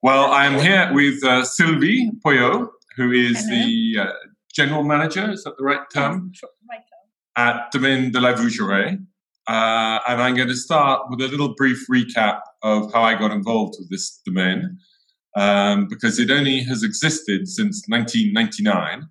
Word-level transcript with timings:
Well, 0.00 0.30
I'm 0.30 0.60
here 0.60 0.90
with 0.92 1.24
uh, 1.24 1.44
Sylvie 1.44 2.12
Poillot, 2.24 2.68
who 2.96 3.10
is 3.10 3.44
Hello. 3.48 3.50
the 3.50 3.96
uh, 4.00 4.12
general 4.54 4.84
manager, 4.84 5.32
is 5.32 5.42
that 5.42 5.56
the 5.58 5.64
right 5.64 5.80
term? 5.92 6.30
Yes, 6.32 6.50
right 6.70 6.76
term. 6.76 7.48
At 7.48 7.72
Domaine 7.72 8.12
de 8.12 8.20
la 8.20 8.32
Vougeraie. 8.34 9.04
Uh, 9.48 9.98
and 10.06 10.22
I'm 10.22 10.36
going 10.36 10.46
to 10.46 10.54
start 10.54 11.06
with 11.10 11.20
a 11.20 11.26
little 11.26 11.52
brief 11.56 11.84
recap 11.90 12.42
of 12.62 12.92
how 12.92 13.02
I 13.02 13.18
got 13.18 13.32
involved 13.32 13.74
with 13.80 13.90
this 13.90 14.20
domain, 14.24 14.78
um, 15.34 15.88
because 15.88 16.20
it 16.20 16.30
only 16.30 16.60
has 16.60 16.84
existed 16.84 17.48
since 17.48 17.82
1999. 17.88 19.08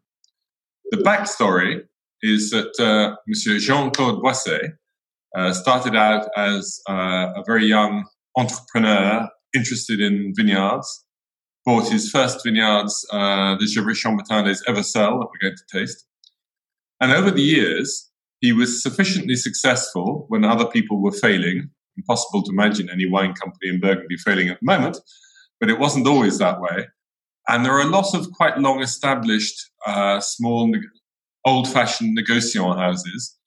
The 0.92 0.98
backstory 1.00 1.82
is 2.22 2.52
that 2.52 2.80
uh, 2.80 3.18
Monsieur 3.28 3.60
Jean-Claude 3.60 4.24
Boisset 4.24 4.76
uh, 5.36 5.52
started 5.52 5.98
out 5.98 6.30
as 6.38 6.80
uh, 6.90 7.34
a 7.36 7.44
very 7.46 7.66
young 7.66 8.06
entrepreneur 8.38 9.28
interested 9.56 10.00
in 10.00 10.34
vineyards, 10.36 11.06
bought 11.66 11.90
his 11.90 12.10
first 12.10 12.44
vineyards, 12.46 13.06
uh, 13.12 13.56
the 13.58 13.66
Gevrey 13.66 13.94
Chambertin 13.94 14.46
des 14.46 14.64
Evocelles 14.72 15.20
that 15.20 15.28
we're 15.32 15.50
going 15.50 15.56
to 15.56 15.80
taste. 15.80 16.06
And 17.02 17.12
over 17.12 17.30
the 17.30 17.42
years, 17.42 18.10
he 18.40 18.54
was 18.54 18.82
sufficiently 18.82 19.36
successful 19.36 20.26
when 20.30 20.46
other 20.46 20.66
people 20.66 21.02
were 21.02 21.12
failing. 21.12 21.70
Impossible 21.98 22.44
to 22.44 22.52
imagine 22.52 22.90
any 22.90 23.10
wine 23.10 23.34
company 23.34 23.70
in 23.70 23.80
Burgundy 23.80 24.18
failing 24.18 24.50
at 24.50 24.60
the 24.60 24.66
moment, 24.66 24.98
but 25.60 25.70
it 25.70 25.80
wasn't 25.80 26.08
always 26.08 26.38
that 26.38 26.62
way. 26.62 26.88
And 27.50 27.66
there 27.66 27.74
are 27.74 27.82
a 27.82 27.86
lot 27.86 28.14
of 28.14 28.32
quite 28.32 28.58
long 28.60 28.82
established, 28.82 29.72
uh, 29.86 30.20
small, 30.20 30.72
old 31.46 31.68
fashioned 31.68 32.18
negociant 32.18 32.78
houses 32.78 33.38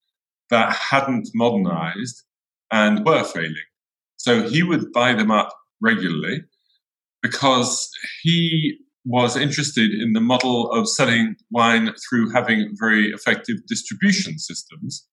that 0.48 0.72
hadn't 0.72 1.28
modernized 1.34 2.24
and 2.72 3.04
were 3.04 3.24
failing. 3.24 3.54
So 4.16 4.48
he 4.48 4.62
would 4.62 4.92
buy 4.92 5.14
them 5.14 5.30
up 5.30 5.54
regularly 5.80 6.42
because 7.22 7.90
he 8.22 8.78
was 9.04 9.36
interested 9.36 9.92
in 9.92 10.12
the 10.12 10.20
model 10.20 10.70
of 10.72 10.88
selling 10.88 11.34
wine 11.50 11.90
through 12.08 12.30
having 12.30 12.74
very 12.78 13.10
effective 13.10 13.56
distribution 13.66 14.38
systems. 14.38 15.06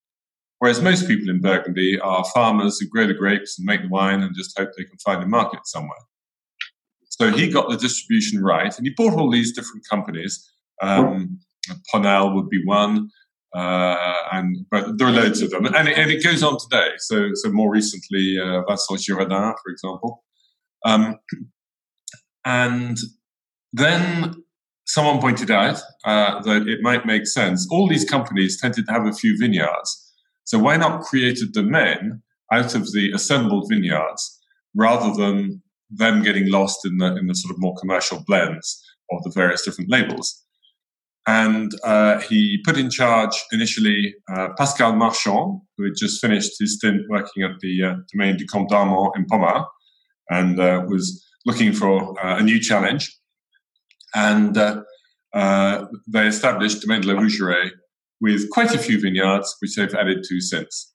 Whereas 0.60 0.82
most 0.82 1.08
people 1.08 1.30
in 1.30 1.40
Burgundy 1.40 2.00
are 2.00 2.26
farmers 2.34 2.80
who 2.80 2.88
grow 2.90 3.08
the 3.08 3.14
grapes 3.14 3.58
and 3.58 3.66
make 3.66 3.82
the 3.82 3.90
wine 3.90 4.22
and 4.22 4.36
just 4.36 4.58
hope 4.58 4.70
they 4.78 4.84
can 4.84 4.98
find 5.00 5.24
a 5.24 5.28
market 5.28 5.62
somewhere. 5.66 5.98
So 7.10 7.32
he 7.32 7.52
got 7.52 7.70
the 7.70 7.78
distribution 7.78 8.44
right 8.44 8.76
and 8.76 8.86
he 8.86 8.94
bought 8.96 9.14
all 9.14 9.32
these 9.32 9.56
different 9.56 9.84
companies. 9.90 10.44
Um, 10.82 11.40
would 11.94 12.50
be 12.50 12.64
one. 12.66 13.10
Uh, 13.56 14.14
and 14.34 14.58
but 14.70 14.98
there 14.98 15.08
are 15.08 15.12
loads 15.12 15.42
of 15.42 15.50
them, 15.50 15.66
and 15.66 15.88
it, 15.88 15.98
and 15.98 16.12
it, 16.12 16.24
goes 16.24 16.44
on 16.44 16.58
today. 16.60 16.90
So, 16.98 17.30
so 17.34 17.50
more 17.50 17.72
recently, 17.72 18.38
uh, 18.38 18.62
Vincent 18.68 19.00
Girardin, 19.00 19.56
for 19.64 19.72
example, 19.72 20.24
um, 20.86 21.20
and 22.46 22.98
then 23.74 24.36
someone 24.86 25.20
pointed 25.20 25.52
out 25.52 25.82
uh, 26.06 26.42
that 26.42 26.68
it 26.68 26.80
might 26.82 27.06
make 27.06 27.28
sense. 27.28 27.68
All 27.70 27.88
these 27.88 28.06
companies 28.06 28.60
tended 28.60 28.86
to 28.86 28.92
have 28.92 29.06
a 29.06 29.14
few 29.14 29.38
vineyards, 29.38 30.14
so 30.46 30.58
why 30.60 30.78
not 30.78 31.02
create 31.02 31.40
a 31.40 31.46
domain 31.46 32.22
out 32.52 32.74
of 32.74 32.92
the 32.94 33.12
assembled 33.14 33.68
vineyards 33.70 34.40
rather 34.74 35.14
than 35.14 35.62
them 35.90 36.24
getting 36.24 36.50
lost 36.50 36.86
in 36.86 36.98
the 36.98 37.16
in 37.18 37.28
the 37.28 37.36
sort 37.36 37.54
of 37.54 37.60
more 37.60 37.76
commercial 37.80 38.24
blends 38.26 38.82
of 39.12 39.24
the 39.24 39.32
various 39.32 39.64
different 39.64 39.92
labels? 39.92 40.44
And 41.28 41.74
uh, 41.84 42.22
he 42.22 42.62
put 42.64 42.78
in 42.78 42.90
charge 42.90 43.34
initially 43.52 44.16
uh, 44.34 44.48
Pascal 44.58 44.96
Marchand, 44.96 45.60
who 45.78 45.84
had 45.84 45.94
just 45.98 46.22
finished 46.22 46.54
his 46.58 46.78
stint 46.78 47.02
working 47.10 47.44
at 47.44 47.60
the 47.60 47.84
uh, 47.84 47.96
Domaine 48.14 48.38
du 48.38 48.46
Comte 48.46 48.70
d'Armand 48.70 49.12
in 49.18 49.26
Pommard 49.26 49.66
and 50.30 50.60
uh, 50.60 50.84
was 50.88 51.26
looking 51.46 51.74
for 51.74 52.20
uh, 52.24 52.38
a 52.38 52.44
new 52.44 52.60
challenge. 52.60 53.16
And 54.16 54.58
uh, 54.58 55.86
they 56.08 56.28
established 56.28 56.82
Domaine 56.82 57.02
de 57.02 57.14
la 57.14 57.22
Vougeraie 57.22 57.72
with 58.20 58.50
quite 58.50 58.74
a 58.74 58.80
few 58.80 59.00
vineyards, 59.00 59.56
which 59.60 59.76
they've 59.76 59.94
added 59.94 60.24
to 60.24 60.42
since. 60.42 60.94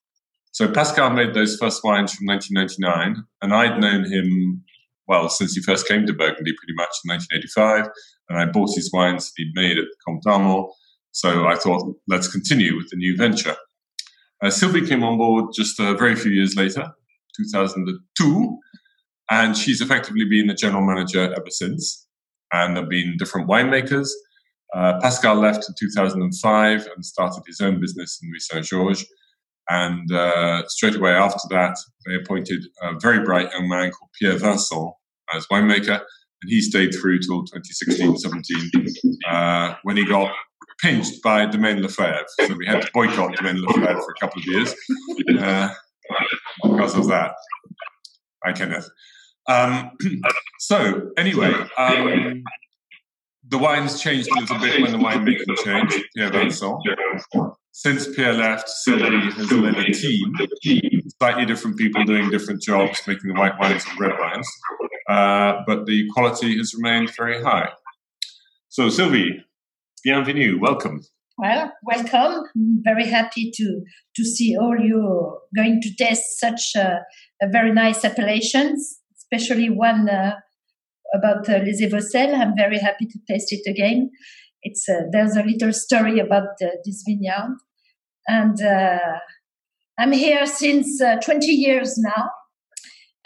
So 0.51 0.71
Pascal 0.71 1.11
made 1.11 1.35
those 1.35 1.57
first 1.57 1.83
wines 1.85 2.13
from 2.13 2.27
1999, 2.27 3.25
and 3.41 3.55
I'd 3.55 3.81
known 3.81 4.05
him 4.05 4.65
well 5.07 5.29
since 5.29 5.55
he 5.55 5.63
first 5.63 5.89
came 5.89 6.05
to 6.07 6.13
Burgundy, 6.13 6.53
pretty 6.59 6.75
much 6.75 6.91
in 7.05 7.11
1985 7.11 7.89
and 8.33 8.41
I 8.41 8.51
bought 8.51 8.75
his 8.75 8.91
wines 8.93 9.27
that 9.27 9.33
he'd 9.37 9.53
made 9.55 9.79
at 9.79 9.85
Comte. 10.07 10.71
So 11.13 11.47
I 11.47 11.55
thought, 11.55 11.95
let's 12.09 12.29
continue 12.29 12.77
with 12.77 12.89
the 12.89 12.97
new 12.97 13.17
venture. 13.17 13.57
Uh, 14.43 14.51
Sylvie 14.51 14.87
came 14.87 15.05
on 15.05 15.19
board 15.19 15.51
just 15.55 15.79
a 15.79 15.95
very 15.95 16.17
few 16.17 16.33
years 16.33 16.57
later, 16.57 16.91
2002, 17.37 18.59
and 19.33 19.57
she's 19.57 19.81
effectively 19.81 20.27
been 20.29 20.47
the 20.47 20.55
general 20.55 20.85
manager 20.85 21.33
ever 21.33 21.49
since. 21.49 22.07
And 22.53 22.77
there 22.77 22.83
have 22.83 22.91
been 22.91 23.17
different 23.19 23.49
winemakers. 23.49 24.11
Uh, 24.75 25.01
Pascal 25.01 25.37
left 25.37 25.65
in 25.67 25.75
2005 25.79 26.87
and 26.95 27.05
started 27.05 27.43
his 27.47 27.61
own 27.61 27.81
business 27.81 28.19
in 28.23 28.29
Nuits 28.29 28.49
Saint 28.49 28.67
Georges. 28.67 29.07
And 29.71 30.13
uh, 30.13 30.67
straight 30.69 30.97
away 30.97 31.13
after 31.13 31.41
that, 31.49 31.77
they 32.05 32.15
appointed 32.17 32.63
a 32.83 32.99
very 33.01 33.25
bright 33.25 33.51
young 33.53 33.71
man 33.71 33.91
called 33.91 34.11
Pierre 34.21 34.37
Vincent 34.37 34.93
as 35.35 35.47
winemaker 35.47 36.03
and 36.43 36.51
he 36.51 36.61
stayed 36.61 36.93
through 36.93 37.21
till 37.21 37.45
2016 37.45 38.19
17 38.19 38.87
uh, 39.31 39.75
when 39.85 39.97
he 39.97 40.05
got 40.05 40.31
pinched 40.81 41.23
by 41.23 41.47
Domaine 41.47 41.79
Leflaive. 41.79 42.25
So 42.41 42.55
we 42.55 42.67
had 42.67 42.83
to 42.83 42.91
boycott 42.93 43.37
Domaine 43.37 43.65
Leflaive 43.65 44.05
for 44.05 44.11
a 44.11 44.21
couple 44.21 44.41
of 44.41 44.47
years 44.47 44.75
uh, 45.39 45.73
because 46.63 46.97
of 46.97 47.07
that. 47.09 47.35
Hi, 48.45 48.53
Kenneth. 48.53 48.91
Um, 49.49 49.91
so, 50.61 51.11
anyway, 51.17 51.53
um, 51.77 52.43
the 53.49 53.59
wines 53.59 54.01
changed 54.01 54.29
a 54.31 54.41
little 54.41 54.59
bit 54.59 54.81
when 54.81 54.93
the 54.93 54.99
winemaking 54.99 55.65
changed, 55.65 56.05
Pierre 56.17 56.31
Vincent. 56.31 56.83
Since 57.73 58.15
Pierre 58.15 58.35
left, 58.35 58.69
Sylvie 58.69 59.31
has 59.31 59.51
led 59.51 59.77
a 59.77 59.93
team, 59.93 61.03
slightly 61.19 61.47
different 61.47 61.79
people 61.79 62.05
doing 62.05 62.31
different 62.31 62.63
jobs, 62.63 63.01
making 63.07 63.33
the 63.33 63.41
white 63.41 63.59
wines 63.59 63.85
and 63.89 63.99
red 63.99 64.13
wines. 64.19 64.49
Uh, 65.09 65.63
but 65.67 65.87
the 65.87 66.07
quality 66.13 66.57
has 66.59 66.75
remained 66.75 67.11
very 67.17 67.43
high. 67.43 67.71
So, 68.69 68.91
Sylvie, 68.91 69.45
bienvenue, 70.05 70.59
welcome. 70.61 71.01
Well, 71.39 71.73
welcome. 71.83 72.45
I'm 72.55 72.83
very 72.85 73.07
happy 73.07 73.51
to 73.55 73.83
to 74.17 74.25
see 74.25 74.57
all 74.57 74.79
you 74.79 75.39
going 75.57 75.81
to 75.81 75.95
test 75.97 76.39
such 76.39 76.75
a, 76.77 77.01
a 77.41 77.49
very 77.49 77.73
nice 77.73 78.05
appellations, 78.05 79.01
especially 79.33 79.71
one 79.71 80.09
uh, 80.09 80.35
about 81.15 81.49
uh, 81.49 81.59
Les 81.59 81.81
Evocelles. 81.83 82.35
I'm 82.35 82.55
very 82.57 82.79
happy 82.79 83.07
to 83.07 83.19
taste 83.29 83.53
it 83.53 83.69
again. 83.71 84.11
It's 84.63 84.89
uh, 84.89 85.03
there's 85.11 85.37
a 85.37 85.43
little 85.43 85.73
story 85.73 86.19
about 86.21 86.57
this 86.85 87.03
vineyard, 87.07 87.57
and 88.29 88.63
uh, 88.63 89.19
I'm 89.99 90.13
here 90.13 90.47
since 90.47 91.01
uh, 91.01 91.17
20 91.17 91.47
years 91.47 91.99
now. 91.99 92.31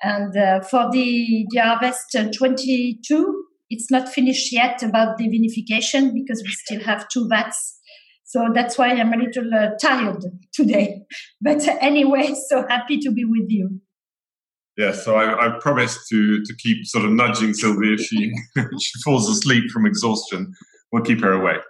And 0.03 0.37
uh, 0.37 0.61
for 0.61 0.91
the, 0.91 1.47
the 1.51 1.61
harvest 1.61 2.15
uh, 2.15 2.29
22, 2.37 3.45
it's 3.71 3.91
not 3.91 4.09
finished 4.09 4.53
yet 4.53 4.83
about 4.83 5.17
the 5.17 5.25
vinification 5.25 6.13
because 6.13 6.43
we 6.45 6.51
still 6.51 6.85
have 6.85 7.09
two 7.09 7.27
vats. 7.29 7.79
So 8.25 8.49
that's 8.53 8.77
why 8.77 8.89
I'm 8.89 9.13
a 9.13 9.17
little 9.17 9.55
uh, 9.55 9.71
tired 9.81 10.23
today. 10.53 11.03
But 11.41 11.67
anyway, 11.81 12.35
so 12.49 12.67
happy 12.69 12.99
to 12.99 13.11
be 13.11 13.25
with 13.25 13.49
you. 13.49 13.81
Yeah, 14.77 14.93
so 14.93 15.17
I, 15.17 15.47
I 15.47 15.59
promised 15.59 16.07
to 16.11 16.43
to 16.43 16.55
keep 16.57 16.87
sort 16.87 17.05
of 17.05 17.13
nudging 17.13 17.55
Sylvie 17.55 17.95
if 17.95 18.01
she 18.01 18.33
she 18.81 19.01
falls 19.03 19.29
asleep 19.29 19.71
from 19.71 19.87
exhaustion. 19.87 20.53
We'll 20.93 21.03
keep 21.03 21.21
her 21.23 21.33
awake. 21.33 21.63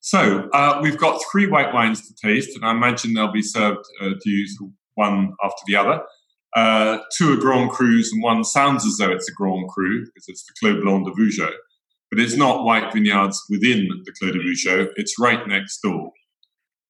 So 0.00 0.50
uh, 0.52 0.80
we've 0.82 0.98
got 0.98 1.18
three 1.32 1.46
white 1.46 1.72
wines 1.72 2.06
to 2.06 2.14
taste, 2.22 2.54
and 2.54 2.64
I 2.64 2.72
imagine 2.72 3.14
they'll 3.14 3.32
be 3.32 3.42
served 3.42 3.84
uh, 4.02 4.10
to 4.20 4.30
you 4.30 4.46
one 4.96 5.32
after 5.42 5.62
the 5.66 5.76
other. 5.76 6.02
Uh, 6.54 6.98
two 7.16 7.32
are 7.32 7.36
Grand 7.36 7.70
Crus, 7.70 8.12
and 8.12 8.22
one 8.22 8.44
sounds 8.44 8.84
as 8.86 8.98
though 8.98 9.10
it's 9.10 9.28
a 9.28 9.32
Grand 9.32 9.68
Cru 9.70 10.04
because 10.04 10.28
it's 10.28 10.44
the 10.44 10.52
Clos 10.60 10.82
Blanc 10.82 11.06
de 11.06 11.12
Vougeot. 11.12 11.54
But 12.10 12.20
it's 12.20 12.36
not 12.36 12.64
white 12.64 12.92
vineyards 12.92 13.42
within 13.48 13.88
the 14.04 14.12
Clos 14.12 14.32
de 14.32 14.38
Vougeot, 14.38 14.90
it's 14.96 15.18
right 15.18 15.48
next 15.48 15.80
door. 15.80 16.12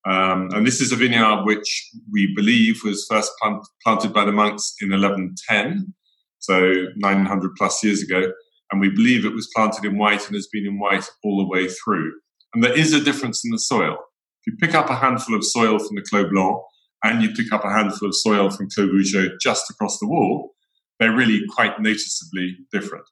Um, 0.06 0.50
and 0.52 0.66
this 0.66 0.80
is 0.80 0.92
a 0.92 0.96
vineyard 0.96 1.44
which 1.44 1.90
we 2.12 2.32
believe 2.34 2.80
was 2.84 3.06
first 3.10 3.32
plant- 3.40 3.66
planted 3.82 4.12
by 4.12 4.24
the 4.24 4.32
monks 4.32 4.74
in 4.80 4.90
1110, 4.90 5.94
so 6.38 6.86
900 6.96 7.50
plus 7.56 7.82
years 7.82 8.02
ago. 8.02 8.32
And 8.70 8.80
we 8.80 8.90
believe 8.90 9.24
it 9.24 9.32
was 9.32 9.50
planted 9.54 9.84
in 9.84 9.98
white 9.98 10.26
and 10.26 10.34
has 10.34 10.48
been 10.52 10.66
in 10.66 10.78
white 10.78 11.08
all 11.22 11.38
the 11.38 11.48
way 11.48 11.68
through. 11.68 12.12
And 12.54 12.62
there 12.62 12.76
is 12.76 12.92
a 12.92 13.00
difference 13.00 13.44
in 13.44 13.50
the 13.50 13.58
soil. 13.58 13.96
If 14.42 14.52
you 14.52 14.56
pick 14.60 14.74
up 14.74 14.90
a 14.90 14.96
handful 14.96 15.36
of 15.36 15.44
soil 15.44 15.78
from 15.78 15.96
the 15.96 16.02
Clos 16.02 16.30
Blanc, 16.30 16.60
and 17.02 17.22
you 17.22 17.32
pick 17.34 17.52
up 17.52 17.64
a 17.64 17.70
handful 17.70 18.08
of 18.08 18.14
soil 18.14 18.50
from 18.50 18.68
Clos 18.70 18.88
Vougeot 18.88 19.38
just 19.40 19.70
across 19.70 19.98
the 19.98 20.08
wall, 20.08 20.54
they're 20.98 21.14
really 21.14 21.42
quite 21.54 21.80
noticeably 21.80 22.56
different. 22.72 23.04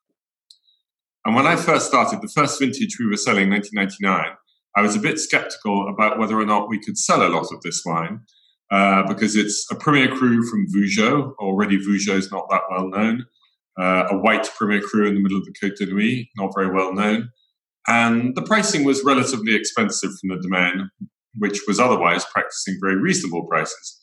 And 1.25 1.37
when 1.37 1.47
I 1.47 1.57
first 1.57 1.87
started, 1.87 2.21
the 2.21 2.33
first 2.35 2.59
vintage 2.59 2.97
we 2.99 3.07
were 3.07 3.17
selling, 3.17 3.51
1999, 3.51 4.37
I 4.77 4.83
was 4.83 4.97
a 4.97 5.01
bit 5.01 5.19
skeptical 5.19 5.89
about 5.89 6.19
whether 6.19 6.39
or 6.39 6.47
not 6.47 6.69
we 6.69 6.81
could 6.81 6.97
sell 6.99 7.27
a 7.27 7.29
lot 7.29 7.53
of 7.53 7.61
this 7.63 7.83
wine 7.85 8.21
uh, 8.71 9.03
because 9.07 9.37
it's 9.37 9.67
a 9.71 9.75
Premier 9.75 10.09
Cru 10.09 10.43
from 10.49 10.67
Vougeot. 10.75 11.35
Already, 11.39 11.79
Vougeot 11.79 12.17
is 12.17 12.31
not 12.31 12.49
that 12.51 12.63
well 12.71 12.89
known. 12.89 13.27
uh, 13.79 14.05
a 14.11 14.17
white 14.19 14.49
Premier 14.57 14.81
Cru 14.81 15.07
in 15.07 15.15
the 15.15 15.21
middle 15.21 15.39
of 15.39 15.45
the 15.45 15.53
Côte 15.53 15.77
de 15.77 15.87
Nuits, 15.87 16.29
not 16.37 16.53
very 16.55 16.71
well 16.71 16.93
known. 16.93 17.31
And 17.89 18.35
the 18.37 18.43
pricing 18.43 18.85
was 18.85 19.03
relatively 19.05 19.55
expensive 19.55 20.11
from 20.21 20.31
the 20.31 20.41
domain, 20.41 20.91
which 21.39 21.61
was 21.67 21.81
otherwise 21.81 22.25
practicing 22.27 22.79
very 22.81 22.97
reasonable 22.97 23.47
prices. 23.47 23.99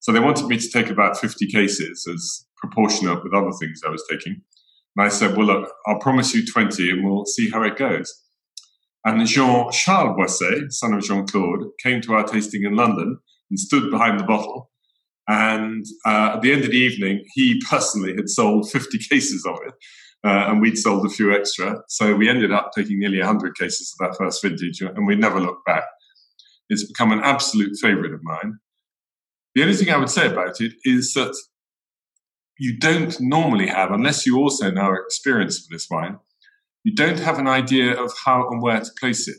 So 0.00 0.12
they 0.12 0.20
wanted 0.20 0.46
me 0.46 0.58
to 0.58 0.70
take 0.70 0.90
about 0.90 1.16
50 1.16 1.46
cases 1.46 2.06
as 2.12 2.44
proportionate 2.56 3.22
with 3.22 3.34
other 3.34 3.52
things 3.60 3.80
I 3.86 3.90
was 3.90 4.04
taking. 4.10 4.42
And 4.96 5.06
I 5.06 5.08
said, 5.08 5.36
well, 5.36 5.46
look, 5.46 5.72
I'll 5.86 6.00
promise 6.00 6.34
you 6.34 6.44
20 6.44 6.90
and 6.90 7.04
we'll 7.04 7.24
see 7.24 7.50
how 7.50 7.62
it 7.62 7.76
goes. 7.76 8.12
And 9.08 9.26
Jean 9.26 9.70
Charles 9.72 10.18
Boisset, 10.18 10.70
son 10.70 10.92
of 10.92 11.02
Jean 11.02 11.26
Claude, 11.26 11.64
came 11.82 12.02
to 12.02 12.12
our 12.12 12.24
tasting 12.24 12.64
in 12.64 12.76
London 12.76 13.18
and 13.48 13.58
stood 13.58 13.90
behind 13.90 14.20
the 14.20 14.24
bottle. 14.24 14.70
And 15.26 15.86
uh, 16.04 16.32
at 16.34 16.42
the 16.42 16.52
end 16.52 16.64
of 16.64 16.72
the 16.72 16.76
evening, 16.76 17.24
he 17.32 17.58
personally 17.70 18.14
had 18.14 18.28
sold 18.28 18.70
50 18.70 18.98
cases 19.10 19.46
of 19.46 19.56
it. 19.66 19.72
Uh, 20.22 20.50
and 20.50 20.60
we'd 20.60 20.76
sold 20.76 21.06
a 21.06 21.08
few 21.08 21.34
extra. 21.34 21.80
So 21.88 22.14
we 22.14 22.28
ended 22.28 22.52
up 22.52 22.72
taking 22.76 22.98
nearly 22.98 23.18
100 23.18 23.56
cases 23.56 23.94
of 23.98 24.06
that 24.06 24.18
first 24.18 24.42
vintage, 24.42 24.82
and 24.82 25.06
we 25.06 25.16
never 25.16 25.40
looked 25.40 25.64
back. 25.64 25.84
It's 26.68 26.84
become 26.84 27.10
an 27.12 27.20
absolute 27.22 27.78
favorite 27.80 28.12
of 28.12 28.20
mine. 28.22 28.58
The 29.54 29.62
only 29.62 29.74
thing 29.74 29.90
I 29.90 29.96
would 29.96 30.10
say 30.10 30.30
about 30.30 30.60
it 30.60 30.74
is 30.84 31.14
that 31.14 31.34
you 32.58 32.76
don't 32.76 33.18
normally 33.20 33.68
have, 33.68 33.90
unless 33.90 34.26
you 34.26 34.36
also 34.36 34.70
now 34.70 34.90
are 34.90 35.02
experienced 35.02 35.62
with 35.62 35.78
this 35.78 35.88
wine, 35.88 36.18
you 36.84 36.94
don't 36.94 37.18
have 37.18 37.38
an 37.38 37.48
idea 37.48 37.92
of 37.92 38.12
how 38.24 38.48
and 38.48 38.62
where 38.62 38.80
to 38.80 38.90
place 38.98 39.28
it. 39.28 39.38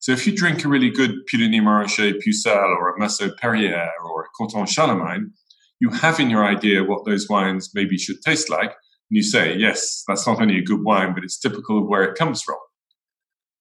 So 0.00 0.12
if 0.12 0.26
you 0.26 0.36
drink 0.36 0.64
a 0.64 0.68
really 0.68 0.90
good 0.90 1.12
Puligny 1.32 1.60
Montrachet 1.60 2.20
Pucelle 2.22 2.76
or 2.76 2.94
a 2.94 3.00
Meursault 3.00 3.38
Perrières 3.42 3.88
or 4.04 4.24
a 4.24 4.28
Corton 4.36 4.66
Charlemagne, 4.66 5.32
you 5.80 5.90
have 5.90 6.20
in 6.20 6.30
your 6.30 6.44
idea 6.44 6.84
what 6.84 7.04
those 7.06 7.28
wines 7.28 7.70
maybe 7.74 7.96
should 7.96 8.20
taste 8.22 8.50
like. 8.50 8.70
And 8.70 9.16
you 9.16 9.22
say, 9.22 9.56
yes, 9.56 10.04
that's 10.06 10.26
not 10.26 10.40
only 10.40 10.58
a 10.58 10.62
good 10.62 10.84
wine, 10.84 11.14
but 11.14 11.24
it's 11.24 11.38
typical 11.38 11.78
of 11.78 11.88
where 11.88 12.04
it 12.04 12.18
comes 12.18 12.42
from. 12.42 12.58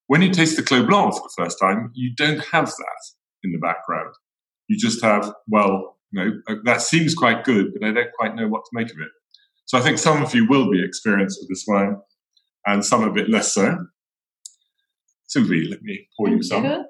When 0.08 0.22
you 0.22 0.32
taste 0.32 0.58
the 0.58 0.64
Clos 0.64 0.86
Blanc 0.86 1.14
for 1.14 1.22
the 1.22 1.44
first 1.44 1.60
time, 1.60 1.92
you 1.94 2.14
don't 2.16 2.44
have 2.52 2.68
that 2.68 3.02
in 3.44 3.52
the 3.52 3.58
background. 3.58 4.14
You 4.68 4.78
just 4.78 5.02
have, 5.04 5.34
well, 5.48 5.98
you 6.12 6.24
know, 6.24 6.32
uh, 6.48 6.56
that 6.66 6.82
seems 6.82 7.16
quite 7.16 7.44
good, 7.44 7.74
but 7.74 7.88
I 7.88 7.92
don't 7.92 8.12
quite 8.18 8.36
know 8.36 8.48
what 8.48 8.64
to 8.66 8.70
make 8.74 8.92
of 8.92 8.98
it. 8.98 9.12
So 9.66 9.78
I 9.78 9.82
think 9.82 9.98
some 9.98 10.22
of 10.22 10.36
you 10.36 10.46
will 10.48 10.70
be 10.70 10.84
experienced 10.84 11.40
with 11.42 11.50
this 11.50 11.64
wine 11.68 11.98
and 12.66 12.86
some 12.86 13.04
a 13.04 13.12
bit 13.12 13.30
less 13.30 13.54
so. 13.54 13.78
Sylvie, 15.28 15.68
let 15.70 15.82
me 15.82 16.08
pour 16.18 16.30
you 16.30 16.44
some. 16.44 16.86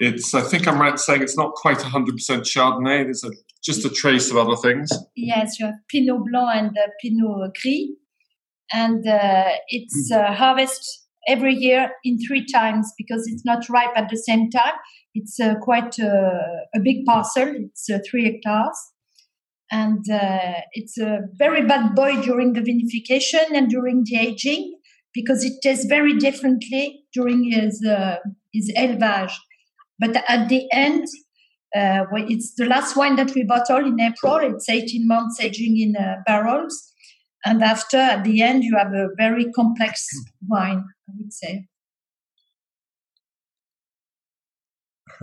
It's, 0.00 0.34
I 0.34 0.42
think 0.42 0.66
I'm 0.66 0.80
right 0.80 0.98
saying 0.98 1.22
it's 1.22 1.36
not 1.36 1.54
quite 1.54 1.78
100% 1.78 2.10
Chardonnay. 2.42 3.04
There's 3.04 3.24
a, 3.24 3.30
just 3.62 3.84
a 3.84 3.90
trace 3.90 4.30
of 4.30 4.36
other 4.36 4.56
things. 4.56 4.90
Yes, 5.14 5.58
you 5.58 5.66
have 5.66 5.76
Pinot 5.88 6.20
Blanc 6.30 6.58
and 6.58 6.76
uh, 6.76 6.90
Pinot 7.00 7.52
Gris. 7.60 7.90
And 8.72 9.06
uh, 9.06 9.50
it's 9.68 10.10
uh, 10.12 10.32
harvested 10.32 10.84
every 11.28 11.54
year 11.54 11.90
in 12.02 12.18
three 12.26 12.44
times 12.44 12.92
because 12.98 13.26
it's 13.28 13.44
not 13.44 13.68
ripe 13.68 13.96
at 13.96 14.08
the 14.10 14.16
same 14.16 14.50
time. 14.50 14.74
It's 15.14 15.38
uh, 15.38 15.54
quite 15.62 15.98
uh, 16.00 16.40
a 16.74 16.80
big 16.82 17.04
parcel. 17.06 17.54
It's 17.56 17.88
uh, 17.88 17.98
three 18.10 18.24
hectares 18.24 18.76
and 19.70 20.04
uh, 20.10 20.60
it's 20.72 20.98
a 20.98 21.20
very 21.34 21.66
bad 21.66 21.94
boy 21.94 22.20
during 22.22 22.52
the 22.52 22.60
vinification 22.60 23.56
and 23.56 23.68
during 23.68 24.04
the 24.04 24.16
aging 24.16 24.78
because 25.12 25.44
it 25.44 25.54
tastes 25.62 25.86
very 25.86 26.16
differently 26.18 27.04
during 27.12 27.50
his 27.50 27.84
uh, 27.84 28.16
his 28.52 28.72
élevage. 28.76 29.32
But 29.98 30.22
at 30.28 30.48
the 30.48 30.66
end, 30.72 31.06
uh, 31.74 32.04
it's 32.12 32.54
the 32.56 32.66
last 32.66 32.96
wine 32.96 33.16
that 33.16 33.34
we 33.34 33.44
bottle 33.44 33.78
in 33.78 34.00
April. 34.00 34.38
It's 34.38 34.68
18 34.68 35.06
months 35.06 35.40
aging 35.40 35.78
in 35.78 35.96
uh, 35.96 36.16
barrels, 36.26 36.92
and 37.44 37.62
after 37.62 37.96
at 37.96 38.24
the 38.24 38.42
end 38.42 38.64
you 38.64 38.76
have 38.76 38.92
a 38.92 39.08
very 39.16 39.50
complex 39.52 40.06
wine. 40.46 40.84
I 41.08 41.12
would 41.18 41.32
say. 41.32 41.66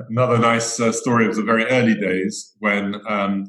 Another 0.09 0.37
nice 0.37 0.79
uh, 0.79 0.91
story 0.91 1.27
of 1.27 1.35
the 1.35 1.43
very 1.43 1.65
early 1.65 1.95
days 1.95 2.55
when. 2.59 2.95
Um, 3.07 3.45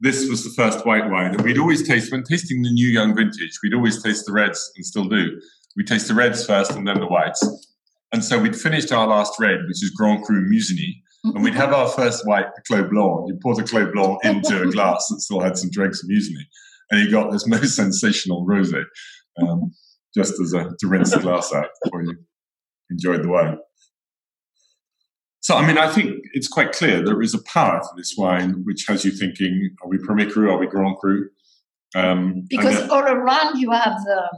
this 0.00 0.28
was 0.28 0.44
the 0.44 0.50
first 0.50 0.84
white 0.84 1.10
wine. 1.10 1.32
And 1.34 1.42
we'd 1.42 1.58
always 1.58 1.86
taste, 1.86 2.12
when 2.12 2.22
tasting 2.22 2.62
the 2.62 2.70
new 2.70 2.88
young 2.88 3.14
vintage, 3.14 3.58
we'd 3.62 3.74
always 3.74 4.02
taste 4.02 4.26
the 4.26 4.32
reds 4.32 4.72
and 4.76 4.84
still 4.84 5.08
do. 5.08 5.40
We 5.76 5.84
taste 5.84 6.08
the 6.08 6.14
reds 6.14 6.44
first 6.44 6.72
and 6.72 6.86
then 6.86 7.00
the 7.00 7.06
whites. 7.06 7.42
And 8.12 8.24
so 8.24 8.38
we'd 8.38 8.56
finished 8.56 8.92
our 8.92 9.06
last 9.06 9.34
red, 9.40 9.60
which 9.66 9.82
is 9.82 9.90
Grand 9.90 10.24
Cru 10.24 10.48
Musigny, 10.48 11.02
and 11.24 11.42
we'd 11.42 11.54
have 11.54 11.72
our 11.72 11.88
first 11.88 12.26
white, 12.26 12.46
the 12.54 12.62
Clos 12.62 12.88
Blanc. 12.90 13.28
You 13.28 13.38
pour 13.42 13.56
the 13.56 13.64
Clos 13.64 13.90
Blanc 13.92 14.18
into 14.24 14.62
a 14.62 14.70
glass 14.70 15.06
that 15.08 15.20
still 15.20 15.40
had 15.40 15.58
some 15.58 15.70
dregs 15.70 16.02
of 16.02 16.08
Musigny. 16.08 16.44
And 16.90 17.00
you 17.00 17.10
got 17.10 17.32
this 17.32 17.46
most 17.48 17.74
sensational 17.74 18.46
rosé, 18.46 18.84
um, 19.42 19.72
just 20.14 20.40
as 20.40 20.52
a, 20.52 20.70
to 20.78 20.86
rinse 20.86 21.10
the 21.10 21.18
glass 21.18 21.52
out 21.52 21.68
before 21.82 22.04
you 22.04 22.14
enjoyed 22.90 23.24
the 23.24 23.28
wine. 23.28 23.58
So, 25.40 25.56
I 25.56 25.66
mean, 25.66 25.78
I 25.78 25.88
think 25.92 26.24
it's 26.32 26.48
quite 26.48 26.72
clear 26.72 27.04
there 27.04 27.22
is 27.22 27.34
a 27.34 27.42
power 27.42 27.80
to 27.80 27.88
this 27.96 28.14
wine 28.16 28.62
which 28.64 28.84
has 28.88 29.04
you 29.04 29.12
thinking, 29.12 29.70
are 29.82 29.88
we 29.88 29.98
Premier 29.98 30.28
Cru, 30.28 30.50
are 30.50 30.58
we 30.58 30.66
Grand 30.66 30.96
Cru? 30.96 31.28
Um, 31.94 32.44
because 32.48 32.88
all 32.90 33.02
around 33.02 33.58
you 33.58 33.70
have 33.70 33.96
the 34.04 34.28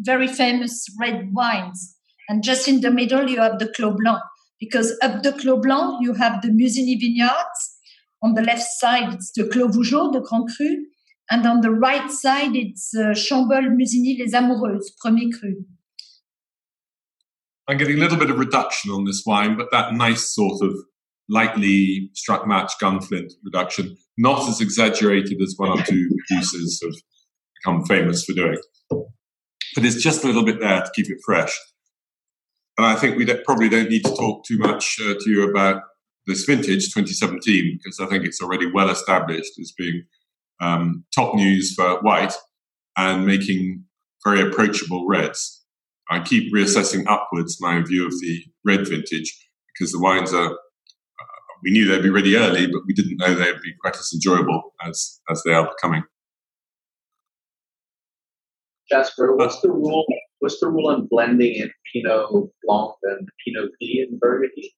very 0.00 0.28
famous 0.28 0.86
red 1.00 1.32
wines, 1.32 1.96
and 2.28 2.44
just 2.44 2.68
in 2.68 2.82
the 2.82 2.90
middle 2.90 3.28
you 3.28 3.40
have 3.40 3.58
the 3.58 3.68
Clos 3.68 3.96
Blanc. 3.98 4.20
Because 4.60 4.96
up 5.02 5.22
the 5.22 5.32
Clos 5.32 5.60
Blanc 5.62 6.02
you 6.02 6.14
have 6.14 6.42
the 6.42 6.48
Musigny 6.48 7.00
vineyards. 7.00 7.76
On 8.22 8.34
the 8.34 8.42
left 8.42 8.62
side 8.62 9.14
it's 9.14 9.32
the 9.32 9.46
Clos 9.46 9.76
Vougeot, 9.76 10.12
the 10.12 10.20
Grand 10.20 10.48
Cru, 10.56 10.84
and 11.30 11.46
on 11.46 11.60
the 11.62 11.70
right 11.70 12.10
side 12.10 12.54
it's 12.54 12.94
uh, 12.94 13.14
Chambolle 13.14 13.70
Musigny 13.70 14.18
Les 14.18 14.34
Amoureuses, 14.34 14.90
Premier 15.00 15.30
Cru. 15.38 15.64
I'm 17.68 17.76
getting 17.76 17.98
a 17.98 18.00
little 18.00 18.18
bit 18.18 18.30
of 18.30 18.38
reduction 18.38 18.90
on 18.90 19.04
this 19.04 19.22
wine, 19.26 19.56
but 19.56 19.70
that 19.72 19.92
nice 19.92 20.34
sort 20.34 20.62
of 20.62 20.74
lightly 21.28 22.10
struck 22.14 22.46
match 22.46 22.72
gunflint 22.80 23.32
reduction, 23.44 23.96
not 24.16 24.48
as 24.48 24.60
exaggerated 24.60 25.40
as 25.42 25.54
one 25.58 25.78
or 25.78 25.82
two 25.82 26.08
producers 26.28 26.80
have 26.82 26.94
become 27.56 27.84
famous 27.84 28.24
for 28.24 28.32
doing. 28.32 28.58
But 28.90 29.84
it's 29.84 30.02
just 30.02 30.24
a 30.24 30.26
little 30.26 30.44
bit 30.44 30.60
there 30.60 30.80
to 30.80 30.90
keep 30.94 31.10
it 31.10 31.18
fresh. 31.24 31.54
And 32.78 32.86
I 32.86 32.94
think 32.94 33.18
we 33.18 33.26
probably 33.44 33.68
don't 33.68 33.90
need 33.90 34.04
to 34.04 34.14
talk 34.14 34.46
too 34.46 34.56
much 34.56 34.98
uh, 35.04 35.14
to 35.20 35.30
you 35.30 35.50
about 35.50 35.82
this 36.26 36.44
vintage 36.44 36.92
2017 36.94 37.80
because 37.82 38.00
I 38.00 38.06
think 38.06 38.24
it's 38.24 38.40
already 38.40 38.70
well 38.70 38.88
established 38.88 39.58
as 39.60 39.72
being 39.76 40.04
um, 40.60 41.04
top 41.14 41.34
news 41.34 41.74
for 41.74 42.00
white 42.00 42.32
and 42.96 43.26
making 43.26 43.84
very 44.24 44.40
approachable 44.40 45.06
reds. 45.06 45.57
I 46.10 46.20
keep 46.20 46.52
reassessing 46.52 47.04
upwards 47.06 47.58
my 47.60 47.82
view 47.82 48.06
of 48.06 48.12
the 48.12 48.44
red 48.64 48.86
vintage 48.88 49.48
because 49.72 49.92
the 49.92 50.00
wines 50.00 50.32
are. 50.32 50.52
Uh, 50.52 50.56
we 51.62 51.70
knew 51.70 51.86
they'd 51.86 52.02
be 52.02 52.10
ready 52.10 52.36
early, 52.36 52.66
but 52.66 52.82
we 52.86 52.94
didn't 52.94 53.16
know 53.18 53.34
they'd 53.34 53.60
be 53.62 53.74
quite 53.80 53.96
as 53.96 54.10
enjoyable 54.12 54.74
as 54.84 55.20
as 55.30 55.42
they 55.44 55.52
are 55.52 55.68
becoming. 55.68 56.02
Jasper, 58.90 59.36
what's 59.36 59.60
the 59.60 59.70
rule? 59.70 60.04
What's 60.38 60.60
the 60.60 60.68
rule 60.68 60.88
on 60.88 61.06
blending 61.10 61.56
in 61.56 61.70
Pinot 61.92 62.30
Blanc 62.30 62.94
and 63.02 63.28
Pinot 63.44 63.70
Gris 63.78 64.08
in 64.08 64.18
Burgundy? 64.18 64.74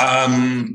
Um, 0.00 0.72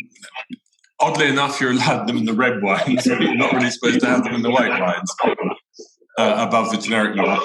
oddly 1.00 1.28
enough, 1.28 1.60
you're 1.60 1.72
allowed 1.72 2.08
them 2.08 2.18
in 2.18 2.26
the 2.26 2.34
red 2.34 2.62
wines. 2.62 3.06
you're 3.06 3.36
not 3.36 3.54
really 3.54 3.70
supposed 3.70 4.02
to 4.02 4.06
have 4.06 4.24
them 4.24 4.36
in 4.36 4.42
the 4.42 4.52
white 4.52 4.80
wines 4.80 5.12
uh, 6.18 6.46
above 6.48 6.72
the 6.72 6.78
generic 6.78 7.16
law. 7.16 7.40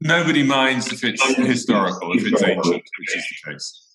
Nobody 0.00 0.42
minds 0.42 0.90
if 0.92 1.04
it's 1.04 1.22
historical, 1.36 2.12
if 2.14 2.26
it's 2.26 2.42
ancient, 2.42 2.82
which 2.98 3.16
is 3.16 3.24
the 3.44 3.52
case. 3.52 3.86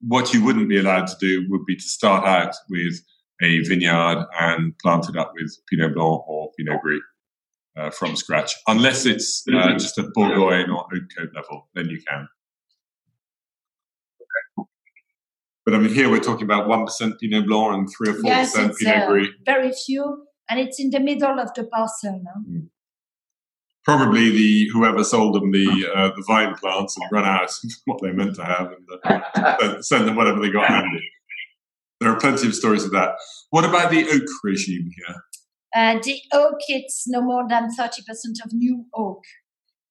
What 0.00 0.32
you 0.32 0.44
wouldn't 0.44 0.68
be 0.68 0.78
allowed 0.78 1.08
to 1.08 1.16
do 1.20 1.44
would 1.50 1.66
be 1.66 1.74
to 1.74 1.82
start 1.82 2.24
out 2.24 2.54
with 2.68 3.02
a 3.42 3.60
vineyard 3.64 4.26
and 4.38 4.78
plant 4.78 5.08
it 5.08 5.16
up 5.16 5.32
with 5.34 5.56
Pinot 5.68 5.94
Blanc 5.94 6.22
or 6.28 6.52
Pinot 6.56 6.80
Gris 6.82 7.00
uh, 7.76 7.90
from 7.90 8.14
scratch, 8.14 8.54
unless 8.68 9.06
it's 9.06 9.44
uh, 9.48 9.52
mm-hmm. 9.52 9.78
just 9.78 9.98
at 9.98 10.06
Bourgogne 10.14 10.70
or 10.70 10.86
Haute 10.90 11.08
Côte 11.18 11.34
level, 11.34 11.68
then 11.74 11.88
you 11.88 12.00
can. 12.06 12.28
But 15.64 15.74
I 15.74 15.78
mean, 15.78 15.92
here 15.92 16.08
we're 16.08 16.20
talking 16.20 16.44
about 16.44 16.68
1% 16.68 17.18
Pinot 17.18 17.46
Blanc 17.46 17.74
and 17.74 17.90
3 17.90 18.08
or 18.08 18.14
4% 18.14 18.24
yes, 18.24 18.54
Pinot 18.78 18.96
uh, 18.96 19.06
Gris. 19.08 19.28
Very 19.44 19.72
few, 19.72 20.26
and 20.48 20.60
it's 20.60 20.78
in 20.78 20.90
the 20.90 21.00
middle 21.00 21.40
of 21.40 21.52
the 21.54 21.64
parcel 21.64 22.22
now. 22.22 22.40
Mm 22.48 22.68
probably 23.84 24.30
the 24.30 24.68
whoever 24.72 25.04
sold 25.04 25.34
them 25.34 25.50
the 25.52 25.92
uh, 25.94 26.08
the 26.14 26.24
vine 26.26 26.54
plants 26.56 26.96
and 26.96 27.06
run 27.12 27.24
out 27.24 27.44
of 27.64 27.70
what 27.86 28.00
they 28.02 28.12
meant 28.12 28.36
to 28.36 28.44
have 28.44 28.72
and 28.72 29.34
uh, 29.44 29.82
send 29.82 30.06
them 30.06 30.16
whatever 30.16 30.40
they 30.40 30.50
got 30.50 30.66
handy. 30.66 31.10
There 32.00 32.10
are 32.10 32.18
plenty 32.18 32.46
of 32.46 32.54
stories 32.54 32.84
of 32.84 32.92
that. 32.92 33.10
What 33.50 33.64
about 33.64 33.90
the 33.90 34.08
oak 34.08 34.28
regime 34.42 34.90
here? 34.96 35.16
Uh, 35.74 36.00
the 36.02 36.18
oak, 36.32 36.56
it's 36.68 37.06
no 37.06 37.20
more 37.20 37.46
than 37.48 37.68
30% 37.78 37.90
of 38.44 38.52
new 38.52 38.86
oak. 38.94 39.22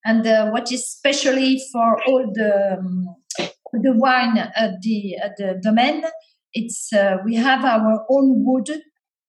And 0.03 0.25
uh, 0.25 0.50
what 0.50 0.72
is 0.72 0.81
especially 0.81 1.62
for 1.72 2.01
all 2.08 2.31
the 2.34 2.77
um, 2.79 3.15
the 3.74 3.93
wine 3.93 4.38
at 4.38 4.81
the 4.81 5.15
at 5.17 5.38
the 5.38 5.60
domain, 5.62 6.03
it's 6.53 6.91
uh, 6.93 7.17
we 7.24 7.36
have 7.36 7.63
our 7.63 8.05
own 8.10 8.43
wood 8.46 8.69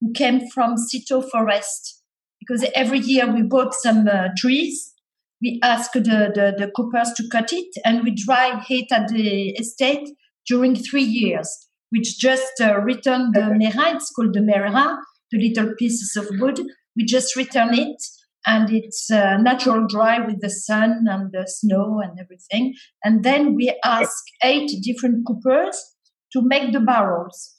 who 0.00 0.12
came 0.12 0.48
from 0.48 0.76
Citeaux 0.76 1.22
Forest. 1.22 1.99
Because 2.40 2.64
every 2.74 2.98
year 2.98 3.30
we 3.32 3.42
bought 3.42 3.74
some 3.74 4.08
uh, 4.08 4.28
trees, 4.36 4.94
we 5.42 5.60
asked 5.62 5.94
the, 5.94 6.00
the, 6.00 6.54
the 6.58 6.70
coopers 6.74 7.12
to 7.16 7.28
cut 7.30 7.52
it, 7.52 7.68
and 7.84 8.02
we 8.02 8.10
dry 8.10 8.62
it 8.68 8.90
at 8.92 9.08
the 9.08 9.50
estate 9.50 10.08
during 10.46 10.74
three 10.74 11.02
years, 11.02 11.68
which 11.90 12.18
just 12.18 12.52
uh, 12.60 12.78
return 12.78 13.32
the 13.32 13.42
merrain, 13.42 13.96
it's 13.96 14.10
called 14.10 14.34
the 14.34 14.42
merrain, 14.42 14.98
the 15.30 15.38
little 15.38 15.74
pieces 15.78 16.16
of 16.16 16.28
wood. 16.40 16.60
We 16.96 17.04
just 17.04 17.36
return 17.36 17.72
it, 17.74 18.02
and 18.46 18.70
it's 18.70 19.10
uh, 19.10 19.36
natural 19.36 19.86
dry 19.86 20.18
with 20.18 20.40
the 20.40 20.50
sun 20.50 21.04
and 21.08 21.30
the 21.32 21.46
snow 21.46 22.00
and 22.02 22.18
everything. 22.18 22.74
And 23.04 23.22
then 23.22 23.54
we 23.54 23.74
ask 23.84 24.24
eight 24.42 24.70
different 24.82 25.26
coopers 25.26 25.94
to 26.32 26.42
make 26.42 26.72
the 26.72 26.80
barrels 26.80 27.54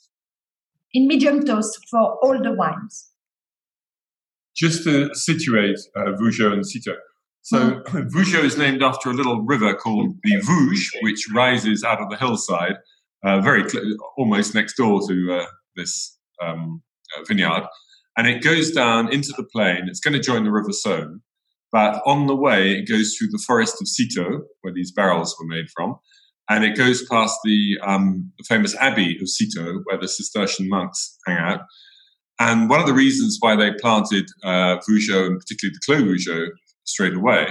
in 0.92 1.06
medium 1.06 1.44
toast 1.44 1.78
for 1.90 2.18
all 2.22 2.40
the 2.42 2.52
wines. 2.52 3.11
Just 4.62 4.84
to 4.84 5.12
situate 5.14 5.78
uh, 5.96 6.12
Vougeot 6.20 6.52
and 6.52 6.64
Citeaux. 6.64 6.96
So 7.42 7.58
mm. 7.58 8.10
Vougeot 8.14 8.44
is 8.44 8.56
named 8.56 8.80
after 8.80 9.10
a 9.10 9.12
little 9.12 9.42
river 9.42 9.74
called 9.74 10.14
the 10.22 10.36
Vouge, 10.36 10.90
which 11.02 11.26
rises 11.34 11.82
out 11.82 12.00
of 12.00 12.08
the 12.10 12.16
hillside, 12.16 12.76
uh, 13.24 13.40
very 13.40 13.68
cl- 13.68 13.84
almost 14.16 14.54
next 14.54 14.76
door 14.76 15.00
to 15.08 15.40
uh, 15.40 15.46
this 15.74 16.16
um, 16.40 16.80
uh, 17.16 17.24
vineyard, 17.26 17.64
and 18.16 18.28
it 18.28 18.44
goes 18.44 18.70
down 18.70 19.12
into 19.12 19.32
the 19.36 19.44
plain. 19.52 19.88
It's 19.88 19.98
going 19.98 20.14
to 20.14 20.20
join 20.20 20.44
the 20.44 20.52
River 20.52 20.70
Saône, 20.70 21.20
but 21.72 22.00
on 22.06 22.28
the 22.28 22.36
way 22.36 22.72
it 22.78 22.88
goes 22.88 23.16
through 23.16 23.28
the 23.32 23.42
forest 23.44 23.80
of 23.80 23.88
Citeaux, 23.88 24.42
where 24.60 24.72
these 24.72 24.92
barrels 24.92 25.34
were 25.40 25.46
made 25.46 25.66
from, 25.74 25.96
and 26.48 26.64
it 26.64 26.76
goes 26.76 27.04
past 27.10 27.36
the, 27.44 27.78
um, 27.82 28.30
the 28.38 28.44
famous 28.48 28.76
abbey 28.76 29.18
of 29.20 29.28
Citeaux, 29.28 29.80
where 29.84 29.98
the 29.98 30.08
Cistercian 30.08 30.68
monks 30.68 31.18
hang 31.26 31.38
out. 31.38 31.60
And 32.44 32.68
one 32.68 32.80
of 32.80 32.86
the 32.86 32.92
reasons 32.92 33.36
why 33.38 33.54
they 33.54 33.72
planted 33.74 34.28
uh, 34.42 34.78
Vougeot, 34.78 35.26
and 35.28 35.38
particularly 35.38 35.74
the 35.74 35.80
Clos 35.86 36.02
Vougeot, 36.02 36.48
straight 36.82 37.14
away, 37.14 37.46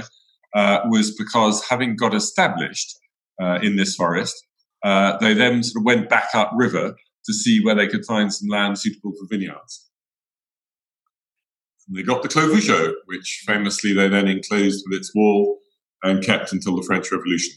uh, 0.53 0.81
was 0.89 1.15
because 1.15 1.63
having 1.63 1.95
got 1.95 2.13
established 2.13 2.97
uh, 3.41 3.59
in 3.63 3.77
this 3.77 3.95
forest, 3.95 4.35
uh, 4.83 5.15
they 5.19 5.33
then 5.33 5.63
sort 5.63 5.81
of 5.81 5.85
went 5.85 6.09
back 6.09 6.29
up 6.33 6.51
river 6.53 6.93
to 7.25 7.33
see 7.33 7.63
where 7.63 7.73
they 7.73 7.87
could 7.87 8.05
find 8.05 8.33
some 8.33 8.49
land 8.49 8.77
suitable 8.79 9.13
for 9.13 9.27
vineyards. 9.29 9.89
And 11.87 11.97
they 11.97 12.03
got 12.03 12.21
the 12.21 12.27
Clos 12.27 12.53
Vougeot, 12.53 12.93
which 13.05 13.43
famously 13.47 13.93
they 13.93 14.09
then 14.09 14.27
enclosed 14.27 14.83
with 14.85 14.99
its 14.99 15.15
wall 15.15 15.59
and 16.03 16.21
kept 16.21 16.51
until 16.51 16.75
the 16.75 16.83
French 16.83 17.09
Revolution. 17.13 17.53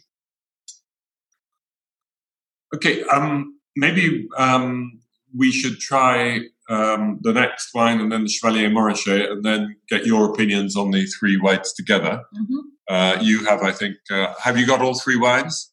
Okay, 2.76 3.02
um, 3.04 3.58
maybe 3.74 4.28
um, 4.36 5.00
we 5.36 5.50
should 5.50 5.80
try 5.80 6.42
um, 6.68 7.18
the 7.22 7.32
next 7.32 7.74
wine 7.74 8.00
and 8.00 8.10
then 8.10 8.24
the 8.24 8.28
Chevalier 8.28 8.70
Montrachet 8.70 9.30
and 9.30 9.44
then 9.44 9.76
get 9.88 10.06
your 10.06 10.30
opinions 10.30 10.76
on 10.76 10.90
the 10.90 11.04
three 11.06 11.36
whites 11.36 11.72
together. 11.72 12.22
Mm-hmm. 12.34 12.58
Uh, 12.88 13.18
you 13.20 13.44
have, 13.44 13.62
I 13.62 13.72
think, 13.72 13.96
uh, 14.10 14.34
have 14.42 14.58
you 14.58 14.66
got 14.66 14.80
all 14.80 14.98
three 14.98 15.16
wines? 15.16 15.72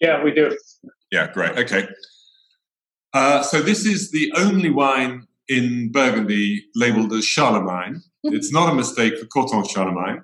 Yeah, 0.00 0.22
we 0.22 0.32
do. 0.32 0.56
Yeah, 1.10 1.30
great. 1.32 1.58
Okay. 1.58 1.88
Uh, 3.12 3.42
so 3.42 3.60
this 3.60 3.84
is 3.84 4.10
the 4.10 4.32
only 4.36 4.70
wine 4.70 5.26
in 5.48 5.92
Burgundy 5.92 6.64
labeled 6.74 7.12
as 7.12 7.24
Charlemagne. 7.24 8.02
it's 8.24 8.52
not 8.52 8.72
a 8.72 8.74
mistake 8.74 9.18
for 9.18 9.26
Corton 9.26 9.64
Charlemagne 9.64 10.22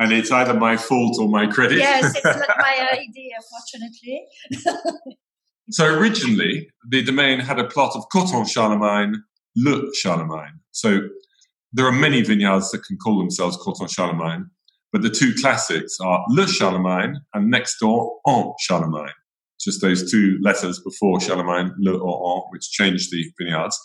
and 0.00 0.12
it's 0.12 0.30
either 0.32 0.54
my 0.54 0.76
fault 0.76 1.18
or 1.20 1.28
my 1.28 1.46
credit. 1.46 1.78
Yes, 1.78 2.16
it's 2.16 2.24
not 2.24 2.48
my 2.58 2.88
idea, 2.92 3.34
fortunately. 3.50 4.26
so 5.70 5.86
originally, 5.86 6.68
the 6.88 7.02
domain 7.02 7.40
had 7.40 7.58
a 7.58 7.64
plot 7.64 7.96
of 7.96 8.04
Corton 8.12 8.46
Charlemagne, 8.46 9.22
Le 9.56 9.82
Charlemagne. 9.94 10.60
So 10.72 11.00
there 11.72 11.86
are 11.86 11.92
many 11.92 12.22
vineyards 12.22 12.70
that 12.70 12.84
can 12.84 12.96
call 12.96 13.18
themselves 13.18 13.56
Corton 13.56 13.88
Charlemagne, 13.88 14.50
but 14.92 15.02
the 15.02 15.10
two 15.10 15.34
classics 15.40 15.98
are 16.00 16.24
Le 16.28 16.48
Charlemagne 16.48 17.20
and 17.34 17.50
next 17.50 17.78
door 17.78 18.18
En 18.26 18.52
Charlemagne. 18.60 19.12
Just 19.60 19.80
those 19.82 20.10
two 20.10 20.38
letters 20.42 20.80
before 20.80 21.20
Charlemagne, 21.20 21.72
Le 21.78 21.96
or 21.98 22.36
En, 22.36 22.42
which 22.50 22.70
changed 22.70 23.12
the 23.12 23.24
vineyards. 23.38 23.78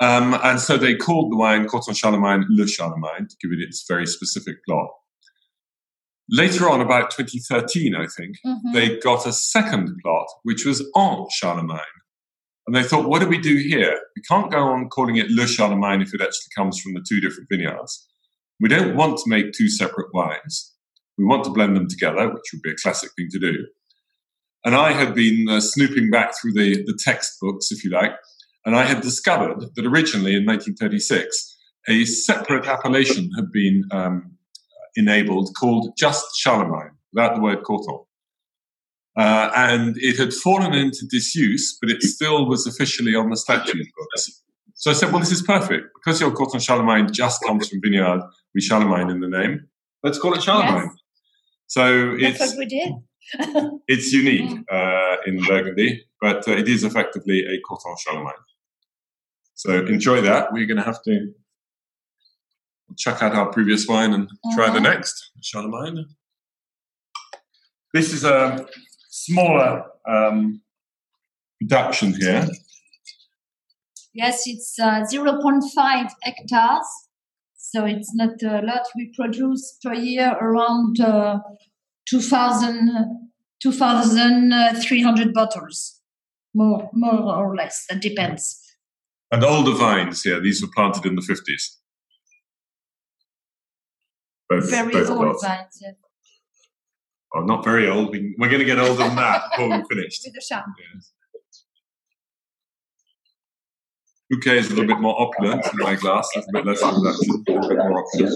Um, 0.00 0.38
and 0.42 0.60
so 0.60 0.76
they 0.76 0.94
called 0.94 1.32
the 1.32 1.36
wine 1.36 1.66
Corton 1.66 1.94
Charlemagne 1.94 2.46
Le 2.48 2.66
Charlemagne 2.66 3.26
to 3.28 3.36
give 3.42 3.52
it 3.52 3.62
its 3.62 3.84
very 3.86 4.06
specific 4.06 4.56
plot. 4.64 4.88
Later 6.30 6.68
on, 6.68 6.80
about 6.80 7.10
2013, 7.10 7.94
I 7.94 8.06
think, 8.06 8.36
mm-hmm. 8.44 8.72
they 8.72 8.98
got 8.98 9.26
a 9.26 9.32
second 9.32 9.98
plot, 10.02 10.26
which 10.42 10.66
was 10.66 10.86
En 10.96 11.26
Charlemagne. 11.30 11.80
And 12.66 12.76
they 12.76 12.82
thought, 12.82 13.08
what 13.08 13.20
do 13.20 13.28
we 13.28 13.38
do 13.38 13.56
here? 13.56 13.98
We 14.14 14.22
can't 14.22 14.50
go 14.50 14.58
on 14.58 14.90
calling 14.90 15.16
it 15.16 15.30
Le 15.30 15.46
Charlemagne 15.46 16.02
if 16.02 16.12
it 16.12 16.20
actually 16.20 16.50
comes 16.54 16.78
from 16.78 16.92
the 16.92 17.04
two 17.08 17.18
different 17.20 17.48
vineyards. 17.50 18.06
We 18.60 18.68
don't 18.68 18.94
want 18.94 19.16
to 19.18 19.30
make 19.30 19.52
two 19.52 19.70
separate 19.70 20.12
wines. 20.12 20.74
We 21.16 21.24
want 21.24 21.44
to 21.44 21.50
blend 21.50 21.76
them 21.76 21.88
together, 21.88 22.28
which 22.28 22.44
would 22.52 22.62
be 22.62 22.72
a 22.72 22.76
classic 22.76 23.10
thing 23.16 23.28
to 23.30 23.38
do. 23.38 23.66
And 24.66 24.74
I 24.74 24.92
had 24.92 25.14
been 25.14 25.48
uh, 25.48 25.60
snooping 25.60 26.10
back 26.10 26.32
through 26.36 26.52
the, 26.52 26.82
the 26.84 26.98
textbooks, 27.02 27.72
if 27.72 27.84
you 27.84 27.90
like, 27.90 28.12
and 28.66 28.76
I 28.76 28.84
had 28.84 29.00
discovered 29.00 29.60
that 29.74 29.86
originally 29.86 30.34
in 30.34 30.44
1936, 30.44 31.56
a 31.88 32.04
separate 32.04 32.66
appellation 32.66 33.30
had 33.34 33.50
been 33.50 33.84
um, 33.92 34.36
enabled 34.98 35.50
called 35.58 35.92
just 35.96 36.26
Charlemagne, 36.36 36.90
without 37.12 37.36
the 37.36 37.40
word 37.40 37.62
Corton. 37.62 38.00
Uh, 39.16 39.50
and 39.56 39.96
it 39.98 40.16
had 40.16 40.32
fallen 40.32 40.74
into 40.74 41.06
disuse, 41.10 41.76
but 41.80 41.90
it 41.90 42.02
still 42.02 42.46
was 42.46 42.66
officially 42.66 43.14
on 43.14 43.30
the 43.30 43.36
statute 43.36 43.86
books. 43.96 44.44
So 44.74 44.92
I 44.92 44.94
said, 44.94 45.10
well, 45.10 45.18
this 45.18 45.32
is 45.32 45.42
perfect. 45.42 45.88
Because 45.94 46.20
your 46.20 46.30
Corton 46.30 46.60
Charlemagne 46.60 47.12
just 47.12 47.42
comes 47.42 47.68
from 47.68 47.80
Vineyard 47.82 48.20
with 48.54 48.62
Charlemagne 48.62 49.10
in 49.10 49.20
the 49.20 49.28
name, 49.28 49.66
let's 50.04 50.18
call 50.18 50.34
it 50.34 50.42
Charlemagne. 50.42 50.90
Yes. 50.90 50.96
So 51.66 52.16
That's 52.20 52.40
it's, 52.40 52.52
what 52.52 52.58
we 52.58 52.66
did. 52.66 52.92
it's 53.88 54.12
unique 54.12 54.58
uh, 54.70 55.16
in 55.26 55.42
Burgundy, 55.42 56.04
but 56.20 56.46
uh, 56.46 56.52
it 56.52 56.68
is 56.68 56.84
effectively 56.84 57.40
a 57.40 57.60
Corton 57.60 57.94
Charlemagne. 57.98 58.32
So 59.54 59.84
enjoy 59.86 60.20
that. 60.20 60.52
We're 60.52 60.66
going 60.66 60.76
to 60.76 60.84
have 60.84 61.02
to 61.02 61.32
check 62.96 63.22
out 63.22 63.34
our 63.34 63.46
previous 63.46 63.86
wine 63.86 64.12
and 64.12 64.28
try 64.54 64.66
the 64.66 64.78
uh-huh. 64.78 64.80
next 64.80 65.30
Charlemagne. 65.42 66.06
This 67.94 68.12
is 68.12 68.24
a 68.24 68.66
smaller 69.08 69.84
um, 70.08 70.60
production 71.60 72.14
here. 72.14 72.46
Yes, 74.14 74.42
it's 74.46 74.78
uh, 74.78 75.04
0.5 75.12 76.10
hectares, 76.22 76.86
so 77.56 77.84
it's 77.84 78.14
not 78.14 78.42
a 78.42 78.62
lot. 78.62 78.82
We 78.96 79.12
produce 79.14 79.78
per 79.82 79.94
year 79.94 80.36
around 80.40 81.00
uh, 81.00 81.38
2,000, 82.08 83.30
2,300 83.62 85.34
bottles, 85.34 86.00
more, 86.54 86.90
more 86.92 87.36
or 87.36 87.54
less. 87.54 87.84
That 87.88 88.00
depends. 88.00 88.60
And 89.30 89.44
older 89.44 89.72
vines, 89.72 90.24
yeah, 90.24 90.38
these 90.38 90.62
were 90.62 90.72
planted 90.74 91.04
in 91.04 91.14
the 91.14 91.22
50s. 91.22 91.76
Both, 94.48 94.70
very 94.70 94.92
both 94.92 95.10
old 95.10 95.18
plots. 95.20 95.44
vines, 95.44 95.78
yeah. 95.82 95.90
Oh, 97.34 97.40
not 97.40 97.62
very 97.62 97.88
old. 97.88 98.10
We, 98.10 98.34
are 98.40 98.48
going 98.48 98.60
to 98.60 98.64
get 98.64 98.78
older 98.78 98.94
than 98.94 99.16
that 99.16 99.42
before 99.50 99.68
we're 99.68 99.84
finished. 99.84 100.22
With 100.24 100.42
sham. 100.42 100.74
Yes. 100.94 101.12
Bouquet 104.30 104.58
is 104.58 104.66
a 104.70 104.74
little 104.74 104.86
bit 104.86 105.00
more 105.00 105.18
opulent 105.20 105.66
in 105.72 105.78
my 105.78 105.94
glass. 105.94 106.28
A 106.36 106.42
bit 106.52 106.66
less 106.66 106.80
production, 106.80 107.30
a 107.30 107.52
little 107.52 107.68
bit 107.68 107.78
more 107.78 108.04
opulent. 108.04 108.34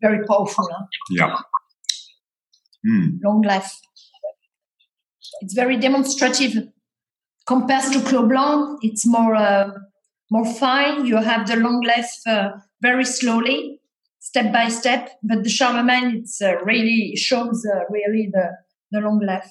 Very 0.00 0.26
powerful. 0.26 0.68
Huh? 0.70 0.84
Yeah. 1.10 1.36
Mm. 2.86 3.18
Long 3.22 3.42
life. 3.42 3.72
It's 5.40 5.54
very 5.54 5.76
demonstrative. 5.76 6.68
Compared 7.48 7.92
to 7.94 8.00
Clos 8.02 8.28
Blanc, 8.28 8.78
it's 8.82 9.06
more 9.06 9.34
uh, 9.34 9.70
more 10.30 10.44
fine. 10.44 11.06
You 11.06 11.16
have 11.16 11.48
the 11.48 11.56
long 11.56 11.80
life 11.80 12.12
uh, 12.26 12.50
very 12.82 13.06
slowly, 13.06 13.80
step 14.18 14.52
by 14.52 14.68
step. 14.68 15.08
But 15.22 15.44
the 15.44 15.48
Charlemagne, 15.48 16.18
it's 16.18 16.42
uh, 16.42 16.56
really 16.62 17.16
shows 17.16 17.64
uh, 17.64 17.84
really 17.88 18.28
the 18.30 18.50
the 18.90 19.00
long 19.00 19.20
life. 19.20 19.48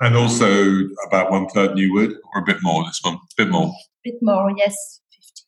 And 0.00 0.16
also 0.16 0.46
about 1.08 1.32
one 1.32 1.48
third 1.48 1.74
new 1.74 1.92
wood, 1.92 2.12
or 2.32 2.42
a 2.42 2.44
bit 2.44 2.58
more. 2.62 2.84
This 2.84 3.00
one, 3.02 3.14
a 3.14 3.18
bit 3.36 3.50
more. 3.50 3.66
A 3.66 3.72
bit 4.04 4.18
more, 4.22 4.48
yes, 4.56 5.00
fifty, 5.10 5.42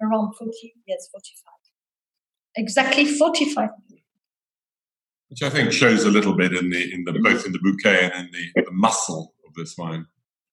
around 0.00 0.32
forty, 0.38 0.72
yes, 0.86 1.06
forty-five, 1.12 1.62
exactly 2.56 3.04
forty-five 3.04 3.70
which 5.28 5.42
I 5.42 5.50
think 5.50 5.72
shows 5.72 6.04
a 6.04 6.10
little 6.10 6.34
bit 6.34 6.52
in 6.52 6.70
the 6.70 6.94
in 6.94 7.04
the 7.04 7.12
both 7.12 7.44
in 7.44 7.52
the 7.52 7.58
bouquet 7.58 8.10
and 8.14 8.28
in 8.28 8.30
the, 8.54 8.62
the 8.62 8.70
muscle 8.70 9.34
of 9.46 9.54
this 9.54 9.76
wine. 9.76 10.06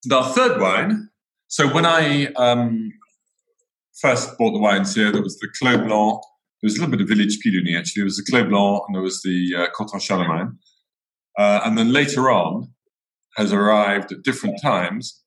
Our 0.09 0.23
third 0.33 0.59
wine. 0.59 1.09
So 1.47 1.67
when 1.67 1.85
I 1.85 2.27
um, 2.37 2.91
first 3.99 4.37
bought 4.37 4.53
the 4.53 4.59
wines 4.59 4.95
here, 4.95 5.11
there 5.11 5.21
was 5.21 5.37
the 5.37 5.49
Clos 5.59 5.77
Blanc 5.77 6.21
There 6.61 6.67
was 6.67 6.77
a 6.77 6.79
little 6.79 6.91
bit 6.91 7.01
of 7.01 7.07
village 7.07 7.37
Puligny 7.45 7.77
actually. 7.77 8.01
There 8.01 8.05
was 8.05 8.17
the 8.17 8.25
Clos 8.29 8.47
Blanc 8.47 8.83
and 8.87 8.95
there 8.95 9.03
was 9.03 9.21
the 9.21 9.53
uh, 9.57 9.69
Corton 9.71 9.99
Charlemagne. 9.99 10.57
Uh, 11.37 11.61
and 11.63 11.77
then 11.77 11.93
later 11.93 12.31
on 12.31 12.73
has 13.35 13.53
arrived 13.53 14.11
at 14.11 14.23
different 14.23 14.59
times. 14.61 15.21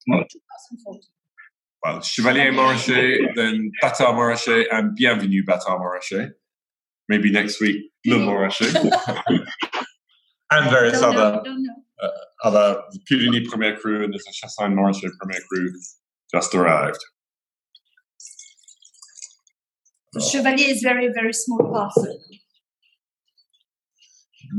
Well, 1.83 2.01
Chevalier 2.01 2.53
Montrachet, 2.53 3.35
then 3.35 3.71
Bâtard 3.83 4.15
Montrachet, 4.15 4.65
and 4.73 4.97
Bienvenue 4.97 5.45
Bâtard 5.45 5.81
Montrachet. 5.81 6.33
Maybe 7.09 7.31
next 7.31 7.61
week, 7.61 7.91
Le 8.07 8.17
Montrachet. 8.17 8.75
and 10.51 10.71
various 10.71 11.03
other 11.03 11.43
know. 11.45 11.75
uh, 12.03 12.09
other 12.45 12.83
Puligny 13.11 13.45
Premier 13.49 13.77
Cru 13.77 14.05
and 14.05 14.13
there's 14.13 14.25
a 14.29 14.33
Chassagne 14.33 14.75
Montrachet 14.75 15.11
Premier 15.21 15.41
Cru 15.49 15.69
just 16.33 16.55
arrived. 16.55 16.99
The 20.13 20.21
Chevalier 20.21 20.69
is 20.69 20.81
very, 20.83 21.09
very 21.13 21.33
small 21.33 21.59
parcel. 21.73 22.19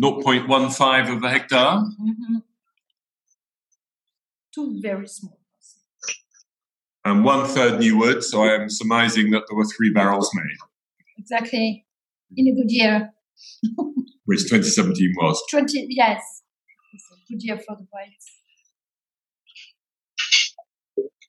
0.15 0.02 1.16
of 1.16 1.24
a 1.24 1.30
hectare. 1.30 1.60
Mhm. 2.02 2.44
Two 4.54 4.80
very 4.82 5.08
small 5.08 5.38
parcels. 5.40 5.78
and 7.06 7.24
one 7.24 7.46
third 7.48 7.80
new 7.80 7.98
wood. 7.98 8.24
So 8.24 8.44
I 8.44 8.56
am 8.56 8.70
surmising 8.70 9.30
that 9.32 9.44
there 9.48 9.56
were 9.56 9.66
three 9.78 9.92
barrels 9.94 10.30
made, 10.34 10.58
Exactly. 11.18 11.86
In 12.36 12.48
a 12.48 12.52
good 12.56 12.70
year. 12.72 13.14
which 14.26 14.42
2017 14.50 15.14
was. 15.22 15.42
20, 15.52 15.86
yes. 15.90 16.42
It's 17.26 17.32
a 17.32 17.34
good 17.34 17.44
year 17.44 17.58
for 17.58 17.76
the 17.76 17.88
whites. 17.92 18.40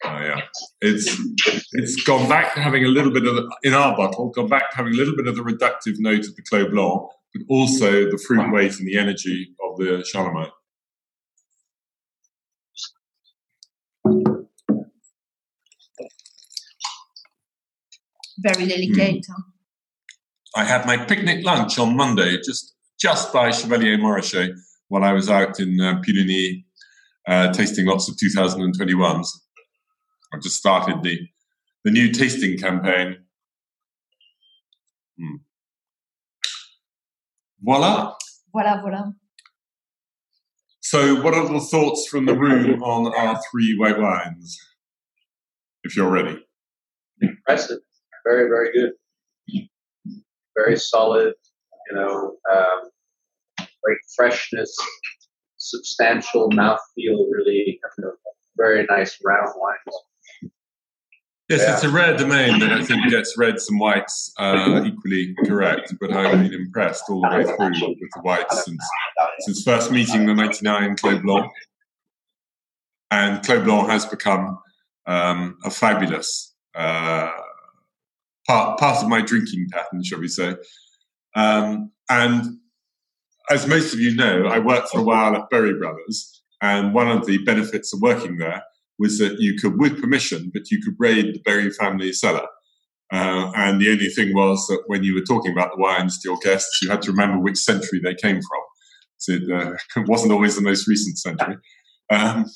Oh 0.04 0.18
yeah, 0.18 0.42
it's 0.82 1.18
it's 1.72 2.02
gone 2.04 2.28
back 2.28 2.54
to 2.54 2.60
having 2.60 2.84
a 2.84 2.88
little 2.88 3.10
bit 3.10 3.26
of 3.26 3.34
the, 3.34 3.56
in 3.62 3.72
our 3.72 3.96
bottle, 3.96 4.28
gone 4.28 4.48
back 4.48 4.70
to 4.70 4.76
having 4.76 4.92
a 4.92 4.96
little 4.96 5.16
bit 5.16 5.26
of 5.26 5.36
the 5.36 5.42
reductive 5.42 5.94
note 5.98 6.26
of 6.26 6.36
the 6.36 6.42
Clos 6.42 6.70
Blanc, 6.70 7.10
but 7.34 7.42
also 7.48 8.10
the 8.10 8.22
fruit 8.26 8.52
weight 8.52 8.78
and 8.78 8.86
the 8.86 8.98
energy 8.98 9.54
of 9.64 9.78
the 9.78 10.04
Charlemagne. 10.04 10.50
Very 18.38 18.64
hmm. 18.64 18.68
delicate. 18.68 19.26
huh? 19.28 19.42
I 20.56 20.64
had 20.64 20.86
my 20.86 20.98
picnic 20.98 21.44
lunch 21.44 21.78
on 21.78 21.96
Monday, 21.96 22.36
just 22.44 22.74
just 23.00 23.32
by 23.32 23.50
Chevalier 23.50 23.98
Montrachet, 23.98 24.54
while 24.88 25.04
I 25.04 25.12
was 25.12 25.28
out 25.28 25.58
in 25.60 25.80
uh, 25.80 26.00
Puligny, 26.02 26.64
uh, 27.26 27.52
tasting 27.52 27.86
lots 27.86 28.08
of 28.08 28.16
2021s. 28.16 29.28
I've 30.32 30.42
just 30.42 30.56
started 30.56 31.02
the 31.02 31.18
the 31.84 31.92
new 31.92 32.10
tasting 32.12 32.58
campaign. 32.58 33.16
Hmm. 35.18 35.36
Voila. 37.62 38.14
Voilà, 38.52 38.82
voilà. 38.82 39.12
So, 40.80 41.20
what 41.22 41.34
are 41.34 41.48
the 41.48 41.60
thoughts 41.60 42.06
from 42.08 42.26
the 42.26 42.34
room 42.34 42.82
on 42.82 43.12
our 43.14 43.40
three 43.50 43.76
white 43.78 43.98
wines? 43.98 44.58
If 45.84 45.96
you're 45.96 46.10
ready. 46.10 46.44
Impressive. 47.20 47.78
Very, 48.24 48.48
very 48.48 48.72
good. 48.72 48.92
Very 50.56 50.76
solid, 50.76 51.34
you 51.90 51.96
know, 51.96 52.36
um, 52.52 52.90
great 53.86 53.98
freshness, 54.16 54.76
substantial 55.56 56.50
mouthfeel, 56.50 57.26
really 57.30 57.78
kind 57.96 58.08
of 58.10 58.14
very 58.56 58.84
nice 58.90 59.18
round 59.24 59.48
wines. 59.56 60.52
Yes, 61.48 61.60
Yeah. 61.60 61.74
it's 61.74 61.84
a 61.84 61.90
rare 61.90 62.16
domain 62.16 62.58
that 62.58 62.72
I 62.72 62.82
think 62.82 63.08
gets 63.08 63.38
reds 63.38 63.70
and 63.70 63.78
whites 63.78 64.32
uh, 64.36 64.82
equally 64.84 65.32
correct, 65.44 65.94
but 66.00 66.12
I've 66.12 66.32
been 66.42 66.52
impressed 66.52 67.04
all 67.08 67.20
the 67.20 67.28
way 67.28 67.44
through 67.44 67.88
with 67.88 68.10
the 68.14 68.20
whites 68.22 68.64
since 68.64 68.84
since 69.40 69.62
first 69.62 69.92
meeting 69.92 70.26
the 70.26 70.34
99 70.34 70.96
Clos 70.96 71.22
Blanc. 71.22 71.52
And 73.12 73.44
Clos 73.44 73.62
Blanc 73.64 73.88
has 73.88 74.04
become 74.06 74.58
um, 75.06 75.56
a 75.64 75.70
fabulous 75.70 76.52
uh, 76.74 77.30
part, 78.48 78.80
part 78.80 79.02
of 79.04 79.08
my 79.08 79.20
drinking 79.20 79.68
pattern, 79.70 80.02
shall 80.02 80.18
we 80.18 80.26
say. 80.28 80.56
Um, 81.36 81.92
and 82.10 82.58
as 83.50 83.66
most 83.66 83.94
of 83.94 84.00
you 84.00 84.14
know, 84.14 84.46
I 84.46 84.58
worked 84.58 84.90
for 84.90 85.00
a 85.00 85.04
while 85.04 85.34
at 85.36 85.50
Berry 85.50 85.74
Brothers, 85.78 86.42
and 86.62 86.94
one 86.94 87.08
of 87.08 87.26
the 87.26 87.38
benefits 87.44 87.92
of 87.92 88.00
working 88.00 88.38
there 88.38 88.62
was 88.98 89.18
that 89.18 89.38
you 89.38 89.58
could, 89.58 89.78
with 89.78 90.00
permission, 90.00 90.50
but 90.52 90.70
you 90.70 90.80
could 90.82 90.94
raid 90.98 91.34
the 91.34 91.40
Berry 91.44 91.70
family 91.70 92.12
cellar. 92.12 92.46
Uh, 93.12 93.52
and 93.54 93.80
the 93.80 93.90
only 93.90 94.08
thing 94.08 94.34
was 94.34 94.66
that 94.66 94.82
when 94.86 95.04
you 95.04 95.14
were 95.14 95.20
talking 95.20 95.52
about 95.52 95.70
the 95.70 95.80
wines 95.80 96.18
to 96.18 96.28
your 96.28 96.38
guests, 96.38 96.80
you 96.82 96.90
had 96.90 97.02
to 97.02 97.10
remember 97.10 97.38
which 97.38 97.58
century 97.58 98.00
they 98.02 98.14
came 98.14 98.36
from. 98.36 98.62
So 99.18 99.32
it, 99.34 99.42
uh, 99.50 99.74
it 100.00 100.08
wasn't 100.08 100.32
always 100.32 100.56
the 100.56 100.62
most 100.62 100.88
recent 100.88 101.18
century. 101.18 101.56
Um, 102.10 102.46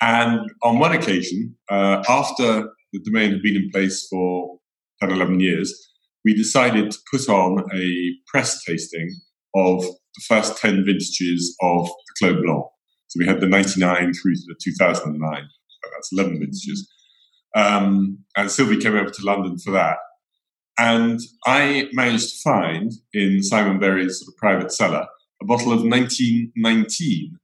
and 0.00 0.50
on 0.62 0.78
one 0.78 0.92
occasion, 0.92 1.56
uh, 1.70 2.02
after 2.08 2.70
the 2.92 3.00
domain 3.04 3.32
had 3.32 3.42
been 3.42 3.56
in 3.56 3.70
place 3.70 4.06
for 4.08 4.58
10, 5.00 5.10
11 5.10 5.40
years, 5.40 5.74
we 6.24 6.34
decided 6.34 6.90
to 6.90 6.98
put 7.10 7.28
on 7.28 7.64
a 7.74 8.12
press 8.26 8.62
tasting 8.64 9.10
of 9.54 9.84
the 10.14 10.22
first 10.28 10.58
10 10.58 10.84
vintages 10.84 11.56
of 11.62 11.86
the 11.86 12.14
Clos 12.18 12.42
Blanc. 12.42 12.64
So 13.08 13.18
we 13.18 13.26
had 13.26 13.40
the 13.40 13.46
99 13.46 14.12
through 14.14 14.34
to 14.34 14.42
the 14.46 14.56
2009. 14.62 15.42
So 15.68 15.90
that's 15.94 16.12
11 16.12 16.38
vintages. 16.38 16.88
Um, 17.56 18.18
and 18.36 18.50
Sylvie 18.50 18.76
came 18.78 18.96
over 18.96 19.10
to 19.10 19.24
London 19.24 19.58
for 19.58 19.72
that. 19.72 19.96
And 20.78 21.20
I 21.44 21.88
managed 21.92 22.30
to 22.30 22.42
find 22.42 22.92
in 23.12 23.42
Simon 23.42 23.78
Berry's 23.78 24.20
sort 24.20 24.32
of 24.32 24.36
private 24.36 24.72
cellar 24.72 25.06
a 25.42 25.44
bottle 25.44 25.72
of 25.72 25.82
1919. 25.82 27.36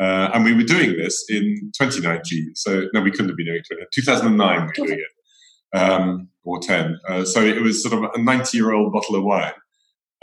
Uh, 0.00 0.30
and 0.34 0.44
we 0.44 0.54
were 0.54 0.64
doing 0.64 0.96
this 0.96 1.24
in 1.28 1.70
2019. 1.78 2.52
So, 2.56 2.88
no, 2.92 3.00
we 3.00 3.10
couldn't 3.10 3.28
have 3.28 3.36
been 3.36 3.46
doing 3.46 3.62
it. 3.70 3.88
2009 3.94 4.60
we 4.60 4.66
were 4.66 4.72
doing 4.72 4.98
it, 4.98 5.78
um, 5.78 6.28
or 6.42 6.58
10. 6.58 6.98
Uh, 7.08 7.24
so 7.24 7.40
it 7.40 7.62
was 7.62 7.82
sort 7.82 7.94
of 7.94 8.10
a 8.14 8.18
90 8.18 8.58
year 8.58 8.72
old 8.72 8.92
bottle 8.92 9.14
of 9.14 9.22
wine. 9.22 9.52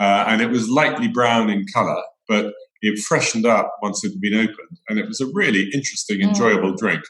Uh, 0.02 0.26
and 0.28 0.42
it 0.42 0.50
was 0.50 0.68
lightly 0.68 1.08
brown 1.08 1.50
in 1.50 1.64
color, 1.72 2.02
but 2.28 2.54
it 2.82 2.98
freshened 3.00 3.46
up 3.46 3.72
once 3.84 4.04
it 4.04 4.12
had 4.14 4.20
been 4.22 4.34
opened. 4.34 4.78
And 4.90 4.98
it 4.98 5.08
was 5.08 5.22
a 5.22 5.28
really 5.28 5.70
interesting, 5.74 6.20
Mm. 6.20 6.30
enjoyable 6.30 6.76
drink. 6.76 7.04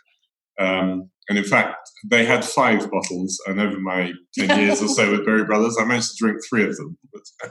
Um, 0.59 1.09
and 1.29 1.37
in 1.37 1.45
fact, 1.45 1.77
they 2.09 2.25
had 2.25 2.43
five 2.43 2.91
bottles, 2.91 3.41
and 3.47 3.61
over 3.61 3.79
my 3.79 4.11
10 4.37 4.59
years 4.59 4.81
or 4.81 4.89
so 4.89 5.09
with 5.11 5.25
Berry 5.25 5.45
Brothers, 5.45 5.77
I 5.79 5.85
managed 5.85 6.11
to 6.11 6.17
drink 6.17 6.39
three 6.49 6.65
of 6.65 6.75
them. 6.75 6.97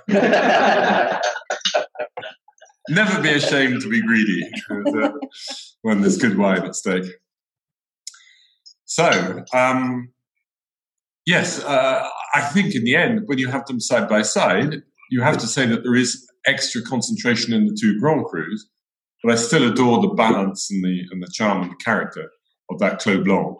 Never 2.88 3.22
be 3.22 3.30
ashamed 3.30 3.80
to 3.82 3.88
be 3.88 4.02
greedy 4.02 4.42
uh, 4.70 5.12
when 5.82 6.00
there's 6.00 6.18
good 6.18 6.36
wine 6.36 6.64
at 6.64 6.74
stake. 6.74 7.04
So, 8.84 9.44
um, 9.54 10.12
yes, 11.24 11.62
uh, 11.62 12.06
I 12.34 12.40
think 12.40 12.74
in 12.74 12.84
the 12.84 12.96
end, 12.96 13.22
when 13.26 13.38
you 13.38 13.48
have 13.48 13.64
them 13.66 13.80
side 13.80 14.08
by 14.08 14.22
side, 14.22 14.82
you 15.10 15.22
have 15.22 15.38
to 15.38 15.46
say 15.46 15.66
that 15.66 15.82
there 15.82 15.96
is 15.96 16.26
extra 16.46 16.80
concentration 16.82 17.52
in 17.52 17.66
the 17.66 17.76
two 17.78 17.98
Grand 18.00 18.24
Crus, 18.24 18.62
but 19.22 19.32
I 19.32 19.36
still 19.36 19.70
adore 19.70 20.00
the 20.00 20.14
balance 20.14 20.70
and 20.70 20.82
the 20.82 21.02
and 21.10 21.22
the 21.22 21.28
charm 21.32 21.62
and 21.62 21.72
the 21.72 21.84
character 21.84 22.30
of 22.70 22.78
that 22.78 23.00
Clos 23.00 23.22
Blanc. 23.22 23.58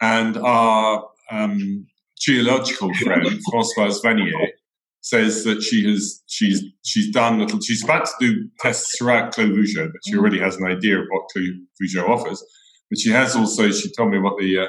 And 0.00 0.36
our 0.36 1.08
um, 1.30 1.86
geological 2.20 2.92
friend 2.94 3.26
Françoise 3.52 4.02
Vannier 4.02 4.48
says 5.00 5.44
that 5.44 5.62
she 5.62 5.90
has 5.90 6.22
she's 6.26 6.62
she's 6.84 7.12
done 7.12 7.38
little 7.38 7.60
she's 7.60 7.84
about 7.84 8.06
to 8.06 8.12
do 8.20 8.48
tests 8.60 8.96
throughout 8.96 9.32
Clos 9.32 9.48
Vougeot, 9.48 9.92
but 9.92 10.00
she 10.06 10.16
already 10.16 10.38
has 10.38 10.56
an 10.56 10.66
idea 10.66 11.00
of 11.00 11.06
what 11.10 11.28
Clos 11.32 11.48
Vougeot 11.80 12.08
offers. 12.08 12.44
But 12.90 13.00
she 13.00 13.10
has 13.10 13.34
also 13.34 13.70
she 13.70 13.90
told 13.92 14.10
me 14.10 14.18
what 14.18 14.38
the 14.38 14.68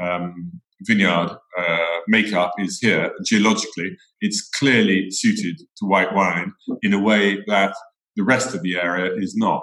uh, 0.00 0.04
um, 0.04 0.60
vineyard 0.82 1.36
uh, 1.58 1.98
makeup 2.08 2.52
is 2.58 2.78
here. 2.80 3.12
Geologically, 3.24 3.96
it's 4.20 4.48
clearly 4.58 5.08
suited 5.10 5.58
to 5.58 5.86
white 5.86 6.14
wine 6.14 6.52
in 6.82 6.92
a 6.92 7.00
way 7.00 7.42
that 7.46 7.74
the 8.16 8.24
rest 8.24 8.54
of 8.54 8.62
the 8.62 8.76
area 8.76 9.12
is 9.14 9.34
not. 9.36 9.62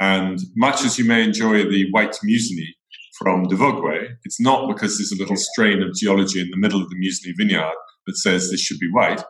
And 0.00 0.38
much 0.56 0.84
as 0.84 0.98
you 0.98 1.04
may 1.04 1.22
enjoy 1.22 1.64
the 1.64 1.86
white 1.90 2.16
Musigny 2.24 2.68
from 3.18 3.44
de 3.44 3.56
Vogüé, 3.56 4.16
it's 4.24 4.40
not 4.40 4.68
because 4.68 4.98
there's 4.98 5.12
a 5.12 5.22
little 5.22 5.36
strain 5.36 5.82
of 5.82 5.94
geology 5.94 6.40
in 6.40 6.50
the 6.50 6.56
middle 6.56 6.82
of 6.82 6.90
the 6.90 6.96
Musigny 6.96 7.32
vineyard 7.36 7.74
that 8.06 8.16
says 8.16 8.50
this 8.50 8.60
should 8.60 8.78
be 8.80 8.90
white. 8.90 9.22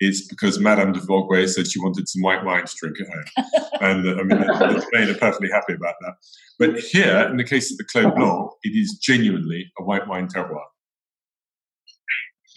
It's 0.00 0.26
because 0.26 0.58
Madame 0.58 0.92
de 0.92 1.00
Vogüé 1.00 1.48
said 1.48 1.70
she 1.70 1.80
wanted 1.80 2.08
some 2.08 2.22
white 2.22 2.44
wine 2.44 2.64
to 2.66 2.74
drink 2.80 2.96
at 3.00 3.06
home. 3.06 3.24
and 3.80 4.08
uh, 4.08 4.20
I 4.20 4.24
mean, 4.24 4.40
the, 4.40 4.74
the 4.74 4.80
Spain 4.80 5.08
are 5.08 5.14
perfectly 5.18 5.50
happy 5.50 5.74
about 5.74 5.94
that. 6.00 6.14
But 6.58 6.80
here, 6.80 7.28
in 7.30 7.36
the 7.36 7.44
case 7.44 7.70
of 7.70 7.78
the 7.78 7.84
Clos 7.84 8.12
Blanc, 8.14 8.50
it 8.64 8.70
is 8.70 8.98
genuinely 9.00 9.70
a 9.78 9.84
white 9.84 10.08
wine 10.08 10.26
terroir. 10.28 10.64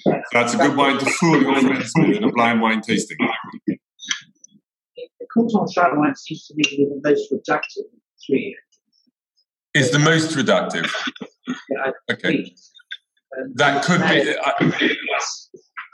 So 0.03 0.13
that's 0.31 0.53
a 0.53 0.57
good 0.57 0.75
wine 0.75 0.97
to 0.99 1.05
fool 1.05 1.41
your 1.41 1.59
friends 1.59 1.91
with 1.95 2.17
in 2.17 2.23
a 2.23 2.31
blind 2.31 2.61
wine 2.61 2.81
tasting. 2.81 3.17
The 3.67 3.77
Corton 5.33 5.67
Charlemagne 5.71 6.15
seems 6.15 6.47
to 6.47 6.53
be 6.55 6.63
the 6.63 7.01
most 7.03 7.31
reductive 7.31 7.85
of 7.85 7.91
the 7.91 8.25
three. 8.25 8.57
Is 9.73 9.91
the 9.91 9.99
most 9.99 10.35
reductive. 10.35 10.91
Okay. 12.09 12.53
That 13.55 13.83
could 13.83 13.99
be. 14.01 14.05
Madame- 14.05 14.73
I, 14.73 14.99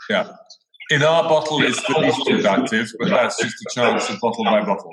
yeah. 0.09 0.31
In 0.89 1.03
our 1.03 1.23
bottle, 1.23 1.63
it's 1.63 1.81
the 1.87 1.99
least 1.99 2.25
productive, 2.27 2.91
but 2.99 3.09
that's 3.09 3.41
just 3.41 3.55
a 3.55 3.69
chance 3.73 4.09
of 4.09 4.19
bottle 4.19 4.43
by 4.43 4.63
bottle. 4.63 4.91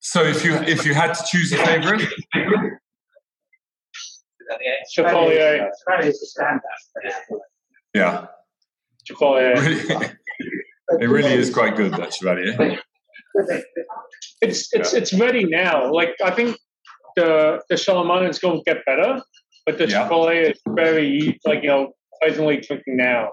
So 0.00 0.24
if 0.24 0.44
you 0.44 0.54
if 0.56 0.84
you 0.84 0.94
had 0.94 1.14
to 1.14 1.24
choose 1.24 1.52
a 1.52 1.58
favorite, 1.58 2.08
Chevalier. 4.90 5.70
Chevalier 5.86 6.08
is 6.08 6.36
a 6.40 6.60
yeah, 7.94 8.26
Chevalier. 9.04 9.54
it 11.00 11.08
really 11.08 11.32
is 11.32 11.52
quite 11.52 11.76
good 11.76 11.92
that 11.92 12.14
Chevalier. 12.14 12.80
It's 14.40 14.72
it's 14.72 14.92
it's 14.94 15.12
ready 15.12 15.44
now. 15.44 15.92
Like 15.92 16.14
I 16.24 16.30
think 16.30 16.56
the 17.16 17.60
the 17.68 17.76
Charlemagne 17.76 18.28
is 18.28 18.38
going 18.38 18.58
to 18.58 18.64
get 18.64 18.84
better, 18.86 19.22
but 19.66 19.78
the 19.78 19.88
Yeah. 19.88 20.08
Is 20.30 20.60
very 20.68 21.38
like 21.44 21.62
you 21.62 21.68
know 21.68 21.92
pleasantly 22.20 22.56
drinking 22.56 22.96
now. 22.96 23.30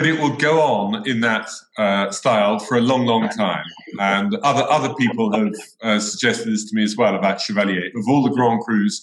But 0.00 0.08
it 0.08 0.18
will 0.18 0.34
go 0.34 0.62
on 0.62 1.06
in 1.06 1.20
that 1.20 1.50
uh, 1.76 2.10
style 2.10 2.58
for 2.58 2.78
a 2.78 2.80
long, 2.80 3.04
long 3.04 3.28
time. 3.28 3.66
And 4.00 4.34
other 4.36 4.62
other 4.62 4.94
people 4.94 5.30
have 5.38 5.52
uh, 5.82 6.00
suggested 6.00 6.50
this 6.50 6.70
to 6.70 6.74
me 6.74 6.84
as 6.84 6.96
well 6.96 7.14
about 7.14 7.38
Chevalier. 7.38 7.90
Of 7.94 8.08
all 8.08 8.22
the 8.22 8.30
Grand 8.30 8.62
Crus 8.62 8.94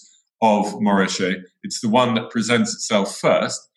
of 0.42 0.66
Montrachet, 0.80 1.44
it's 1.62 1.80
the 1.80 1.88
one 1.88 2.14
that 2.14 2.30
presents 2.30 2.74
itself 2.74 3.16
first, 3.16 3.70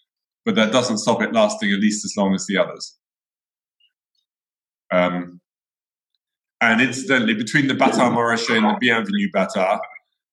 but 0.46 0.56
that 0.56 0.72
doesn't 0.72 0.98
stop 0.98 1.22
it 1.22 1.32
lasting 1.32 1.72
at 1.72 1.80
least 1.80 2.04
as 2.06 2.18
long 2.18 2.34
as 2.34 2.48
the 2.48 2.58
others. 2.58 2.98
Um, 4.92 5.42
and 6.60 6.82
incidentally, 6.82 7.36
between 7.36 7.68
the 7.68 7.76
Bâtard 7.76 8.16
Montrachet 8.16 8.58
and 8.58 8.66
the 8.66 8.78
Bienvenue 8.80 9.30
Bâtard, 9.32 9.80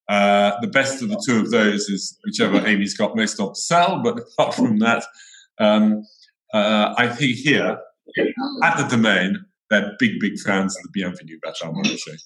uh, 0.08 0.58
the 0.62 0.68
best 0.68 1.02
of 1.02 1.10
the 1.10 1.22
two 1.22 1.40
of 1.40 1.50
those 1.50 1.90
is 1.90 2.18
whichever 2.24 2.66
Amy's 2.66 2.96
got 2.96 3.14
most 3.14 3.38
of 3.38 3.52
to 3.52 3.60
sell. 3.60 4.02
But 4.02 4.20
apart 4.20 4.54
from 4.54 4.78
that, 4.78 5.04
um, 5.58 6.04
uh, 6.52 6.94
I 6.96 7.08
think 7.08 7.36
here 7.36 7.78
at 8.64 8.76
the 8.78 8.86
domain, 8.96 9.44
they're 9.70 9.92
big, 9.98 10.18
big 10.20 10.38
fans 10.38 10.76
of 10.76 10.82
the 10.84 10.90
Bienvenue 10.92 11.38
Bâtard 11.44 11.74
Montrachet. 11.74 12.18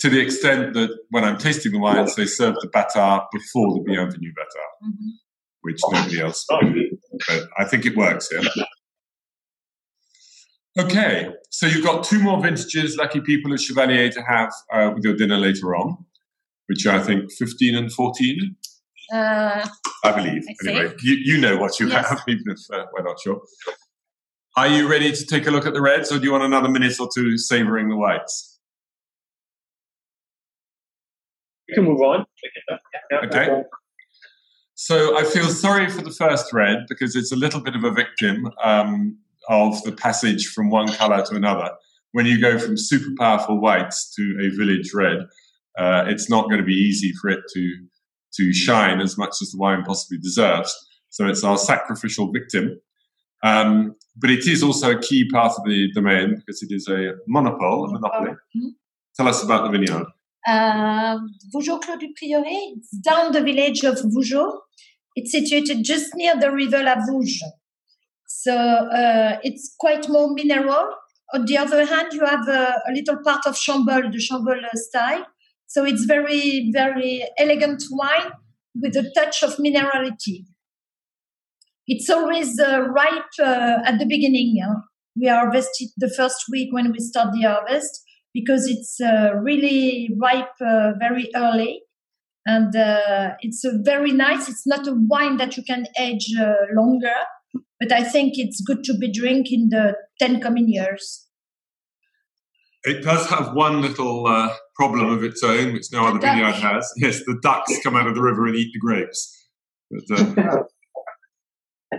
To 0.00 0.08
the 0.10 0.20
extent 0.20 0.74
that 0.74 0.90
when 1.10 1.24
I'm 1.24 1.38
tasting 1.38 1.72
the 1.72 1.78
wines, 1.78 2.14
they 2.14 2.26
serve 2.26 2.54
the 2.56 2.68
Bâtard 2.68 3.26
before 3.32 3.74
the 3.74 3.82
Bienvenue 3.86 4.30
Bâtard, 4.32 4.88
Mhm. 4.88 5.10
which 5.62 5.80
nobody 5.90 6.20
else 6.20 6.44
will. 6.50 6.72
But 7.26 7.48
I 7.58 7.64
think 7.64 7.84
it 7.86 7.96
works 7.96 8.28
here. 8.30 8.42
Okay, 10.78 11.28
so 11.50 11.66
you've 11.66 11.84
got 11.84 12.04
two 12.04 12.20
more 12.22 12.40
vintages, 12.40 12.96
lucky 12.96 13.20
people 13.20 13.52
of 13.52 13.60
Chevalier, 13.60 14.08
to 14.10 14.22
have 14.22 14.52
uh, 14.72 14.92
with 14.94 15.02
your 15.04 15.16
dinner 15.16 15.36
later 15.36 15.74
on, 15.74 15.96
which 16.66 16.86
are, 16.86 16.98
I 17.00 17.02
think 17.02 17.32
15 17.32 17.74
and 17.74 17.92
14. 17.92 18.56
Uh, 19.12 19.66
I 20.04 20.12
believe. 20.12 20.44
I 20.48 20.68
anyway, 20.68 20.94
you, 21.02 21.14
you 21.14 21.40
know 21.40 21.56
what 21.58 21.80
you 21.80 21.88
Yes. 21.88 22.08
have, 22.08 22.22
even 22.28 22.44
if 22.46 22.58
uh, 22.72 22.84
we're 22.92 23.02
not 23.04 23.20
sure. 23.20 23.40
Are 24.56 24.68
you 24.68 24.88
ready 24.88 25.12
to 25.12 25.26
take 25.26 25.46
a 25.46 25.50
look 25.50 25.66
at 25.66 25.74
the 25.74 25.80
reds, 25.80 26.10
or 26.12 26.18
do 26.18 26.24
you 26.24 26.32
want 26.32 26.44
another 26.44 26.68
minute 26.68 26.98
or 27.00 27.08
two 27.14 27.38
savouring 27.38 27.88
the 27.88 27.96
whites? 27.96 28.58
We 31.68 31.74
can 31.74 31.84
move 31.84 32.00
on. 32.00 32.26
Okay. 33.24 33.62
So 34.74 35.16
I 35.16 35.24
feel 35.24 35.44
sorry 35.48 35.88
for 35.90 36.02
the 36.02 36.10
first 36.10 36.52
red 36.52 36.86
because 36.88 37.14
it's 37.14 37.32
a 37.32 37.36
little 37.36 37.60
bit 37.60 37.76
of 37.76 37.84
a 37.84 37.90
victim 37.90 38.50
um, 38.64 39.18
of 39.48 39.80
the 39.84 39.92
passage 39.92 40.46
from 40.48 40.70
one 40.70 40.88
colour 40.92 41.24
to 41.26 41.34
another. 41.34 41.70
When 42.12 42.26
you 42.26 42.40
go 42.40 42.58
from 42.58 42.76
super 42.76 43.10
powerful 43.18 43.60
whites 43.60 44.12
to 44.16 44.38
a 44.40 44.56
village 44.56 44.92
red, 44.94 45.18
uh, 45.78 46.04
it's 46.08 46.28
not 46.28 46.46
going 46.46 46.58
to 46.58 46.64
be 46.64 46.72
easy 46.74 47.12
for 47.20 47.30
it 47.30 47.40
to 47.54 47.76
to 48.36 48.52
shine 48.52 49.00
as 49.00 49.16
much 49.18 49.34
as 49.42 49.50
the 49.50 49.58
wine 49.58 49.82
possibly 49.84 50.18
deserves. 50.18 50.74
So 51.10 51.26
it's 51.26 51.42
our 51.44 51.58
sacrificial 51.58 52.30
victim. 52.32 52.80
Um, 53.42 53.96
but 54.16 54.30
it 54.30 54.46
is 54.46 54.62
also 54.62 54.90
a 54.96 55.00
key 55.00 55.28
part 55.30 55.52
of 55.58 55.64
the 55.64 55.90
domain 55.94 56.36
because 56.36 56.62
it 56.62 56.72
is 56.72 56.86
a 56.88 57.12
monopole, 57.26 57.86
a 57.86 57.92
monopoly. 57.92 58.32
Mhm. 58.56 58.70
Tell 59.16 59.28
us 59.28 59.42
about 59.42 59.64
the 59.64 59.70
vineyard. 59.70 60.06
uh, 60.46 61.18
Vougeot-Clos 61.52 61.98
du 61.98 62.08
Prieuré, 62.14 62.56
it's 62.76 62.90
down 63.08 63.30
the 63.32 63.42
village 63.42 63.84
of 63.84 63.96
Vougeot. 64.14 64.52
It's 65.14 65.32
situated 65.32 65.84
just 65.84 66.14
near 66.14 66.34
the 66.38 66.50
river 66.50 66.82
La 66.82 66.94
Vouge. 67.06 67.42
So 68.26 68.54
uh, 68.54 69.38
it's 69.42 69.74
quite 69.78 70.08
more 70.08 70.32
mineral. 70.32 70.86
On 71.34 71.44
the 71.44 71.58
other 71.58 71.84
hand, 71.84 72.12
you 72.12 72.24
have 72.24 72.46
a, 72.48 72.80
a 72.88 72.92
little 72.92 73.18
part 73.22 73.46
of 73.46 73.54
Chambolle, 73.54 74.10
the 74.10 74.18
Chambolle 74.18 74.64
uh, 74.64 74.76
style. 74.88 75.26
So 75.70 75.84
it's 75.84 76.04
very, 76.04 76.70
very 76.72 77.24
elegant 77.38 77.84
wine 77.92 78.32
with 78.74 78.96
a 78.96 79.08
touch 79.14 79.44
of 79.44 79.56
minerality. 79.58 80.44
It's 81.86 82.10
always 82.10 82.58
uh, 82.58 82.88
ripe 82.88 83.30
uh, 83.40 83.78
at 83.86 84.00
the 84.00 84.06
beginning. 84.06 84.60
We 85.16 85.28
harvest 85.28 85.70
it 85.78 85.90
the 85.96 86.12
first 86.16 86.44
week 86.50 86.72
when 86.72 86.90
we 86.90 86.98
start 86.98 87.28
the 87.32 87.46
harvest 87.46 88.02
because 88.34 88.66
it's 88.66 89.00
uh, 89.00 89.36
really 89.40 90.10
ripe 90.20 90.56
uh, 90.60 90.94
very 90.98 91.30
early. 91.36 91.82
And 92.46 92.74
uh, 92.74 93.34
it's 93.40 93.64
a 93.64 93.78
very 93.84 94.10
nice, 94.10 94.48
it's 94.48 94.66
not 94.66 94.88
a 94.88 94.96
wine 94.96 95.36
that 95.36 95.56
you 95.56 95.62
can 95.62 95.86
age 96.00 96.34
uh, 96.36 96.52
longer, 96.74 97.14
but 97.78 97.92
I 97.92 98.02
think 98.02 98.32
it's 98.38 98.60
good 98.60 98.82
to 98.84 98.94
be 98.98 99.12
drink 99.12 99.52
in 99.52 99.68
the 99.68 99.94
10 100.18 100.40
coming 100.40 100.68
years. 100.68 101.28
It 102.84 103.02
does 103.02 103.26
have 103.28 103.54
one 103.54 103.82
little 103.82 104.26
uh, 104.26 104.54
problem 104.74 105.10
of 105.10 105.22
its 105.22 105.42
own, 105.44 105.72
which 105.74 105.86
no 105.92 106.02
The 106.02 106.08
other 106.08 106.18
duck. 106.18 106.34
vineyard 106.34 106.52
has. 106.54 106.90
Yes, 106.96 107.20
the 107.26 107.38
ducks 107.42 107.72
come 107.82 107.94
out 107.96 108.06
of 108.06 108.14
the 108.14 108.22
river 108.22 108.46
and 108.46 108.56
eat 108.56 108.72
the 108.72 108.78
grapes. 108.78 109.48
But, 109.90 110.18
uh, 110.18 110.62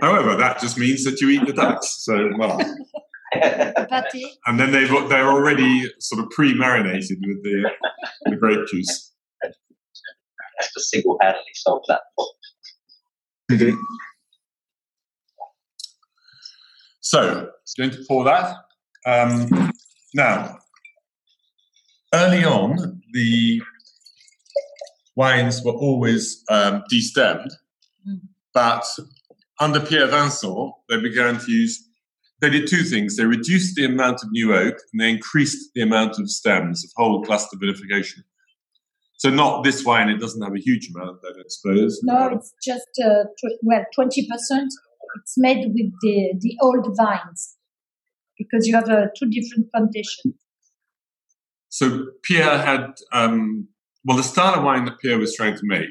however, 0.00 0.34
that 0.36 0.60
just 0.60 0.76
means 0.78 1.04
that 1.04 1.20
you 1.20 1.30
eat 1.30 1.46
the 1.46 1.52
ducks. 1.52 2.02
So, 2.04 2.30
well, 2.38 2.58
and 3.34 4.58
then 4.60 4.72
they've 4.72 4.90
they're 5.08 5.28
already 5.30 5.88
sort 6.00 6.22
of 6.24 6.30
pre-marinated 6.30 7.18
with 7.26 7.42
the 7.44 7.70
the 8.24 8.36
grape 8.36 8.66
juice. 8.68 9.12
That's 9.42 10.72
to 10.74 10.80
single-handedly 10.80 11.44
solve 11.54 11.82
that 11.88 12.02
problem. 12.16 13.78
So, 17.00 17.50
going 17.76 17.90
to 17.90 18.04
pour 18.08 18.24
that. 18.24 18.56
Um, 19.06 19.72
now, 20.14 20.58
early 22.14 22.44
on, 22.44 23.02
the 23.12 23.62
wines 25.16 25.62
were 25.64 25.72
always 25.72 26.42
um, 26.48 26.82
destemmed, 26.92 27.52
Mm. 28.08 28.18
but 28.52 28.84
under 29.60 29.78
Pierre 29.78 30.08
Vincent, 30.08 30.72
they 30.88 31.00
began 31.00 31.38
to 31.38 31.50
use. 31.52 31.88
They 32.40 32.50
did 32.50 32.66
two 32.66 32.82
things. 32.82 33.16
They 33.16 33.24
reduced 33.24 33.76
the 33.76 33.84
amount 33.84 34.24
of 34.24 34.32
new 34.32 34.52
oak 34.52 34.74
and 34.92 35.00
they 35.00 35.10
increased 35.10 35.70
the 35.76 35.82
amount 35.82 36.18
of 36.18 36.28
stems 36.28 36.84
of 36.84 36.90
whole 36.96 37.22
cluster 37.22 37.56
vinification. 37.56 38.24
So, 39.18 39.30
not 39.30 39.62
this 39.62 39.84
wine, 39.84 40.08
it 40.08 40.18
doesn't 40.18 40.42
have 40.42 40.52
a 40.56 40.58
huge 40.58 40.90
amount, 40.92 41.18
I 41.24 41.32
don't 41.34 41.52
suppose. 41.52 42.00
No, 42.02 42.30
it's 42.32 42.52
just, 42.60 42.88
uh, 43.04 43.22
tw- 43.38 43.58
well, 43.62 43.84
20%. 43.96 44.66
It's 45.20 45.34
made 45.36 45.68
with 45.72 45.92
the, 46.00 46.34
the 46.40 46.56
old 46.60 46.96
vines 46.96 47.56
because 48.36 48.66
you 48.66 48.74
have 48.74 48.88
uh, 48.88 49.06
two 49.16 49.30
different 49.30 49.70
plantations. 49.70 50.34
So 51.72 52.04
Pierre 52.22 52.58
had, 52.58 52.92
um, 53.14 53.66
well, 54.04 54.18
the 54.18 54.22
style 54.22 54.56
of 54.56 54.62
wine 54.62 54.84
that 54.84 54.98
Pierre 55.00 55.18
was 55.18 55.34
trying 55.34 55.54
to 55.56 55.62
make 55.64 55.88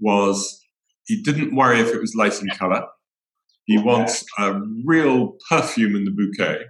was 0.00 0.60
he 1.06 1.22
didn't 1.22 1.54
worry 1.54 1.78
if 1.78 1.94
it 1.94 2.00
was 2.00 2.16
light 2.16 2.42
in 2.42 2.48
color. 2.48 2.84
He 3.66 3.78
wants 3.78 4.24
a 4.38 4.60
real 4.84 5.36
perfume 5.48 5.94
in 5.94 6.04
the 6.04 6.10
bouquet, 6.10 6.64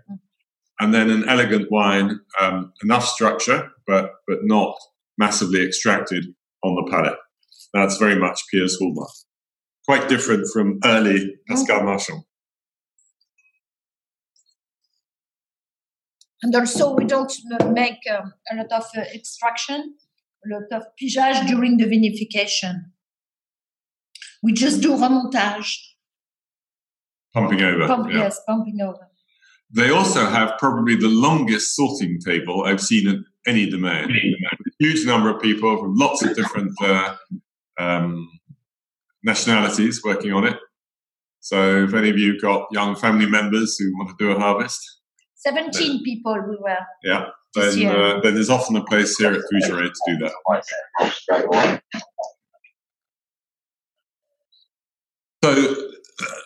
and 0.78 0.92
then 0.92 1.09
an 1.09 1.26
elegant 1.26 1.68
wine, 1.70 2.20
um, 2.38 2.70
enough 2.83 3.07
structure, 3.07 3.70
but 3.87 4.11
but 4.28 4.40
not 4.42 4.76
massively 5.16 5.64
extracted 5.64 6.26
on 6.62 6.74
the 6.74 6.90
palate. 6.90 7.18
That's 7.72 7.96
very 7.96 8.14
much 8.14 8.42
Pierre's 8.50 8.78
hallmark. 8.78 9.11
Quite 9.87 10.09
different 10.09 10.46
from 10.52 10.80
early 10.85 11.35
Pascal 11.48 11.83
Marchand. 11.83 12.24
And 16.44 16.54
also, 16.54 16.94
we 16.94 17.07
don't 17.07 17.33
uh, 17.59 17.70
make 17.70 18.00
um, 18.14 18.35
a 18.52 18.57
lot 18.57 18.70
of 18.70 18.85
uh, 18.94 19.00
extraction, 19.14 19.94
a 20.44 20.54
lot 20.54 20.64
of 20.72 20.83
pigeage 21.00 21.46
during 21.46 21.78
the 21.78 21.87
vinification. 21.87 22.90
We 24.42 24.52
just 24.52 24.83
do 24.83 24.90
remontage, 24.90 25.74
Pumping 27.33 27.62
over. 27.62 27.87
pump, 27.87 28.12
yeah. 28.12 28.18
yes, 28.18 28.42
pumping 28.46 28.78
over. 28.83 29.09
They 29.70 29.88
also 29.88 30.26
have 30.26 30.59
probably 30.59 30.96
the 30.96 31.09
longest 31.09 31.74
sorting 31.74 32.20
table 32.20 32.64
I've 32.64 32.83
seen 32.83 33.09
at 33.09 33.20
any 33.46 33.70
domain. 33.70 34.11
A 34.11 34.57
huge 34.78 35.07
number 35.07 35.35
of 35.35 35.40
people 35.40 35.78
from 35.78 35.96
lots 35.96 36.22
of 36.22 36.37
different 36.37 36.72
uh, 36.83 37.16
um, 37.78 38.28
nationalities 39.22 40.02
working 40.04 40.35
on 40.35 40.44
it. 40.44 40.59
So, 41.40 41.85
if 41.85 41.94
any 41.94 42.11
of 42.11 42.18
you 42.18 42.38
got 42.38 42.68
young 42.70 42.96
family 42.96 43.26
members 43.26 43.78
who 43.78 43.96
want 43.96 44.11
to 44.11 44.14
do 44.18 44.30
a 44.30 44.38
harvest, 44.38 45.00
17 45.46 46.02
people 46.02 46.35
we 46.48 46.57
were. 46.57 46.76
yeah, 47.02 47.26
then, 47.54 47.87
uh, 47.87 48.20
then 48.20 48.35
there's 48.35 48.50
often 48.50 48.76
a 48.76 48.85
place 48.85 49.16
here 49.16 49.33
at 49.33 49.40
Vougeraie 49.52 49.90
to 49.92 50.00
do 50.07 50.18
that. 50.18 51.12
Straight 51.12 51.44
away. 51.44 51.80
So, 55.44 55.76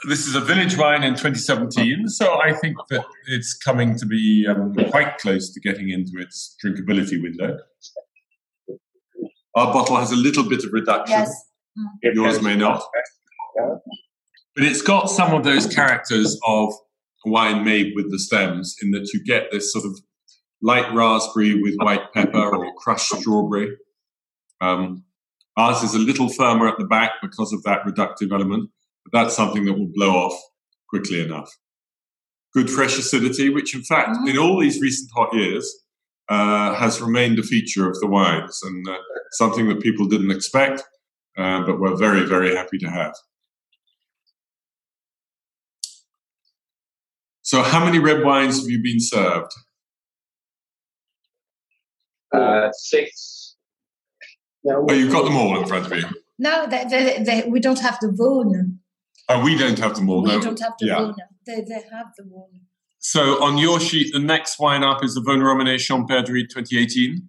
this 0.09 0.27
is 0.27 0.35
a 0.35 0.41
village 0.41 0.77
wine 0.77 1.05
in 1.05 1.13
2017, 1.13 2.09
so 2.09 2.41
I 2.41 2.53
think 2.53 2.77
that 2.91 3.05
it's 3.29 3.55
coming 3.55 3.97
to 3.99 4.07
be 4.07 4.47
um, 4.49 4.75
quite 4.91 5.19
close 5.19 5.53
to 5.53 5.61
getting 5.61 5.91
into 5.91 6.13
its 6.19 6.57
drinkability 6.65 7.23
window. 7.23 7.59
Our 9.55 9.73
bottle 9.73 9.97
has 9.97 10.11
a 10.11 10.17
little 10.17 10.49
bit 10.49 10.65
of 10.65 10.73
reduction. 10.73 11.19
Yes. 11.19 11.45
Yours 12.03 12.43
may 12.43 12.57
not. 12.57 12.83
But 13.57 14.65
it's 14.65 14.83
got 14.83 15.07
some 15.11 15.33
of 15.33 15.45
those 15.45 15.73
characters 15.73 16.39
of 16.47 16.73
wine 17.25 17.65
made 17.65 17.93
with 17.95 18.11
the 18.11 18.19
stems, 18.19 18.77
in 18.83 18.91
that 18.93 19.11
you 19.13 19.23
get 19.25 19.51
this 19.51 19.73
sort 19.73 19.85
of 19.85 19.99
light 20.63 20.93
raspberry 20.95 21.61
with 21.61 21.77
white 21.77 22.13
pepper 22.13 22.57
or 22.57 22.75
crushed 22.75 23.09
strawberry. 23.09 23.77
Um, 24.61 25.05
ours 25.57 25.83
is 25.83 25.95
a 25.95 25.99
little 25.99 26.29
firmer 26.29 26.69
at 26.69 26.79
the 26.79 26.85
back 26.85 27.13
because 27.23 27.53
of 27.53 27.63
that 27.65 27.83
reductive 27.85 28.33
element, 28.33 28.71
but 29.05 29.19
that's 29.19 29.37
something 29.37 29.65
that 29.65 29.75
will 29.75 29.91
blow 29.93 30.11
off 30.11 30.41
quickly 30.89 31.21
enough. 31.21 31.51
Good 32.55 32.71
fresh 32.71 32.99
acidity, 32.99 33.51
which 33.51 33.75
in 33.75 33.83
fact, 33.83 34.11
mm-hmm. 34.11 34.29
in 34.29 34.39
all 34.39 34.61
these 34.61 34.81
recent 34.81 35.11
hot 35.15 35.35
years, 35.35 35.85
uh, 36.29 36.75
has 36.75 37.01
remained 37.01 37.39
a 37.39 37.43
feature 37.43 37.89
of 37.89 37.99
the 38.01 38.07
wines 38.07 38.61
and 38.63 38.89
uh, 38.89 38.99
something 39.33 39.69
that 39.69 39.81
people 39.81 40.07
didn't 40.07 40.31
expect, 40.31 40.83
uh, 41.37 41.65
but 41.65 41.81
we're 41.81 41.97
very, 41.97 42.25
very 42.27 42.55
happy 42.55 42.79
to 42.79 42.91
have. 42.91 43.15
So, 47.49 47.63
how 47.63 47.83
many 47.83 47.99
red 47.99 48.23
wines 48.25 48.61
have 48.61 48.69
you 48.69 48.83
been 48.83 49.01
served? 49.01 49.51
Uh, 52.31 52.71
six. 52.73 53.57
Oh, 54.69 54.93
you've 54.93 55.11
got 55.11 55.25
them 55.25 55.35
all 55.35 55.59
in 55.59 55.67
front 55.67 55.87
of 55.87 55.97
you. 55.97 56.05
No, 56.39 56.67
they, 56.67 56.85
they, 56.85 57.23
they, 57.25 57.49
we 57.49 57.59
don't 57.59 57.81
have 57.81 57.97
the 58.03 58.09
Vosne. 58.09 58.77
Oh, 59.31 59.43
we 59.43 59.57
don't 59.57 59.79
have 59.79 59.97
them 59.97 60.11
all. 60.11 60.25
We 60.25 60.33
no. 60.33 60.43
don't 60.43 60.61
have 60.61 60.75
the 60.79 60.89
yeah. 60.89 60.97
Vosne. 60.97 61.15
They, 61.47 61.63
they 61.63 61.83
have 61.91 62.09
the 62.19 62.25
Vosne. 62.25 62.61
So 62.99 63.43
on 63.43 63.57
your 63.57 63.81
sheet, 63.81 64.13
the 64.13 64.19
next 64.19 64.61
wine 64.61 64.85
up 64.85 65.03
is 65.03 65.15
the 65.15 65.23
Vosne 65.23 65.41
Romanée 65.41 65.79
Champs 65.79 66.13
Perdrix 66.13 66.51
2018. 66.51 67.27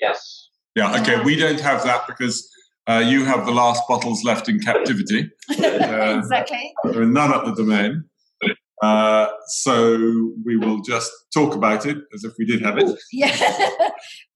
Yes. 0.00 0.48
Yeah. 0.74 0.98
Okay. 0.98 1.22
We 1.22 1.36
don't 1.36 1.60
have 1.60 1.84
that 1.84 2.06
because 2.06 2.50
uh, 2.86 3.04
you 3.06 3.26
have 3.26 3.44
the 3.44 3.52
last 3.52 3.82
bottles 3.86 4.24
left 4.24 4.48
in 4.48 4.60
captivity. 4.60 5.30
Uh, 5.60 6.16
exactly. 6.18 6.72
There 6.84 7.02
are 7.02 7.06
none 7.06 7.34
at 7.34 7.44
the 7.44 7.54
domain. 7.54 8.04
Uh, 8.82 9.26
so 9.46 10.32
we 10.44 10.56
will 10.56 10.80
just 10.80 11.12
talk 11.34 11.54
about 11.54 11.84
it 11.84 11.98
as 12.14 12.24
if 12.24 12.32
we 12.38 12.46
did 12.46 12.62
have 12.62 12.78
it. 12.78 12.90
Yeah. 13.12 13.36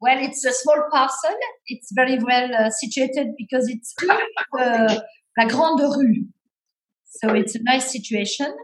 well, 0.01 0.19
it's 0.19 0.45
a 0.45 0.53
small 0.53 0.83
parcel. 0.93 1.37
It's 1.67 1.91
very 1.95 2.19
well 2.19 2.55
uh, 2.55 2.71
situated 2.71 3.29
because 3.39 3.69
it's 3.69 3.95
uh, 4.59 5.01
La 5.39 5.47
Grande 5.47 5.97
Rue. 5.97 6.27
So 7.07 7.33
it's 7.33 7.55
a 7.55 7.63
nice 7.63 7.91
situation. 7.91 8.55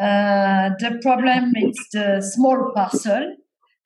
Uh, 0.00 0.70
the 0.78 0.98
problem 1.02 1.52
is 1.56 1.76
the 1.92 2.20
small 2.20 2.72
parcel, 2.74 3.36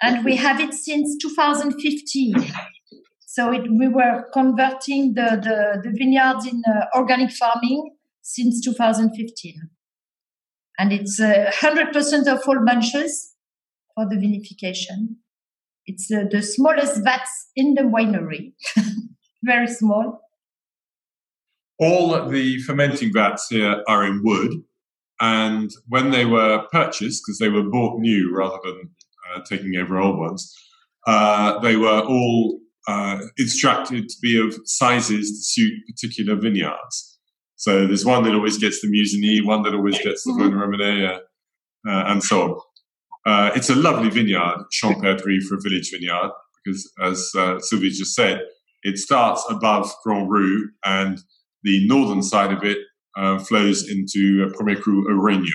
and 0.00 0.24
we 0.24 0.36
have 0.36 0.60
it 0.60 0.72
since 0.72 1.16
2015. 1.20 2.34
So 3.26 3.52
it, 3.52 3.62
we 3.78 3.88
were 3.88 4.24
converting 4.32 5.14
the, 5.14 5.40
the, 5.42 5.80
the 5.82 5.94
vineyards 5.98 6.46
in 6.46 6.62
uh, 6.66 6.86
organic 6.96 7.32
farming 7.32 7.90
since 8.22 8.64
2015 8.64 9.54
and 10.78 10.92
it's 10.92 11.20
uh, 11.20 11.50
100% 11.60 12.26
of 12.26 12.40
all 12.48 12.64
bunches 12.64 13.34
for 13.94 14.08
the 14.08 14.16
vinification. 14.16 15.16
It's 15.86 16.10
uh, 16.10 16.24
the 16.30 16.42
smallest 16.42 17.04
vats 17.04 17.50
in 17.54 17.74
the 17.74 17.82
winery, 17.82 18.54
very 19.42 19.66
small. 19.68 20.20
All 21.78 22.28
the 22.28 22.60
fermenting 22.62 23.12
vats 23.12 23.48
here 23.48 23.82
are 23.88 24.04
in 24.04 24.22
wood, 24.24 24.62
and 25.20 25.70
when 25.88 26.10
they 26.10 26.24
were 26.24 26.66
purchased, 26.72 27.22
because 27.24 27.38
they 27.38 27.48
were 27.48 27.68
bought 27.68 27.98
new 27.98 28.34
rather 28.34 28.58
than 28.64 28.90
uh, 29.34 29.40
taking 29.48 29.76
over 29.76 29.98
old 29.98 30.18
ones, 30.18 30.54
uh, 31.06 31.58
they 31.58 31.76
were 31.76 32.00
all 32.00 32.60
uh, 32.86 33.18
instructed 33.38 34.08
to 34.08 34.16
be 34.22 34.40
of 34.40 34.54
sizes 34.64 35.30
to 35.30 35.42
suit 35.42 35.72
particular 35.86 36.36
vineyards. 36.36 37.13
So 37.64 37.86
there's 37.86 38.04
one 38.04 38.24
that 38.24 38.34
always 38.34 38.58
gets 38.58 38.82
the 38.82 38.88
Musigny, 38.88 39.42
one 39.42 39.62
that 39.62 39.72
always 39.74 39.98
gets 39.98 40.22
the 40.22 40.32
Vosne 40.32 40.52
Romanée, 40.52 41.08
uh, 41.08 41.18
uh, 41.88 42.04
and 42.08 42.22
so 42.22 42.42
on. 42.42 42.60
Uh, 43.24 43.52
it's 43.56 43.70
a 43.70 43.74
lovely 43.74 44.10
vineyard, 44.10 44.66
Champs 44.70 45.00
Perdrix 45.00 45.44
for 45.44 45.54
a 45.54 45.60
village 45.62 45.90
vineyard, 45.90 46.30
because 46.62 46.92
as 47.00 47.30
uh, 47.34 47.58
Sylvie 47.60 47.88
just 47.88 48.14
said, 48.14 48.42
it 48.82 48.98
starts 48.98 49.42
above 49.48 49.90
Grand 50.02 50.30
Rue 50.30 50.68
and 50.84 51.18
the 51.62 51.88
northern 51.88 52.22
side 52.22 52.52
of 52.52 52.62
it 52.64 52.76
uh, 53.16 53.38
flows 53.38 53.88
into 53.88 54.46
uh, 54.46 54.54
Premier 54.54 54.76
Cru 54.76 55.10
aux 55.10 55.18
Reignots. 55.18 55.48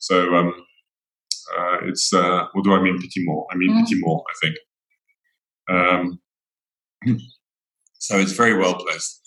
So 0.00 0.34
um, 0.34 0.52
uh, 1.56 1.76
it's, 1.84 2.12
uh, 2.12 2.46
what 2.52 2.64
do 2.64 2.72
I 2.72 2.82
mean 2.82 2.98
Petits 2.98 3.24
Monts? 3.24 3.46
I 3.52 3.56
mean 3.56 3.70
mm. 3.70 3.84
Petits 3.84 4.00
Monts, 4.04 4.24
I 4.28 4.36
think. 4.42 6.18
Um, 7.06 7.20
so 8.00 8.18
it's 8.18 8.32
very 8.32 8.58
well 8.58 8.74
placed. 8.74 9.20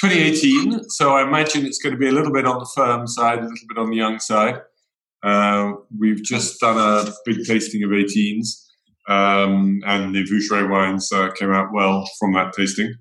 2018, 0.00 0.90
so 0.90 1.16
I 1.16 1.22
imagine 1.22 1.64
it's 1.64 1.78
going 1.78 1.94
to 1.94 1.98
be 1.98 2.08
a 2.08 2.12
little 2.12 2.32
bit 2.32 2.46
on 2.46 2.58
the 2.58 2.70
firm 2.74 3.06
side, 3.06 3.38
a 3.38 3.42
little 3.42 3.68
bit 3.68 3.78
on 3.78 3.90
the 3.90 3.96
young 3.96 4.18
side. 4.18 4.60
Uh, 5.22 5.72
we've 5.98 6.22
just 6.22 6.60
done 6.60 6.76
a 6.76 7.10
big 7.24 7.44
tasting 7.46 7.82
of 7.82 7.90
18s, 7.90 8.62
um, 9.08 9.80
and 9.86 10.14
the 10.14 10.24
Vougeraie 10.24 10.70
wines 10.70 11.10
uh, 11.12 11.30
came 11.32 11.50
out 11.50 11.68
well 11.72 12.08
from 12.18 12.34
that 12.34 12.52
tasting. 12.52 12.94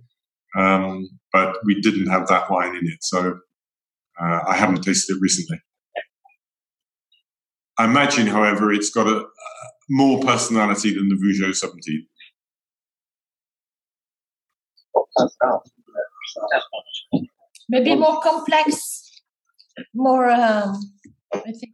Um, 0.57 1.09
but 1.33 1.57
we 1.65 1.81
didn't 1.81 2.07
have 2.07 2.27
that 2.27 2.49
wine 2.49 2.75
in 2.75 2.87
it, 2.87 3.03
so 3.03 3.39
uh, 4.21 4.39
I 4.47 4.55
haven't 4.55 4.81
tasted 4.83 5.17
it 5.17 5.21
recently. 5.21 5.59
I 7.77 7.83
imagine, 7.83 8.27
however, 8.27 8.71
it's 8.71 8.89
got 8.89 9.07
a, 9.07 9.25
more 9.89 10.21
personality 10.21 10.93
than 10.95 11.09
the 11.09 11.15
Vougeot 11.15 11.55
17. 11.55 12.07
Maybe 17.69 17.95
more 17.95 18.21
complex, 18.21 19.11
more. 19.93 20.29
Um, 20.29 20.79
I 21.33 21.39
think. 21.39 21.73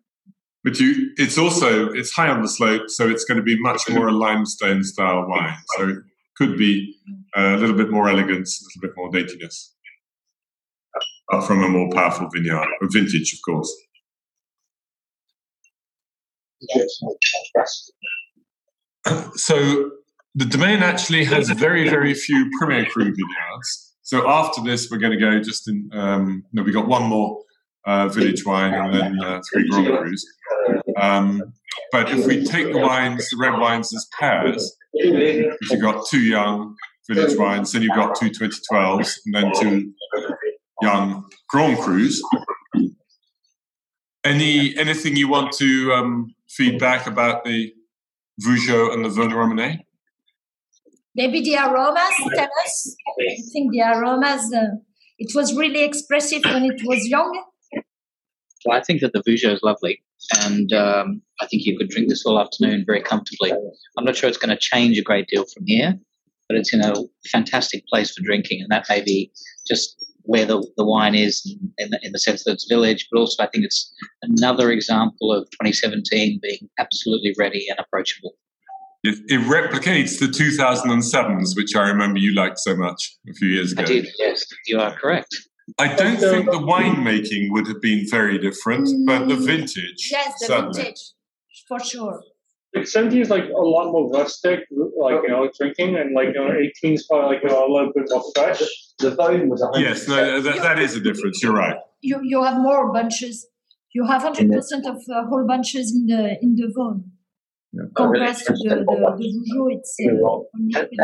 But 0.63 0.79
you, 0.79 1.11
it's 1.17 1.37
also 1.37 1.89
it's 1.91 2.11
high 2.11 2.29
on 2.29 2.41
the 2.41 2.47
slope, 2.47 2.83
so 2.89 3.09
it's 3.09 3.25
going 3.25 3.37
to 3.37 3.43
be 3.43 3.59
much 3.59 3.89
more 3.89 4.07
a 4.09 4.11
limestone 4.11 4.83
style 4.83 5.27
wine. 5.27 5.57
So 5.75 5.89
it 5.89 5.97
could 6.37 6.57
be 6.57 6.95
a 7.35 7.57
little 7.57 7.75
bit 7.75 7.89
more 7.89 8.07
elegance, 8.09 8.61
a 8.61 8.63
little 8.65 8.81
bit 8.89 8.95
more 8.95 9.09
daintiness, 9.11 9.73
but 11.29 11.41
from 11.47 11.63
a 11.63 11.67
more 11.67 11.89
powerful 11.91 12.29
vineyard, 12.31 12.67
a 12.81 12.87
vintage, 12.89 13.33
of 13.33 13.39
course. 13.43 13.75
So 19.35 19.91
the 20.35 20.45
domain 20.45 20.83
actually 20.83 21.23
has 21.25 21.49
very, 21.49 21.89
very 21.89 22.13
few 22.13 22.49
Premier 22.59 22.85
Cru 22.85 23.05
vineyards. 23.05 23.90
So 24.03 24.27
after 24.29 24.61
this, 24.61 24.89
we're 24.89 24.97
going 24.97 25.17
to 25.17 25.19
go 25.19 25.39
just 25.39 25.67
in. 25.67 25.89
Um, 25.93 26.43
no, 26.53 26.63
we 26.63 26.71
got 26.71 26.87
one 26.87 27.03
more 27.03 27.43
uh, 27.85 28.07
village 28.07 28.45
wine 28.45 28.73
and 28.73 28.93
then 28.93 29.23
uh, 29.23 29.41
three 29.51 29.67
Grand 29.69 29.87
Crus. 29.87 30.21
Um, 30.97 31.53
but 31.91 32.09
if 32.11 32.25
we 32.25 32.43
take 32.43 32.71
the 32.71 32.79
wines, 32.79 33.29
the 33.29 33.37
red 33.37 33.59
wines 33.59 33.93
as 33.95 34.07
pairs, 34.19 34.75
you've 34.93 35.81
got 35.81 36.05
two 36.07 36.21
young 36.21 36.75
village 37.09 37.37
wines, 37.37 37.71
then 37.71 37.81
you've 37.81 37.95
got 37.95 38.15
two 38.15 38.29
2012s, 38.29 39.17
and 39.25 39.35
then 39.35 39.51
two 39.59 39.93
young 40.81 41.25
Grand 41.49 41.77
Crus. 41.77 42.19
Any 44.23 44.77
anything 44.77 45.15
you 45.15 45.27
want 45.27 45.51
to 45.53 45.93
um, 45.93 46.35
feedback 46.47 47.07
about 47.07 47.43
the 47.43 47.73
Vougeot 48.45 48.93
and 48.93 49.03
the 49.03 49.09
Romanée? 49.09 49.79
Maybe 51.15 51.41
the 51.41 51.57
aromas 51.57 52.13
tell 52.35 52.49
us. 52.63 52.95
I 53.19 53.35
think 53.51 53.71
the 53.71 53.81
aromas, 53.81 54.53
uh, 54.53 54.77
it 55.17 55.31
was 55.35 55.55
really 55.55 55.83
expressive 55.83 56.43
when 56.45 56.65
it 56.65 56.81
was 56.85 57.07
young. 57.07 57.43
Well, 58.65 58.77
I 58.77 58.81
think 58.81 59.01
that 59.01 59.13
the 59.13 59.23
Vougeot 59.23 59.53
is 59.53 59.61
lovely, 59.63 60.01
and 60.43 60.71
um, 60.71 61.21
I 61.41 61.47
think 61.47 61.65
you 61.65 61.77
could 61.77 61.89
drink 61.89 62.09
this 62.09 62.25
all 62.25 62.39
afternoon 62.39 62.83
very 62.85 63.01
comfortably. 63.01 63.51
I'm 63.97 64.05
not 64.05 64.15
sure 64.15 64.29
it's 64.29 64.37
going 64.37 64.55
to 64.55 64.59
change 64.59 64.97
a 64.99 65.01
great 65.01 65.27
deal 65.27 65.45
from 65.45 65.63
here, 65.65 65.99
but 66.47 66.57
it's 66.57 66.73
in 66.73 66.81
a 66.81 66.93
fantastic 67.31 67.85
place 67.87 68.13
for 68.13 68.23
drinking, 68.23 68.61
and 68.61 68.69
that 68.69 68.85
may 68.87 69.01
be 69.01 69.31
just 69.67 70.05
where 70.23 70.45
the, 70.45 70.65
the 70.77 70.85
wine 70.85 71.15
is 71.15 71.43
in 71.77 71.89
the, 71.89 71.99
in 72.03 72.11
the 72.11 72.19
sense 72.19 72.43
that 72.43 72.51
it's 72.51 72.67
village, 72.69 73.07
but 73.11 73.19
also 73.19 73.43
I 73.43 73.47
think 73.47 73.65
it's 73.65 73.91
another 74.21 74.71
example 74.71 75.33
of 75.33 75.49
2017 75.51 76.39
being 76.41 76.69
absolutely 76.79 77.33
ready 77.37 77.65
and 77.69 77.79
approachable. 77.79 78.35
It, 79.03 79.17
it, 79.27 79.41
replicates 79.47 80.19
the 80.19 80.27
2007s, 80.27 81.55
which 81.55 81.75
I 81.75 81.87
remember 81.87 82.19
you 82.19 82.35
liked 82.35 82.59
so 82.59 82.75
much 82.75 83.17
a 83.27 83.33
few 83.33 83.47
years 83.47 83.71
ago. 83.71 83.81
I 83.81 83.85
did, 83.85 84.07
yes, 84.19 84.45
you 84.67 84.79
are 84.79 84.95
correct. 84.95 85.35
I 85.79 85.95
don't 85.95 86.17
think 86.17 86.45
the 86.45 86.59
winemaking 86.59 87.51
would 87.51 87.67
have 87.67 87.81
been 87.81 88.05
very 88.09 88.37
different, 88.37 88.89
but 89.07 89.27
the 89.27 89.35
vintage. 89.35 90.09
Yes, 90.11 90.39
the 90.39 90.45
certainly. 90.45 90.81
vintage, 90.81 91.13
for 91.67 91.79
sure. 91.79 92.21
seventy 92.83 93.21
is 93.21 93.29
like 93.29 93.45
a 93.45 93.61
lot 93.61 93.91
more 93.91 94.09
rustic, 94.11 94.59
like 94.99 95.21
you 95.23 95.29
know, 95.29 95.49
drinking, 95.57 95.95
and 95.95 96.13
like 96.13 96.27
you 96.27 96.33
know, 96.33 96.51
eighteen 96.51 96.93
is 96.93 97.07
probably 97.07 97.35
like 97.35 97.43
you 97.43 97.49
know, 97.49 97.65
a 97.65 97.69
little 97.71 97.91
bit 97.95 98.05
more 98.09 98.23
fresh. 98.35 98.61
The 98.99 99.11
volume 99.15 99.49
was 99.49 99.65
Yes, 99.75 100.07
no, 100.07 100.41
that, 100.41 100.61
that 100.61 100.79
is 100.79 100.95
a 100.95 100.99
difference. 100.99 101.41
You're 101.41 101.53
right. 101.53 101.77
You 102.01 102.19
you 102.23 102.43
have 102.43 102.57
more 102.57 102.91
bunches. 102.91 103.47
You 103.93 104.05
have 104.05 104.21
hundred 104.21 104.51
percent 104.51 104.85
of 104.85 104.97
uh, 104.97 105.25
whole 105.27 105.45
bunches 105.47 105.91
in 105.95 106.05
the 106.07 106.37
in 106.41 106.55
the 106.55 106.71
Vosne. 106.75 107.03
Yeah. 107.73 107.83
Compared 107.95 108.35
to 108.35 108.53
the 108.53 108.69
the, 108.69 108.75
the 108.75 108.95
Vougeot, 109.55 109.73
it's 109.73 109.97
uh, 110.03 110.09
only 110.55 110.99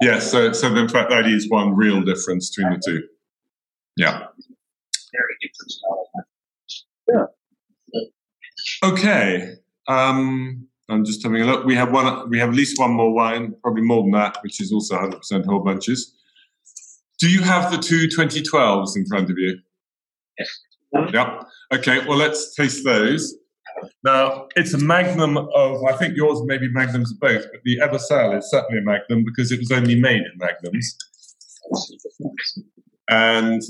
Yes, 0.00 0.30
so 0.30 0.52
so 0.52 0.74
in 0.74 0.88
fact 0.88 1.10
that 1.10 1.26
is 1.26 1.48
one 1.48 1.74
real 1.74 2.02
difference 2.02 2.50
between 2.50 2.74
the 2.74 2.82
two. 2.84 3.02
Yeah. 3.96 4.26
very. 5.12 5.36
Okay. 8.84 9.54
Um, 9.88 10.68
I'm 10.88 11.04
just 11.04 11.22
having 11.22 11.42
a 11.42 11.44
look. 11.44 11.64
We 11.64 11.74
have 11.74 11.92
one. 11.92 12.28
We 12.30 12.38
have 12.38 12.50
at 12.50 12.54
least 12.54 12.78
one 12.78 12.92
more 12.92 13.12
wine, 13.12 13.54
probably 13.62 13.82
more 13.82 14.02
than 14.02 14.12
that, 14.12 14.38
which 14.42 14.60
is 14.60 14.72
also 14.72 14.96
100% 14.96 15.46
whole 15.46 15.60
bunches. 15.60 16.14
Do 17.18 17.28
you 17.28 17.42
have 17.42 17.70
the 17.70 17.78
two 17.78 18.08
2012s 18.08 18.96
in 18.96 19.06
front 19.06 19.30
of 19.30 19.38
you? 19.38 19.58
Yes. 20.38 20.60
Yep. 21.12 21.44
Okay. 21.74 22.06
Well, 22.06 22.16
let's 22.16 22.54
taste 22.54 22.84
those. 22.84 23.34
Now, 24.04 24.48
it's 24.56 24.74
a 24.74 24.78
magnum 24.78 25.36
of. 25.36 25.84
I 25.84 25.96
think 25.96 26.16
yours 26.16 26.40
may 26.44 26.58
be 26.58 26.68
magnums 26.70 27.12
of 27.12 27.20
both, 27.20 27.44
but 27.50 27.60
the 27.64 27.78
Evocelles 27.78 28.38
is 28.38 28.50
certainly 28.50 28.78
a 28.78 28.84
magnum 28.84 29.24
because 29.24 29.52
it 29.52 29.58
was 29.58 29.70
only 29.70 30.00
made 30.00 30.22
in 30.22 30.32
magnums. 30.36 30.96
And 33.08 33.62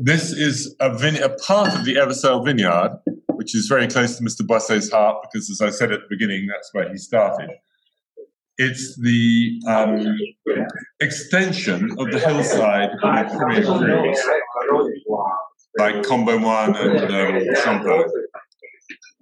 this 0.00 0.32
is 0.32 0.74
a, 0.80 0.96
vine- 0.96 1.22
a 1.22 1.28
part 1.28 1.74
of 1.74 1.84
the 1.84 1.96
Evocelles 1.96 2.44
vineyard, 2.44 2.98
which 3.34 3.54
is 3.54 3.66
very 3.68 3.88
close 3.88 4.16
to 4.18 4.24
Mr. 4.24 4.46
Boisset's 4.46 4.90
heart 4.90 5.18
because, 5.22 5.50
as 5.50 5.60
I 5.60 5.70
said 5.70 5.92
at 5.92 6.00
the 6.00 6.06
beginning, 6.08 6.46
that's 6.46 6.70
where 6.72 6.88
he 6.90 6.96
started. 6.96 7.50
It's 8.64 8.96
the 8.96 9.60
um, 9.66 10.16
extension 11.00 11.90
of 11.98 12.06
the 12.12 12.20
hillside 12.20 12.90
of 12.90 13.00
the 13.00 13.36
Premier 13.38 13.62
Crus, 13.64 14.18
like 15.78 16.04
Combe 16.04 16.28
aux 16.28 16.38
Moines 16.38 16.76
and 16.76 17.00
um, 17.00 17.54
Champagne. 17.64 18.04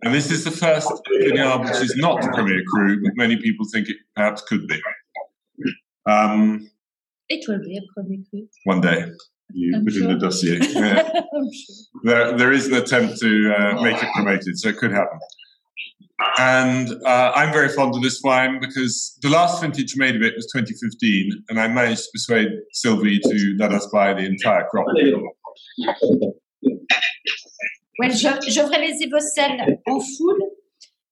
And 0.03 0.15
this 0.15 0.31
is 0.31 0.45
the 0.45 0.51
first 0.51 0.93
vineyard 1.23 1.61
which 1.61 1.81
is 1.87 1.95
not 1.97 2.21
the 2.21 2.29
Premier 2.35 2.63
Cru, 2.71 3.03
but 3.03 3.13
many 3.17 3.37
people 3.37 3.65
think 3.73 3.89
it 3.89 3.97
perhaps 4.15 4.43
could 4.43 4.67
be. 4.67 4.79
Um, 6.07 6.69
It 7.31 7.43
will 7.49 7.61
be 7.61 7.79
a 7.79 7.83
premier 7.95 8.19
cru. 8.29 8.47
one 8.65 8.81
day, 8.83 9.07
you 9.53 9.77
I'm 9.77 9.85
put 9.85 9.95
in 9.95 10.09
the 10.09 10.19
dossier. 10.19 10.59
Yeah. 10.85 11.03
Sure. 11.13 12.03
there, 12.05 12.37
there 12.37 12.53
is 12.53 12.67
an 12.67 12.75
attempt 12.75 13.19
to 13.21 13.55
uh, 13.57 13.83
make 13.83 14.03
it 14.03 14.09
promoted, 14.15 14.59
so 14.59 14.69
it 14.69 14.77
could 14.77 14.93
happen. 14.93 15.19
And 16.39 16.91
uh, 17.05 17.33
I'm 17.35 17.53
very 17.53 17.69
fond 17.69 17.95
of 17.95 18.03
this 18.03 18.21
wine 18.23 18.61
because 18.61 19.19
the 19.23 19.31
last 19.31 19.61
vintage 19.61 19.95
made 19.97 20.17
of 20.17 20.23
it 20.23 20.35
was 20.37 20.47
2015, 20.53 21.45
and 21.49 21.59
I 21.61 21.69
managed 21.69 22.05
to 22.05 22.09
persuade 22.13 22.49
Sylvie 22.73 23.21
to 23.21 23.57
let 23.59 23.73
us 23.73 23.87
buy 23.93 24.13
the 24.15 24.25
entire 24.25 24.67
crop. 24.71 24.87
Well, 27.99 28.11
Je- 28.11 28.51
Gevrey 28.51 28.79
les 28.79 29.03
Évocelles 29.03 29.79
en 29.87 30.01
full. 30.01 30.39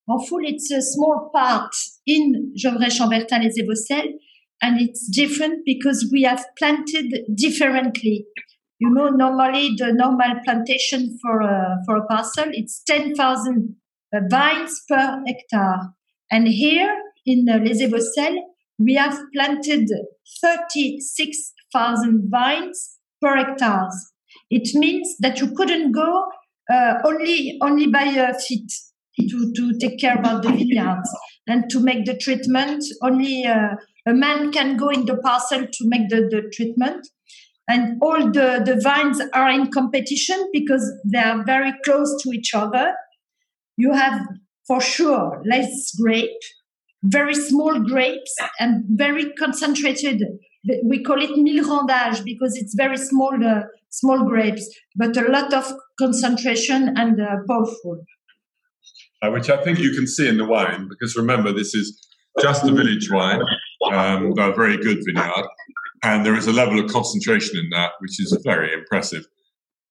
En 0.08 0.18
full, 0.26 0.44
it's 0.44 0.70
a 0.70 0.80
small 0.80 1.30
part 1.34 1.74
in 2.06 2.52
Gevrey 2.56 2.90
Chambertin 2.90 3.42
les 3.42 3.58
Évocelles, 3.58 4.14
and 4.62 4.80
it's 4.80 5.06
different 5.08 5.64
because 5.66 6.08
we 6.12 6.22
have 6.22 6.44
planted 6.58 7.24
differently. 7.34 8.26
You 8.78 8.90
know, 8.90 9.08
normally 9.08 9.74
the 9.76 9.92
normal 9.92 10.40
plantation 10.44 11.18
for 11.20 11.40
a, 11.40 11.78
for 11.84 11.96
a 11.96 12.06
parcel, 12.06 12.46
it's 12.52 12.82
10,000 12.84 13.16
uh, 13.18 13.87
vines 14.12 14.82
per 14.88 15.22
hectare. 15.26 15.94
And 16.30 16.46
here 16.46 16.94
in 17.26 17.46
Les 17.46 17.82
Évocelles, 17.82 18.42
we 18.78 18.94
have 18.94 19.18
planted 19.34 19.88
36,000 20.40 22.28
vines 22.30 22.98
per 23.20 23.36
hectare. 23.36 23.88
It 24.50 24.74
means 24.74 25.16
that 25.20 25.40
you 25.40 25.54
couldn't 25.54 25.92
go 25.92 26.24
uh, 26.70 26.94
only 27.04 27.58
only 27.62 27.86
by 27.86 28.06
uh, 28.06 28.34
feet 28.38 28.70
to, 29.18 29.52
to 29.52 29.78
take 29.78 29.98
care 29.98 30.16
about 30.16 30.42
the 30.42 30.50
vineyards 30.50 31.10
and 31.46 31.68
to 31.70 31.80
make 31.80 32.04
the 32.04 32.16
treatment. 32.16 32.84
Only 33.02 33.46
uh, 33.46 33.74
a 34.06 34.14
man 34.14 34.52
can 34.52 34.76
go 34.76 34.88
in 34.90 35.06
the 35.06 35.16
parcel 35.16 35.66
to 35.66 35.88
make 35.88 36.08
the, 36.08 36.28
the 36.30 36.50
treatment. 36.52 37.08
And 37.68 37.98
all 38.00 38.30
the, 38.30 38.62
the 38.64 38.80
vines 38.82 39.20
are 39.34 39.50
in 39.50 39.70
competition 39.70 40.48
because 40.52 40.90
they 41.04 41.18
are 41.18 41.44
very 41.44 41.72
close 41.84 42.22
to 42.22 42.30
each 42.30 42.54
other. 42.54 42.94
You 43.78 43.92
have 43.92 44.20
for 44.66 44.80
sure 44.82 45.42
less 45.50 45.94
grape, 45.98 46.42
very 47.02 47.34
small 47.34 47.80
grapes, 47.80 48.34
and 48.60 48.84
very 48.90 49.32
concentrated. 49.32 50.20
We 50.84 51.02
call 51.02 51.22
it 51.22 51.30
millerandage 51.30 52.22
because 52.24 52.56
it's 52.56 52.74
very 52.76 52.98
small, 52.98 53.32
uh, 53.42 53.62
small 53.88 54.28
grapes, 54.28 54.68
but 54.96 55.16
a 55.16 55.22
lot 55.30 55.54
of 55.54 55.72
concentration 55.98 56.92
and 56.96 57.18
uh, 57.20 57.36
powerful. 57.48 57.96
uh, 59.22 59.30
which 59.30 59.50
I 59.50 59.62
think 59.62 59.78
you 59.78 59.92
can 59.92 60.06
see 60.06 60.28
in 60.28 60.38
the 60.38 60.44
wine, 60.44 60.88
because 60.88 61.16
remember, 61.16 61.52
this 61.52 61.74
is 61.74 62.06
just 62.40 62.64
a 62.64 62.72
village 62.72 63.10
wine, 63.10 63.40
um, 63.92 64.32
a 64.38 64.52
very 64.52 64.76
good 64.76 64.98
vineyard, 65.04 65.46
and 66.02 66.24
there 66.24 66.36
is 66.36 66.46
a 66.46 66.52
level 66.52 66.78
of 66.78 66.90
concentration 66.90 67.58
in 67.58 67.68
that 67.70 67.92
which 68.00 68.20
is 68.20 68.36
very 68.44 68.72
impressive. 68.72 69.26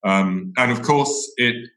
Um, 0.04 0.52
and 0.56 0.72
of 0.72 0.82
course, 0.82 1.30
it 1.36 1.68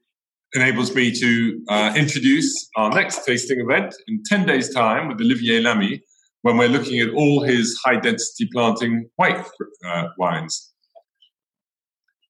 enables 0.53 0.93
me 0.95 1.11
to 1.11 1.63
uh, 1.69 1.93
introduce 1.95 2.69
our 2.75 2.89
next 2.89 3.25
tasting 3.25 3.59
event 3.59 3.95
in 4.07 4.21
10 4.25 4.45
days' 4.45 4.73
time 4.73 5.07
with 5.07 5.21
Olivier 5.21 5.61
Lamy, 5.61 6.01
when 6.41 6.57
we're 6.57 6.67
looking 6.67 6.99
at 6.99 7.09
all 7.09 7.43
his 7.43 7.79
high 7.85 7.99
density 7.99 8.49
planting 8.51 9.09
white 9.15 9.45
uh, 9.85 10.07
wines. 10.17 10.71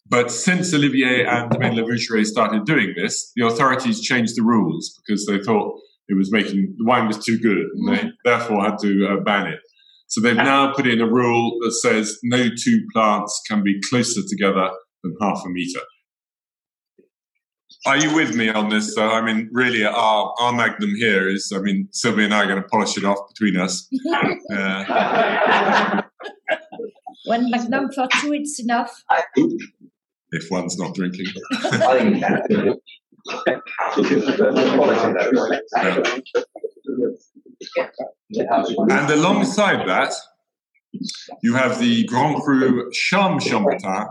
But 0.07 0.29
since 0.29 0.73
Olivier 0.73 1.25
and 1.25 1.49
Domaine 1.49 1.75
Le 1.75 1.83
Vougeraie 1.83 2.25
started 2.25 2.65
doing 2.65 2.93
this, 2.97 3.31
the 3.35 3.47
authorities 3.47 4.01
changed 4.01 4.35
the 4.35 4.43
rules 4.43 4.99
because 4.99 5.25
they 5.25 5.39
thought 5.39 5.79
it 6.09 6.17
was 6.17 6.31
making 6.31 6.75
the 6.77 6.85
wine 6.85 7.07
was 7.07 7.23
too 7.23 7.39
good, 7.39 7.65
and 7.73 7.95
they 7.95 8.11
therefore 8.25 8.61
had 8.61 8.77
to 8.79 9.07
uh, 9.07 9.23
ban 9.23 9.47
it. 9.47 9.59
So 10.07 10.19
they've 10.19 10.35
now 10.35 10.73
put 10.73 10.85
in 10.85 10.99
a 10.99 11.09
rule 11.09 11.57
that 11.61 11.71
says 11.71 12.19
no 12.23 12.49
two 12.49 12.85
plants 12.91 13.41
can 13.47 13.63
be 13.63 13.79
closer 13.89 14.19
together 14.27 14.69
than 15.01 15.15
half 15.21 15.41
a 15.45 15.49
meter. 15.49 15.79
Are 17.85 17.97
you 17.97 18.13
with 18.13 18.35
me 18.35 18.49
on 18.49 18.69
this? 18.69 18.93
So, 18.93 19.09
I 19.09 19.21
mean, 19.21 19.49
really, 19.51 19.83
our, 19.83 20.33
our 20.39 20.53
magnum 20.53 20.95
here 20.95 21.27
is, 21.27 21.51
I 21.55 21.59
mean, 21.59 21.87
Sylvia 21.91 22.25
and 22.25 22.33
I 22.33 22.43
are 22.43 22.47
going 22.47 22.61
to 22.61 22.67
polish 22.67 22.95
it 22.97 23.05
off 23.05 23.17
between 23.29 23.57
us. 23.57 23.87
Uh, 24.53 26.01
One 27.25 27.49
magnum 27.49 27.91
for 27.91 28.07
two, 28.19 28.33
it's 28.33 28.59
enough. 28.59 28.91
if 30.31 30.49
one's 30.51 30.77
not 30.77 30.93
drinking. 30.93 31.27
I 31.51 31.99
think 31.99 32.15
you 32.15 32.21
can. 32.21 32.77
And 38.91 39.09
alongside 39.11 39.87
that, 39.87 40.13
you 41.43 41.53
have 41.55 41.79
the 41.79 42.03
Grand 42.05 42.41
Cru 42.41 42.91
Charme 42.91 43.39
Chambertin. 43.39 44.07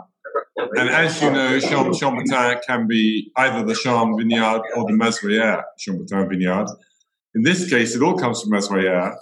And 0.76 0.88
as 0.88 1.20
you 1.22 1.30
know, 1.30 1.58
Chambertin 1.58 2.60
can 2.66 2.86
be 2.86 3.30
either 3.36 3.64
the 3.64 3.74
Charme 3.74 4.16
Vineyard 4.16 4.62
or 4.76 4.86
the 4.86 4.92
Mazoyères 4.92 5.62
Chambertin 5.78 6.28
Vineyard. 6.28 6.66
In 7.34 7.42
this 7.42 7.68
case, 7.68 7.94
it 7.94 8.02
all 8.02 8.16
comes 8.18 8.42
from 8.42 8.52
Mazoyères, 8.52 9.16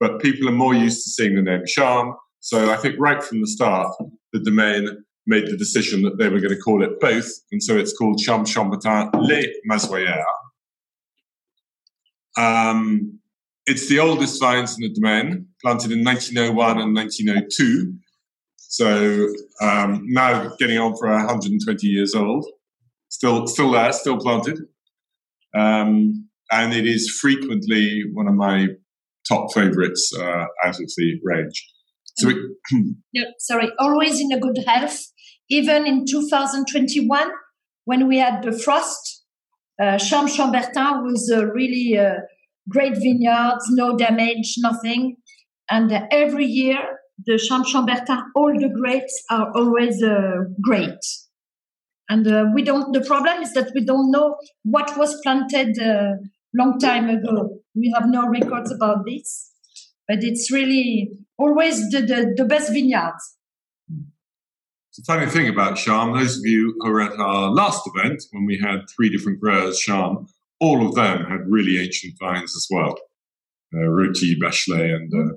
but 0.00 0.20
people 0.20 0.48
are 0.48 0.52
more 0.52 0.74
used 0.74 1.04
to 1.04 1.10
seeing 1.10 1.36
the 1.36 1.42
name 1.42 1.62
Charme. 1.66 2.14
So 2.40 2.70
I 2.72 2.76
think 2.76 2.96
right 2.98 3.22
from 3.22 3.40
the 3.40 3.46
start, 3.46 3.94
the 4.32 4.40
domain 4.40 5.04
made 5.26 5.46
the 5.46 5.56
decision 5.56 6.02
that 6.02 6.18
they 6.18 6.28
were 6.28 6.40
going 6.40 6.54
to 6.54 6.60
call 6.60 6.82
it 6.82 7.00
both. 7.00 7.30
And 7.50 7.62
so 7.62 7.76
it's 7.76 7.96
called 7.96 8.18
Charme 8.18 8.44
Chambertin 8.44 9.10
Les 9.14 9.46
Mazoyères. 9.70 10.24
Um, 12.36 13.20
it's 13.66 13.88
the 13.88 14.00
oldest 14.00 14.40
vines 14.40 14.76
in 14.76 14.82
the 14.82 14.92
domain, 14.92 15.46
planted 15.62 15.92
in 15.92 16.04
1901 16.04 16.80
and 16.80 16.94
1902. 16.94 17.94
So 18.74 19.28
um, 19.60 20.02
now 20.06 20.50
getting 20.58 20.78
on 20.78 20.96
for 20.96 21.08
120 21.08 21.86
years 21.86 22.12
old. 22.12 22.44
Still, 23.08 23.46
still 23.46 23.70
there, 23.70 23.92
still 23.92 24.18
planted. 24.18 24.58
Um, 25.56 26.28
and 26.50 26.74
it 26.74 26.84
is 26.84 27.08
frequently 27.20 28.02
one 28.12 28.26
of 28.26 28.34
my 28.34 28.66
top 29.28 29.54
favorites 29.54 30.12
uh, 30.18 30.46
out 30.64 30.80
of 30.80 30.90
the 30.96 31.20
range. 31.22 31.64
So 32.16 32.30
it, 32.30 32.96
sorry, 33.38 33.70
always 33.78 34.20
in 34.20 34.32
a 34.32 34.40
good 34.40 34.58
health. 34.66 34.98
Even 35.48 35.86
in 35.86 36.04
2021, 36.04 37.30
when 37.84 38.08
we 38.08 38.18
had 38.18 38.42
the 38.42 38.50
frost, 38.50 39.24
uh, 39.80 39.98
Charme 39.98 40.26
Chambertin 40.26 41.04
was 41.04 41.32
uh, 41.32 41.46
really 41.46 41.96
uh, 41.96 42.14
great 42.68 42.94
vineyards, 42.94 43.66
no 43.70 43.96
damage, 43.96 44.56
nothing. 44.58 45.18
And 45.70 45.92
uh, 45.92 46.06
every 46.10 46.46
year, 46.46 46.80
the 47.24 47.38
Charme 47.38 47.64
Chambertin, 47.64 48.22
all 48.34 48.52
the 48.52 48.68
grapes 48.68 49.22
are 49.30 49.52
always 49.54 50.02
uh, 50.02 50.44
great. 50.60 50.98
and 52.08 52.26
uh, 52.26 52.46
we 52.54 52.62
don't. 52.62 52.92
The 52.92 53.00
problem 53.00 53.42
is 53.42 53.52
that 53.52 53.72
we 53.74 53.84
don't 53.84 54.10
know 54.10 54.36
what 54.64 54.96
was 54.96 55.18
planted 55.22 55.78
a 55.78 56.16
long 56.54 56.78
time 56.78 57.08
ago. 57.08 57.60
We 57.74 57.92
have 57.94 58.08
no 58.08 58.26
records 58.28 58.70
about 58.72 59.04
this, 59.06 59.50
but 60.06 60.18
it's 60.22 60.50
really 60.52 61.10
always 61.38 61.90
the 61.90 62.00
the, 62.00 62.34
the 62.36 62.44
best 62.44 62.72
vineyards. 62.72 63.36
It's 64.90 65.08
a 65.08 65.12
funny 65.12 65.26
thing 65.26 65.48
about 65.48 65.76
Charme. 65.76 66.16
Those 66.16 66.38
of 66.38 66.44
you 66.44 66.74
who 66.78 66.90
were 66.90 67.00
at 67.00 67.18
our 67.18 67.50
last 67.50 67.82
event 67.92 68.22
when 68.30 68.46
we 68.46 68.58
had 68.58 68.82
three 68.94 69.10
different 69.10 69.40
growers, 69.40 69.80
Charme, 69.80 70.26
all 70.60 70.86
of 70.86 70.94
them 70.94 71.24
had 71.24 71.40
really 71.48 71.82
ancient 71.82 72.14
vines 72.20 72.54
as 72.54 72.68
well. 72.70 72.94
Uh, 73.74 73.78
Roty, 73.78 74.34
Bachelet, 74.40 74.94
and 74.94 75.12
uh, 75.12 75.34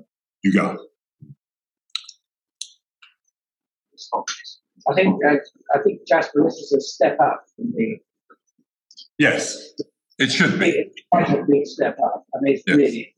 Hugat. 4.12 4.90
I 4.90 4.94
think 4.94 5.20
uh, 5.24 5.36
I 5.74 5.82
think 5.82 6.06
Jasper, 6.06 6.44
this 6.44 6.54
is 6.54 6.72
a 6.72 6.80
step 6.80 7.18
up 7.20 7.44
from 7.56 7.72
the. 7.76 7.96
Yes, 9.18 9.72
it 10.18 10.30
should 10.30 10.58
be. 10.58 10.70
It's 10.70 11.02
quite 11.10 11.28
a 11.30 11.44
big 11.48 11.66
step 11.66 11.96
up. 12.04 12.24
I 12.34 12.38
mean, 12.40 12.54
it's 12.54 12.64
Yes. 12.66 12.76
really. 12.76 13.14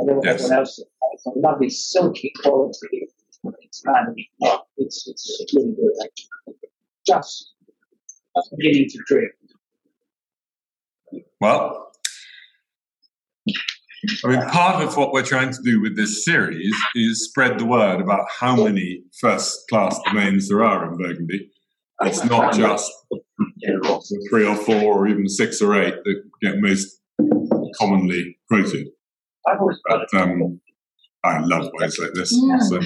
I 0.00 0.04
don't 0.04 0.08
know 0.08 0.14
what 0.16 0.24
Yes. 0.26 0.34
everyone 0.44 0.58
else. 0.58 0.84
It's 1.12 1.26
a 1.26 1.30
lovely 1.38 1.70
silky 1.70 2.32
quality. 2.42 3.08
It's 3.62 3.82
and 3.86 4.16
it's 4.76 5.06
it's 5.08 5.54
really 5.54 5.72
good. 5.74 5.92
actually. 6.04 6.54
Just 7.06 7.54
just 8.36 8.54
beginning 8.58 8.88
to 8.90 8.98
drip. 9.06 9.30
Well, 11.40 11.92
I 14.24 14.28
mean, 14.28 14.42
part 14.48 14.84
of 14.84 14.96
what 14.96 15.12
we're 15.12 15.24
trying 15.24 15.52
to 15.52 15.62
do 15.62 15.80
with 15.80 15.96
this 15.96 16.24
series 16.24 16.74
is 16.94 17.24
spread 17.24 17.58
the 17.58 17.64
word 17.64 18.00
about 18.00 18.26
how 18.38 18.56
many 18.56 19.02
first 19.20 19.68
class 19.68 19.98
domains 20.06 20.48
there 20.48 20.64
are 20.64 20.90
in 20.90 20.98
Burgundy. 20.98 21.50
It's 22.02 22.24
not 22.24 22.54
just 22.54 22.90
three 24.30 24.46
or 24.46 24.56
four 24.56 24.98
or 24.98 25.08
even 25.08 25.28
six 25.28 25.62
or 25.62 25.80
eight 25.80 25.94
that 26.04 26.22
get 26.42 26.58
most 26.58 27.00
commonly 27.78 28.38
quoted. 28.48 28.88
I've 29.48 29.60
always 29.60 29.78
got 29.88 30.06
But 30.12 30.20
um, 30.20 30.60
I 31.24 31.40
love 31.40 31.70
wines 31.74 31.98
like 31.98 32.12
this. 32.14 32.38
Mm. 32.38 32.62
So. 32.62 32.80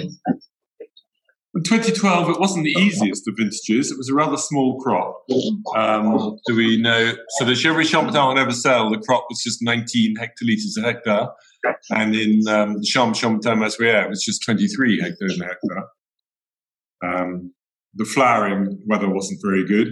In 1.55 1.65
2012, 1.65 2.31
it 2.31 2.41
wasn't 2.41 2.65
the 2.65 2.77
easiest 2.79 3.27
of 3.27 3.35
vintages. 3.37 3.91
It 3.91 3.99
was 3.99 4.09
a 4.09 4.15
rather 4.15 4.37
small 4.37 4.81
crop. 4.81 5.25
Um, 5.77 6.39
do 6.47 6.55
we 6.55 6.81
know? 6.81 7.13
So 7.39 7.45
the 7.45 7.53
Gevrey 7.53 7.85
Chambertin 7.85 8.39
and 8.39 8.39
Evocelles, 8.39 8.93
the 8.93 9.03
crop 9.05 9.27
was 9.29 9.43
just 9.43 9.61
19 9.61 10.15
hectolitres 10.17 10.79
a 10.79 10.83
hectare. 10.83 11.29
And 11.91 12.15
in 12.15 12.47
um, 12.47 12.75
the 12.75 12.85
Charme 12.85 13.13
Chambertin 13.13 13.59
Mazoyères, 13.59 14.05
it 14.05 14.11
was 14.11 14.25
just 14.25 14.45
23 14.45 15.01
hectares 15.01 15.41
a 15.41 15.45
hectare. 15.45 15.89
Um, 17.03 17.53
the 17.95 18.05
flowering 18.05 18.81
weather 18.87 19.09
wasn't 19.09 19.41
very 19.43 19.67
good. 19.67 19.89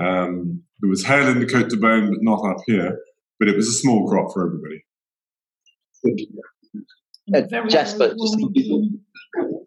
Um, 0.00 0.62
there 0.80 0.90
was 0.90 1.04
hail 1.04 1.26
in 1.26 1.40
the 1.40 1.46
Côte 1.46 1.70
de 1.70 1.76
Beaune, 1.76 2.10
but 2.10 2.22
not 2.22 2.48
up 2.48 2.58
here. 2.66 2.98
But 3.40 3.48
it 3.48 3.56
was 3.56 3.66
a 3.66 3.72
small 3.72 4.08
crop 4.08 4.32
for 4.32 4.46
everybody. 4.46 4.84
Uh, 7.34 7.66
Jasper, 7.68 8.14
warming. 8.16 9.00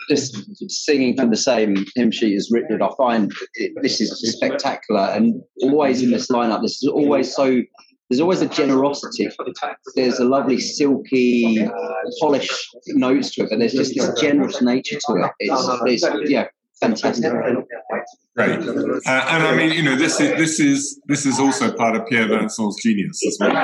Just 0.10 0.36
singing 0.70 1.16
from 1.16 1.30
the 1.30 1.38
same 1.38 1.86
hymn 1.96 2.12
sheet 2.12 2.36
as 2.36 2.50
Richard, 2.52 2.82
I 2.82 2.90
find 2.98 3.32
it, 3.56 3.72
this 3.82 4.02
is 4.02 4.12
spectacular. 4.36 5.02
And 5.02 5.42
always 5.62 6.02
in 6.02 6.12
this 6.12 6.28
lineup, 6.30 6.62
this 6.62 6.84
is 6.84 6.90
always 6.90 7.34
so. 7.34 7.62
There's 8.10 8.20
always 8.20 8.42
a 8.42 8.48
generosity. 8.50 9.30
There's 9.96 10.20
a 10.20 10.26
lovely 10.26 10.60
silky, 10.60 11.66
polished 12.20 12.52
notes 12.88 13.34
to 13.36 13.44
it, 13.44 13.50
but 13.50 13.60
there's 13.60 13.72
just 13.72 13.96
this 13.96 14.20
generous 14.20 14.62
nature 14.62 15.00
to 15.08 15.14
it. 15.14 15.32
It's, 15.40 16.04
it's 16.04 16.30
yeah, 16.30 16.48
fantastic. 16.82 17.32
Great. 18.36 18.60
Uh, 18.60 19.02
and 19.06 19.44
I 19.44 19.56
mean, 19.56 19.72
you 19.72 19.84
know, 19.84 19.96
this 19.96 20.20
is 20.20 20.38
this 20.38 20.60
is 20.60 21.00
this 21.08 21.26
is 21.26 21.40
also 21.40 21.74
part 21.74 21.96
of 21.96 22.06
Pierre 22.06 22.28
Vincent's 22.28 22.84
genius 22.84 23.18
as 23.26 23.38
well. 23.40 23.56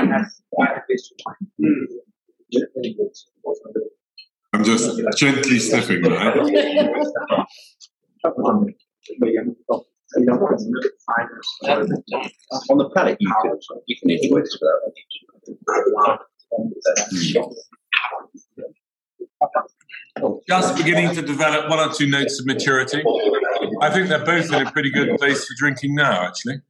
I'm 4.57 4.63
just 4.63 4.89
gently 5.17 5.59
sniffing, 5.59 6.01
right? 6.01 6.35
On 12.69 12.77
the 12.77 12.89
palate, 12.95 13.17
you 13.19 13.31
can 13.43 13.59
you 13.85 13.95
can 13.99 14.09
enjoy 14.09 14.39
this 14.39 14.57
without 14.59 14.81
Just 20.49 20.75
beginning 20.75 21.13
to 21.13 21.21
develop 21.21 21.69
one 21.69 21.87
or 21.87 21.93
two 21.93 22.07
notes 22.07 22.39
of 22.39 22.47
maturity. 22.47 23.03
I 23.81 23.91
think 23.91 24.09
they're 24.09 24.25
both 24.25 24.51
in 24.51 24.65
a 24.65 24.71
pretty 24.71 24.89
good 24.89 25.19
place 25.19 25.45
for 25.45 25.53
drinking 25.59 25.93
now, 25.93 26.25
actually, 26.25 26.61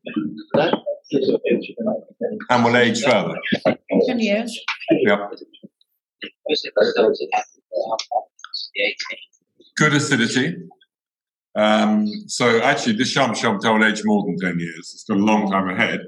and 2.49 2.65
will 2.65 2.75
age 2.75 3.01
further. 3.01 3.37
Ten 4.05 4.19
years. 4.19 4.59
Yep. 4.91 5.31
Good 9.77 9.93
acidity. 9.93 10.55
Um, 11.55 12.07
so 12.27 12.59
actually, 12.61 12.93
this 12.93 13.11
Charme 13.11 13.33
Chambertin 13.33 13.79
will 13.79 13.85
age 13.85 14.01
more 14.05 14.23
than 14.25 14.37
10 14.39 14.59
years. 14.59 14.91
It's 14.93 15.03
got 15.03 15.17
a 15.17 15.19
long 15.19 15.49
time 15.51 15.69
ahead, 15.69 16.01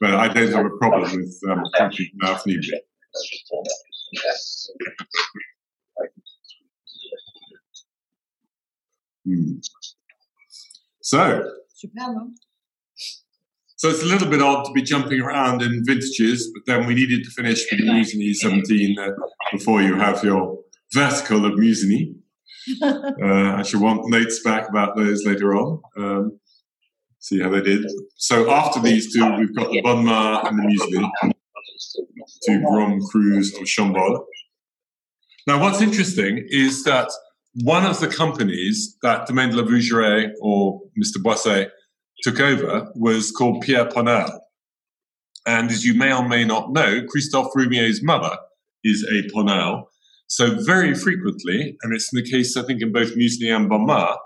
but 0.00 0.14
I 0.14 0.28
don't 0.28 0.52
have 0.52 0.66
a 0.66 0.76
problem 0.78 1.16
with 1.16 1.40
um, 1.50 1.62
drinking 1.76 2.10
now 2.14 2.36
if. 2.36 2.80
Hmm. 9.24 9.58
So? 11.02 11.50
So 13.78 13.88
it's 13.88 14.02
a 14.02 14.06
little 14.06 14.28
bit 14.28 14.42
odd 14.42 14.64
to 14.64 14.72
be 14.72 14.82
jumping 14.82 15.20
around 15.20 15.62
in 15.62 15.84
vintages, 15.86 16.50
but 16.52 16.66
then 16.66 16.84
we 16.88 16.94
needed 16.94 17.22
to 17.22 17.30
finish 17.30 17.64
with 17.70 17.80
Musigny 17.80 18.34
17 18.34 18.98
uh, 18.98 19.10
before 19.52 19.82
you 19.82 19.94
have 19.94 20.22
your 20.24 20.58
vertical 20.92 21.46
of 21.46 21.54
Musigny. 21.54 22.14
Uh, 22.82 23.54
I 23.56 23.62
should 23.62 23.80
want 23.80 24.06
notes 24.10 24.42
back 24.42 24.68
about 24.68 24.94
those 24.94 25.24
later 25.24 25.56
on. 25.56 25.80
Um, 25.96 26.38
see 27.18 27.40
how 27.40 27.48
they 27.48 27.62
did. 27.62 27.86
So 28.16 28.50
after 28.50 28.78
these 28.78 29.10
two, 29.10 29.24
we've 29.38 29.56
got 29.56 29.70
the 29.70 29.80
Bonnes 29.80 30.04
Mares 30.04 30.40
and 30.44 30.58
the 30.58 30.64
Musigny, 30.64 31.32
two 32.46 32.62
Grands 32.68 33.10
Crus 33.10 33.58
of 33.58 33.66
Chambolle. 33.66 34.22
Now, 35.46 35.62
what's 35.62 35.80
interesting 35.80 36.46
is 36.50 36.84
that 36.84 37.10
one 37.54 37.86
of 37.86 38.00
the 38.00 38.08
companies 38.08 38.98
that 39.00 39.26
Domaine 39.26 39.48
de 39.48 39.56
la 39.56 39.62
Vougeraie 39.62 40.30
or 40.42 40.82
Mr. 41.02 41.22
Boisset 41.22 41.70
took 42.22 42.40
over 42.40 42.90
was 42.94 43.30
called 43.30 43.62
Pierre 43.62 43.86
Ponnelle. 43.86 44.38
And 45.46 45.70
as 45.70 45.84
you 45.84 45.94
may 45.94 46.12
or 46.12 46.28
may 46.28 46.44
not 46.44 46.72
know, 46.72 47.02
Christophe 47.08 47.52
Roumier's 47.56 48.02
mother 48.02 48.36
is 48.84 49.04
a 49.04 49.22
Ponnelle. 49.34 49.84
So 50.26 50.62
very 50.62 50.94
frequently, 50.94 51.76
and 51.82 51.94
it's 51.94 52.12
in 52.12 52.22
the 52.22 52.30
case, 52.30 52.56
I 52.56 52.62
think, 52.62 52.82
in 52.82 52.92
both 52.92 53.16
Musigny 53.16 53.54
and 53.54 53.68
Bonnes 53.68 53.86
Mares, 53.86 54.16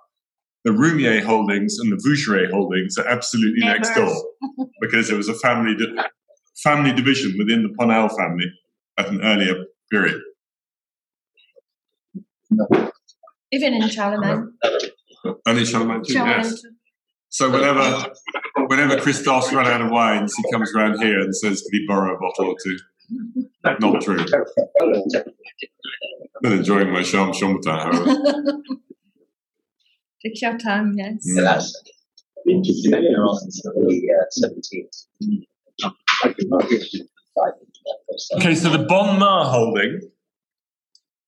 the 0.65 0.71
Roumier 0.71 1.23
holdings 1.23 1.79
and 1.79 1.93
the 1.93 1.97
Vougeraie 1.97 2.51
holdings 2.51 2.97
are 2.99 3.07
absolutely 3.07 3.65
next 3.65 3.95
door 3.95 4.15
because 4.81 5.11
it 5.11 5.17
was 5.17 5.29
a 5.29 5.35
family 5.35 5.77
di- 5.77 6.03
family 6.63 6.93
division 6.93 7.35
within 7.39 7.63
the 7.63 7.69
Ponnelle 7.79 8.15
family 8.17 8.47
at 8.99 9.09
an 9.09 9.23
earlier 9.23 9.65
period. 9.91 10.21
Even 13.53 13.75
in 13.75 13.89
Charlemagne. 13.89 14.53
Only 15.47 15.65
Charlemagne 15.65 16.03
too, 16.05 16.15
Charlemagne 16.15 16.45
yes. 16.45 16.63
So 17.33 17.51
whenever 17.51 18.13
whenever 18.67 19.01
Christophe's 19.01 19.55
run 19.55 19.67
out 19.67 19.81
of 19.81 19.91
wines, 19.91 20.35
he 20.37 20.45
comes 20.53 20.75
around 20.75 21.01
here 21.01 21.19
and 21.19 21.35
says, 21.35 21.63
"Can 21.63 21.81
he 21.81 21.87
borrow 21.87 22.15
a 22.15 22.19
bottle 22.19 22.51
or 22.53 22.57
two? 22.63 22.77
Not 23.81 24.03
true. 24.03 24.19
Not 26.43 26.53
enjoying 26.53 26.93
my 26.93 27.01
Chambertin, 27.01 27.65
however. 27.65 28.63
Take 30.23 30.43
your 30.43 30.59
time, 30.59 30.95
yes. 30.97 31.27
Mm. 35.25 35.43
Okay, 38.37 38.55
so 38.55 38.69
the 38.69 38.85
Bon 38.87 38.87
Bonnes 38.89 39.21
Mares 39.21 39.49
holding 39.49 40.01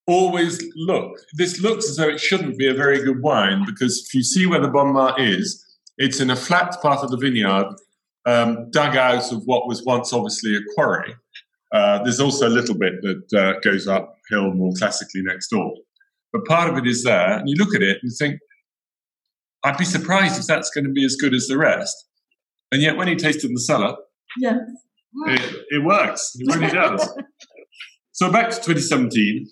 always 0.07 0.63
look. 0.77 1.19
This 1.33 1.61
looks 1.61 1.89
as 1.89 1.97
though 1.97 2.09
it 2.11 2.21
shouldn't 2.21 2.59
be 2.59 2.69
a 2.69 2.75
very 2.75 3.03
good 3.03 3.23
wine 3.23 3.65
because 3.65 4.05
if 4.07 4.15
you 4.15 4.23
see 4.23 4.45
where 4.47 4.61
the 4.61 4.69
Bon 4.69 4.93
Bonnes 4.93 5.17
Mares 5.19 5.39
is, 5.39 5.64
it's 5.99 6.21
in 6.21 6.31
a 6.31 6.37
flat 6.37 6.77
part 6.83 7.05
of 7.05 7.11
the 7.11 7.17
vineyard, 7.17 7.75
um, 8.27 8.71
dug 8.71 8.97
out 8.97 9.33
of 9.33 9.43
what 9.45 9.67
was 9.69 9.83
once 9.85 10.13
obviously 10.13 10.57
a 10.57 10.61
quarry. 10.75 11.15
Uh, 11.73 12.03
there's 12.03 12.21
also 12.21 12.49
a 12.49 12.51
little 12.51 12.77
bit 12.77 12.95
that 13.03 13.39
uh, 13.39 13.61
goes 13.61 13.87
uphill 13.89 14.53
more 14.55 14.73
classically 14.79 15.23
next 15.23 15.49
door, 15.49 15.73
but 16.33 16.45
part 16.47 16.71
of 16.71 16.77
it 16.79 16.87
is 16.87 17.03
there, 17.05 17.39
and 17.39 17.49
you 17.49 17.57
look 17.57 17.75
at 17.75 17.83
it 17.83 17.99
and 18.03 18.11
you 18.11 18.17
think, 18.19 18.39
I'd 19.65 19.77
be 19.79 19.85
surprised 19.85 20.39
if 20.39 20.47
that's 20.47 20.71
going 20.71 20.85
to 20.85 20.93
be 20.93 21.05
as 21.05 21.17
good 21.17 21.35
as 21.35 21.47
the 21.49 21.57
rest. 21.57 21.97
And 22.71 22.83
yet, 22.83 22.97
when 22.97 23.09
you 23.09 23.17
taste 23.17 23.45
it 23.45 23.49
in 23.49 23.55
the 23.55 23.61
cellar, 23.61 23.97
Yeah. 24.39 24.59
it, 25.27 25.65
it 25.71 25.85
works. 25.85 26.33
It 26.39 26.55
really 26.55 26.71
does. 26.73 27.09
so 28.13 28.31
back 28.31 28.51
to 28.51 28.57
2017. 28.57 29.49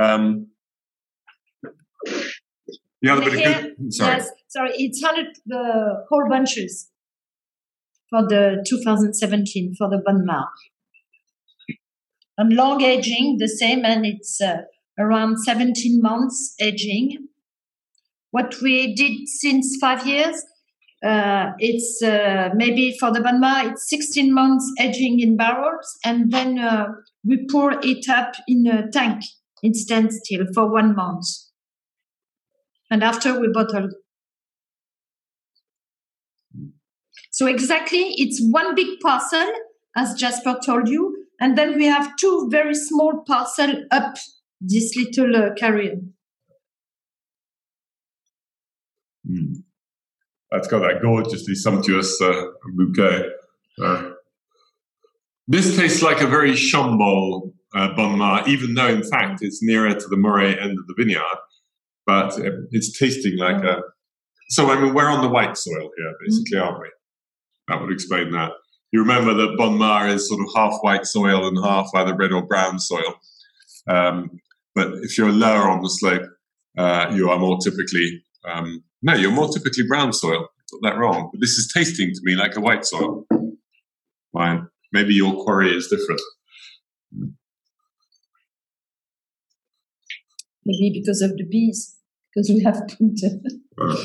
Um, 0.00 0.48
the 3.02 3.10
other 3.10 3.22
bit 3.24 3.34
of 3.34 3.76
good. 3.76 3.94
Sorry. 3.94 4.16
Yes, 4.16 4.30
sorry, 4.48 4.72
it's 4.74 5.02
100 5.02 5.26
the 5.46 6.04
whole 6.08 6.28
bunches 6.28 6.90
for 8.10 8.26
the 8.26 8.64
2017 8.66 9.74
for 9.76 9.88
the 9.88 10.02
Bonnes 10.04 10.28
And 12.38 12.52
long 12.52 12.82
aging, 12.82 13.36
the 13.38 13.48
same, 13.48 13.84
and 13.84 14.06
it's 14.06 14.40
uh, 14.40 14.62
around 14.98 15.38
17 15.38 16.00
months 16.00 16.54
aging. 16.60 17.28
What 18.30 18.60
we 18.62 18.94
did 18.94 19.28
since 19.28 19.76
five 19.80 20.06
years, 20.06 20.42
uh, 21.04 21.52
it's 21.58 22.02
uh, 22.02 22.50
maybe 22.54 22.96
for 22.98 23.12
the 23.12 23.20
Bonnes 23.20 23.72
it's 23.72 23.90
16 23.90 24.32
months 24.32 24.70
aging 24.80 25.20
in 25.20 25.36
barrels, 25.36 25.98
and 26.04 26.30
then 26.32 26.58
uh, 26.58 26.86
we 27.24 27.46
pour 27.50 27.72
it 27.82 28.08
up 28.08 28.32
in 28.46 28.66
a 28.66 28.90
tank 28.90 29.22
in 29.62 29.74
standstill 29.74 30.46
for 30.54 30.70
one 30.72 30.94
month. 30.94 31.26
And 32.90 33.04
after 33.04 33.38
we 33.38 33.48
bottle. 33.52 33.90
So 37.38 37.46
exactly, 37.46 38.14
it's 38.16 38.42
one 38.50 38.74
big 38.74 38.98
parcel, 38.98 39.48
as 39.96 40.12
Jasper 40.14 40.58
told 40.66 40.88
you, 40.88 41.24
and 41.38 41.56
then 41.56 41.76
we 41.78 41.86
have 41.86 42.16
two 42.16 42.48
very 42.50 42.74
small 42.74 43.22
parcel 43.24 43.84
up 43.92 44.16
this 44.60 44.96
little 44.96 45.36
uh, 45.36 45.54
carrier. 45.54 46.00
Mm. 49.24 49.62
That's 50.50 50.66
got 50.66 50.80
that 50.80 51.00
gorgeously 51.00 51.54
sumptuous 51.54 52.20
uh, 52.20 52.46
bouquet. 52.74 53.28
Uh, 53.80 54.10
this 55.46 55.76
tastes 55.76 56.02
like 56.02 56.20
a 56.20 56.26
very 56.26 56.54
Chambolle 56.54 57.52
uh, 57.72 57.94
Bonnes 57.94 58.48
even 58.48 58.74
though 58.74 58.88
in 58.88 59.04
fact 59.04 59.42
it's 59.42 59.62
nearer 59.62 59.94
to 59.94 60.08
the 60.08 60.16
Morey 60.16 60.58
end 60.58 60.76
of 60.76 60.88
the 60.88 60.94
vineyard. 60.98 61.38
But 62.04 62.32
uh, 62.32 62.50
it's 62.72 62.98
tasting 62.98 63.38
like 63.38 63.62
a. 63.62 63.82
So 64.48 64.72
I 64.72 64.80
mean, 64.80 64.92
we're 64.92 65.08
on 65.08 65.22
the 65.22 65.28
white 65.28 65.56
soil 65.56 65.88
here, 65.96 66.14
basically, 66.26 66.58
aren't 66.58 66.80
we? 66.80 66.88
That 67.68 67.80
would 67.80 67.92
explain 67.92 68.32
that. 68.32 68.52
You 68.92 69.00
remember 69.00 69.34
that 69.34 69.56
Bonnes 69.58 70.14
is 70.14 70.28
sort 70.28 70.40
of 70.40 70.48
half 70.56 70.78
white 70.80 71.06
soil 71.06 71.46
and 71.46 71.62
half 71.62 71.90
either 71.94 72.16
red 72.16 72.32
or 72.32 72.42
brown 72.42 72.78
soil. 72.78 73.14
Um, 73.86 74.40
but 74.74 74.88
if 75.02 75.18
you're 75.18 75.30
lower 75.30 75.68
on 75.68 75.82
the 75.82 75.90
slope, 75.90 76.22
uh, 76.78 77.12
you 77.14 77.28
are 77.30 77.38
more 77.38 77.58
typically 77.58 78.22
um, 78.44 78.82
no, 79.02 79.14
you're 79.14 79.30
more 79.30 79.48
typically 79.48 79.86
brown 79.86 80.12
soil. 80.12 80.48
Got 80.72 80.90
that 80.90 80.98
wrong. 80.98 81.30
But 81.32 81.40
this 81.40 81.52
is 81.52 81.72
tasting 81.72 82.12
to 82.12 82.20
me 82.22 82.34
like 82.34 82.56
a 82.56 82.60
white 82.60 82.84
soil. 82.84 83.24
Fine. 84.32 84.68
Maybe 84.92 85.14
your 85.14 85.32
quarry 85.44 85.70
is 85.74 85.88
different. 85.88 86.20
Maybe 90.64 91.00
because 91.00 91.22
of 91.22 91.36
the 91.36 91.44
bees, 91.44 91.96
because 92.34 92.50
we 92.50 92.62
have 92.62 92.82
put. 92.88 93.20
uh, 93.80 93.96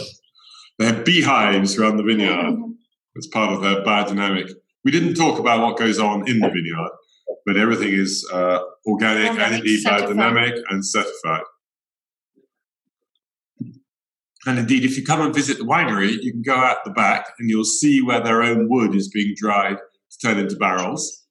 they 0.80 0.86
have 0.86 1.03
beehives 1.03 1.78
around 1.78 1.97
the 1.97 2.03
vineyard. 2.03 2.57
It's 3.16 3.28
part 3.28 3.53
of 3.53 3.61
their 3.61 3.84
biodynamic. 3.84 4.51
We 4.84 4.91
didn't 4.91 5.16
talk 5.16 5.39
about 5.39 5.61
what 5.61 5.78
goes 5.78 5.99
on 5.99 6.28
in 6.28 6.39
the 6.39 6.47
vineyard, 6.47 6.91
but 7.45 7.57
everything 7.57 7.93
is 7.93 8.28
uh, 8.34 8.59
organic, 8.86 9.32
organic, 9.32 9.39
and 9.39 9.55
indeed 9.55 9.86
biodynamic 9.86 10.61
and 10.70 10.86
certified. 10.86 11.43
And 14.45 14.59
indeed, 14.59 14.84
if 14.84 14.97
you 14.97 15.05
come 15.05 15.22
and 15.22 15.34
visit 15.34 15.57
the 15.57 15.64
winery, 15.64 16.22
you 16.22 16.32
can 16.32 16.41
go 16.41 16.55
out 16.55 16.84
the 16.84 16.91
back 16.91 17.28
and 17.39 17.49
you'll 17.49 17.64
see 17.64 18.01
where 18.01 18.20
their 18.20 18.43
own 18.43 18.68
wood 18.70 18.93
is 18.93 19.07
being 19.07 19.34
dried 19.38 19.78
to 19.78 20.18
turn 20.28 20.38
into 20.38 20.57
barrels. 20.57 21.26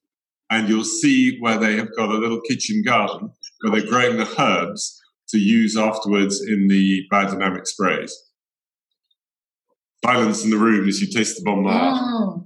And 0.50 0.68
you'll 0.68 0.84
see 0.84 1.38
where 1.40 1.58
they 1.58 1.76
have 1.76 1.94
got 1.96 2.10
a 2.10 2.18
little 2.18 2.40
kitchen 2.40 2.82
garden 2.82 3.30
where 3.60 3.80
they're 3.80 3.90
growing 3.90 4.16
the 4.16 4.40
herbs 4.40 5.00
to 5.28 5.38
use 5.38 5.76
afterwards 5.76 6.42
in 6.46 6.68
the 6.68 7.04
biodynamic 7.12 7.66
sprays. 7.66 8.14
Silence 10.04 10.44
in 10.44 10.50
the 10.50 10.56
room 10.56 10.88
as 10.88 11.00
you 11.00 11.06
taste 11.06 11.36
the 11.36 11.44
Bonnes 11.44 11.64
Mares. 11.64 11.98
Oh. 12.00 12.44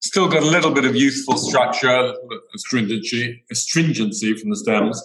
Still 0.00 0.28
got 0.28 0.42
a 0.42 0.46
little 0.46 0.72
bit 0.72 0.84
of 0.84 0.96
youthful 0.96 1.36
structure, 1.36 2.14
astringency, 2.54 3.44
astringency 3.50 4.34
from 4.36 4.50
the 4.50 4.56
stems, 4.56 5.00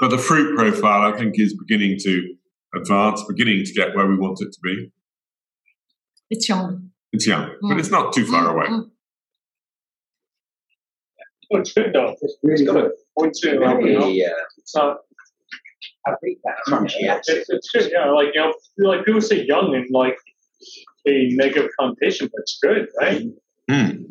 but 0.00 0.10
the 0.10 0.18
fruit 0.18 0.56
profile 0.56 1.12
I 1.12 1.18
think 1.18 1.34
is 1.38 1.56
beginning 1.56 1.98
to 2.04 2.36
advance, 2.74 3.24
beginning 3.28 3.64
to 3.64 3.72
get 3.72 3.96
where 3.96 4.06
we 4.06 4.16
want 4.16 4.40
it 4.40 4.52
to 4.52 4.60
be. 4.62 4.92
It's 6.30 6.48
young. 6.48 6.90
It's 7.12 7.26
young, 7.26 7.48
mm. 7.48 7.68
but 7.68 7.78
it's 7.78 7.90
not 7.90 8.12
too 8.12 8.24
far 8.24 8.44
mm. 8.44 8.54
away. 8.54 8.66
Mm. 8.66 8.90
Oh, 11.52 11.56
it's 11.56 11.72
good 11.72 11.92
though. 11.92 12.14
It's 12.20 12.62
got 12.62 12.76
a 12.76 12.92
point 13.18 13.36
two. 13.40 13.58
Yeah. 14.12 14.28
It's 14.58 14.76
not. 14.76 14.98
I 16.06 16.12
think 16.22 16.38
that's 16.44 17.28
it's, 17.28 17.50
it's 17.50 17.70
good, 17.70 17.90
yeah. 17.92 18.10
Like 18.10 18.28
you 18.34 18.40
know, 18.40 18.54
like 18.78 19.04
people 19.04 19.20
say 19.20 19.44
young 19.44 19.74
and 19.74 19.86
like 19.90 20.16
a 21.06 21.28
negative 21.32 21.70
connotation, 21.78 22.28
but 22.32 22.40
it's 22.40 22.58
good, 22.62 22.88
right? 23.00 23.22
Mm. 23.70 24.04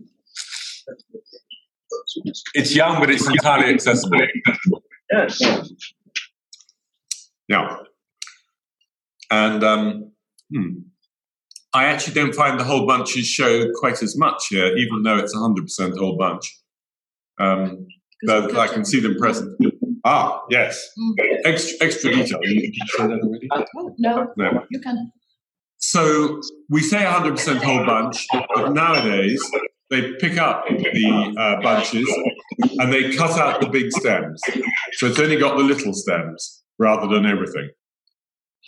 It's 2.53 2.75
young, 2.75 2.99
but 2.99 3.09
it's 3.09 3.27
entirely 3.27 3.73
accessible. 3.73 4.19
Yes. 5.11 5.41
Yeah. 7.47 7.77
And 9.31 9.63
um, 9.63 10.11
hmm, 10.53 10.79
I 11.73 11.85
actually 11.85 12.13
don't 12.13 12.33
find 12.33 12.59
the 12.59 12.63
whole 12.63 12.87
bunches 12.87 13.25
show 13.25 13.71
quite 13.73 14.01
as 14.01 14.17
much 14.17 14.47
here, 14.49 14.75
even 14.77 15.03
though 15.03 15.17
it's 15.17 15.35
100% 15.35 15.97
whole 15.97 16.17
bunch. 16.17 16.59
Um, 17.39 17.87
but 18.23 18.55
I 18.57 18.67
can 18.67 18.83
see 18.85 18.99
them 18.99 19.15
present. 19.15 19.59
Ah, 20.05 20.43
yes. 20.49 20.89
Mm. 20.97 21.13
Extra, 21.45 21.85
extra 21.85 22.11
detail. 22.11 22.39
Did 22.41 22.75
you 22.75 22.85
show 22.87 23.07
that 23.07 23.19
already? 23.21 23.47
Oh, 23.51 23.95
no, 23.97 24.33
no, 24.37 24.63
you 24.69 24.79
can. 24.79 25.11
So 25.77 26.41
we 26.69 26.81
say 26.81 26.99
100% 26.99 27.63
whole 27.63 27.85
bunch, 27.85 28.27
but 28.53 28.73
nowadays 28.73 29.41
they 29.89 30.11
pick 30.19 30.37
up 30.37 30.65
the 30.67 31.35
uh, 31.37 31.61
bunches 31.61 32.07
and 32.79 32.91
they 32.91 33.15
cut 33.15 33.39
out 33.39 33.61
the 33.61 33.67
big 33.67 33.91
stems. 33.91 34.41
So 34.93 35.07
it's 35.07 35.19
only 35.19 35.37
got 35.37 35.57
the 35.57 35.63
little 35.63 35.93
stems 35.93 36.63
rather 36.77 37.07
than 37.07 37.25
everything. 37.25 37.69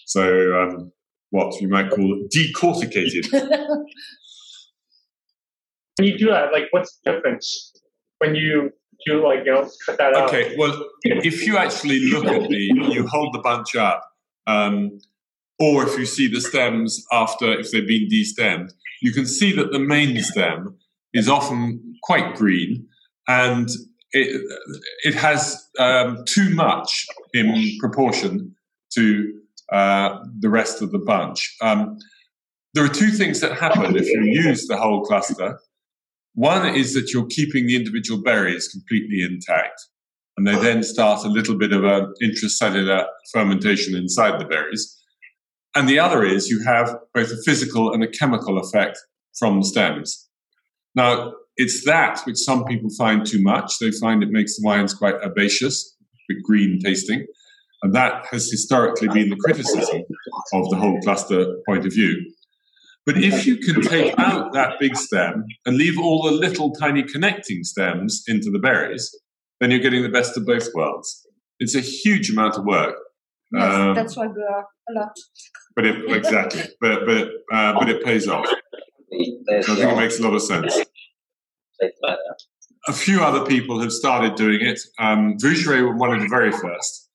So, 0.06 0.60
um, 0.60 0.92
what 1.30 1.62
you 1.62 1.68
might 1.68 1.90
call 1.90 2.28
decorticated. 2.34 3.32
when 5.98 6.08
you 6.08 6.18
do 6.18 6.28
that, 6.30 6.52
like, 6.52 6.66
what's 6.72 6.98
the 7.04 7.12
difference 7.12 7.72
when 8.20 8.36
you 8.36 8.72
do, 9.06 9.26
like, 9.26 9.46
you 9.46 9.52
know, 9.52 9.70
cut 9.86 9.98
that 9.98 10.14
out? 10.14 10.30
Okay, 10.30 10.56
well, 10.58 10.86
if 11.04 11.46
you 11.46 11.58
actually 11.58 12.00
look 12.10 12.26
at 12.26 12.48
the, 12.48 12.72
you 12.90 13.08
hold 13.08 13.34
the 13.34 13.40
bunch 13.40 13.76
up, 13.76 14.04
um, 14.48 15.00
or 15.60 15.84
if 15.84 15.98
you 15.98 16.06
see 16.06 16.28
the 16.28 16.42
stems 16.42 17.06
after, 17.12 17.52
if 17.60 17.72
they've 17.72 17.88
been 17.88 18.08
destemmed, 18.08 18.72
you 19.02 19.12
can 19.14 19.26
see 19.26 19.52
that 19.54 19.72
the 19.72 19.80
main 19.80 20.20
stem 20.22 20.78
is 21.14 21.30
often 21.30 21.96
quite 22.04 22.36
green 22.36 22.88
and 23.28 23.70
it, 24.12 24.42
it 25.04 25.16
has 25.16 25.70
um, 25.80 26.24
too 26.26 26.50
much 26.50 27.06
in 27.34 27.78
proportion 27.80 28.56
to 28.94 29.34
uh, 29.72 30.20
the 30.40 30.50
rest 30.50 30.82
of 30.82 30.92
the 30.92 31.00
bunch. 31.00 31.56
Um, 31.62 31.98
there 32.74 32.84
are 32.84 32.90
two 32.90 33.12
things 33.12 33.40
that 33.42 33.58
happen 33.58 33.96
if 33.96 34.08
you 34.08 34.22
use 34.24 34.68
the 34.68 34.78
whole 34.78 35.04
cluster. 35.04 35.60
One 36.34 36.74
is 36.74 36.94
that 36.94 37.12
you're 37.14 37.28
keeping 37.28 37.68
the 37.68 37.76
individual 37.76 38.22
berries 38.22 38.68
completely 38.68 39.22
intact, 39.22 39.82
and 40.38 40.48
they 40.48 40.56
then 40.56 40.84
start 40.84 41.26
a 41.26 41.30
little 41.30 41.58
bit 41.58 41.74
of 41.74 41.84
an 41.84 42.14
intracellular 42.24 43.06
fermentation 43.34 43.96
inside 43.96 44.40
the 44.40 44.46
berries. 44.46 44.98
And 45.76 45.88
the 45.88 46.00
other 46.00 46.24
is 46.24 46.50
you 46.50 46.64
have 46.66 46.96
both 47.14 47.32
a 47.32 47.42
physical 47.46 47.94
and 47.94 48.04
a 48.04 48.08
chemical 48.08 48.58
effect 48.58 48.98
from 49.38 49.60
the 49.60 49.66
stems. 49.66 50.30
Now, 50.96 51.34
it's 51.58 51.86
that 51.86 52.22
which 52.26 52.38
some 52.38 52.66
people 52.66 52.90
find 52.98 53.26
too 53.26 53.42
much. 53.42 53.80
They 53.80 53.92
find 53.92 54.24
it 54.24 54.32
makes 54.32 54.58
the 54.58 54.66
wines 54.66 54.94
quite 54.94 55.16
herbaceous, 55.24 55.96
bit 56.28 56.38
green 56.44 56.80
tasting. 56.84 57.26
And 57.84 57.94
that 57.94 58.26
has 58.32 58.50
historically 58.50 59.08
been 59.08 59.30
the 59.30 59.38
criticism 59.38 60.04
of 60.54 60.70
the 60.70 60.78
whole 60.78 61.00
cluster 61.02 61.46
point 61.68 61.86
of 61.86 61.94
view. 61.94 62.16
But 63.06 63.18
if 63.18 63.48
you 63.48 63.58
can 63.58 63.82
take 63.82 64.14
out 64.20 64.54
that 64.54 64.80
big 64.80 64.96
stem 64.96 65.46
and 65.66 65.78
leave 65.78 66.00
all 66.00 66.24
the 66.24 66.32
little 66.32 66.72
tiny 66.72 67.04
connecting 67.04 67.64
stems 67.64 68.24
into 68.28 68.52
the 68.52 68.60
berries, 68.60 69.10
then 69.60 69.72
you're 69.72 69.80
getting 69.80 70.04
the 70.04 70.10
best 70.10 70.38
of 70.38 70.46
both 70.46 70.68
worlds. 70.74 71.26
It's 71.60 71.76
a 71.76 71.82
huge 71.82 72.30
amount 72.30 72.58
of 72.58 72.66
work. 72.66 72.96
Yes, 73.52 73.74
um, 73.74 73.96
that's 73.96 74.16
why 74.16 74.28
we 74.28 74.42
are 74.42 74.66
a 74.90 74.94
lot. 75.00 75.14
But 75.76 75.86
it, 75.86 76.12
exactly, 76.12 76.64
but 76.82 77.06
but 77.06 77.30
uh, 77.52 77.74
but 77.80 77.90
it 77.90 78.04
pays 78.04 78.28
off. 78.28 78.48
I 78.48 79.62
think 79.62 79.80
it 79.80 79.98
makes 79.98 80.20
a 80.20 80.24
lot 80.24 80.34
of 80.34 80.42
sense. 80.42 80.80
A 82.88 82.94
few 82.94 83.22
other 83.22 83.46
people 83.46 83.80
have 83.82 83.92
started 83.92 84.36
doing 84.36 84.62
it. 84.62 84.80
Um, 85.00 85.38
Vougeraie 85.38 85.82
were 85.82 85.96
one 85.96 86.14
of 86.14 86.22
the 86.22 86.28
very 86.28 86.52
first. 86.52 87.10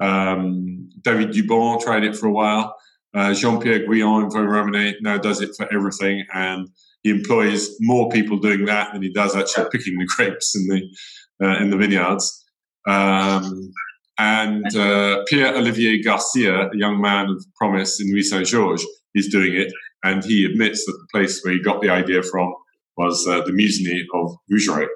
Um, 0.00 0.88
David 1.02 1.30
Duband 1.30 1.80
tried 1.80 2.04
it 2.04 2.16
for 2.16 2.26
a 2.26 2.32
while. 2.32 2.74
Uh, 3.16 3.32
Jean-Pierre 3.32 3.86
Guyon 3.86 4.24
in 4.24 4.30
Vosne 4.30 4.94
now 5.00 5.16
does 5.16 5.40
it 5.40 5.50
for 5.56 5.72
everything, 5.72 6.24
and 6.34 6.68
he 7.02 7.10
employs 7.10 7.70
more 7.80 8.10
people 8.10 8.36
doing 8.36 8.66
that 8.66 8.92
than 8.92 9.00
he 9.00 9.10
does 9.10 9.34
actually 9.34 9.70
picking 9.72 9.96
the 9.98 10.06
grapes 10.16 10.54
in 10.54 10.66
the 10.68 11.46
uh, 11.46 11.56
in 11.58 11.70
the 11.70 11.78
vineyards. 11.78 12.44
Um, 12.86 13.72
and 14.18 14.74
uh, 14.76 15.24
Pierre 15.28 15.54
Olivier 15.54 16.02
Garcia, 16.02 16.68
a 16.70 16.76
young 16.76 17.00
man 17.00 17.30
of 17.30 17.44
promise 17.56 18.00
in 18.00 18.10
Nuits 18.10 18.30
Saint 18.30 18.46
Georges, 18.46 18.86
is 19.14 19.28
doing 19.28 19.54
it, 19.54 19.72
and 20.04 20.22
he 20.22 20.44
admits 20.44 20.84
that 20.84 20.92
the 20.92 21.06
place 21.12 21.42
where 21.42 21.54
he 21.54 21.62
got 21.62 21.80
the 21.80 21.90
idea 21.90 22.22
from 22.22 22.54
was 22.98 23.26
uh, 23.28 23.42
the 23.42 23.52
Musigny 23.52 24.02
of 24.14 24.36
Vougeraie. 24.50 24.88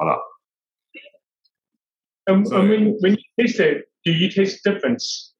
Voilà. 0.00 0.18
Um, 2.28 2.46
so, 2.46 2.60
when, 2.60 2.96
when 3.00 3.12
you 3.12 3.44
taste 3.44 3.60
it, 3.60 3.84
do 4.04 4.12
you 4.12 4.30
taste 4.30 4.64
difference? 4.64 5.33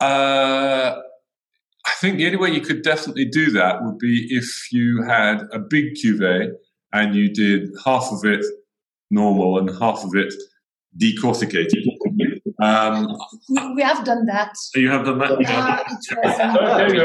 Uh, 0.00 1.00
I 1.86 1.92
think 2.00 2.18
the 2.18 2.26
only 2.26 2.38
way 2.38 2.50
you 2.50 2.60
could 2.60 2.82
definitely 2.82 3.24
do 3.24 3.50
that 3.52 3.82
would 3.82 3.98
be 3.98 4.28
if 4.30 4.72
you 4.72 5.02
had 5.02 5.42
a 5.52 5.58
big 5.58 5.94
cuvee 5.94 6.50
and 6.92 7.14
you 7.14 7.32
did 7.32 7.70
half 7.84 8.08
of 8.12 8.24
it 8.24 8.44
normal 9.10 9.58
and 9.58 9.70
half 9.78 10.04
of 10.04 10.14
it 10.14 10.32
decorticated. 10.96 11.84
Um, 12.60 13.16
we, 13.48 13.74
we, 13.74 13.82
have 13.82 14.04
done 14.04 14.26
that. 14.26 14.52
You 14.74 14.90
have 14.90 15.04
done 15.04 15.18
that? 15.18 15.30
Uh, 15.32 15.84
it 16.88 17.04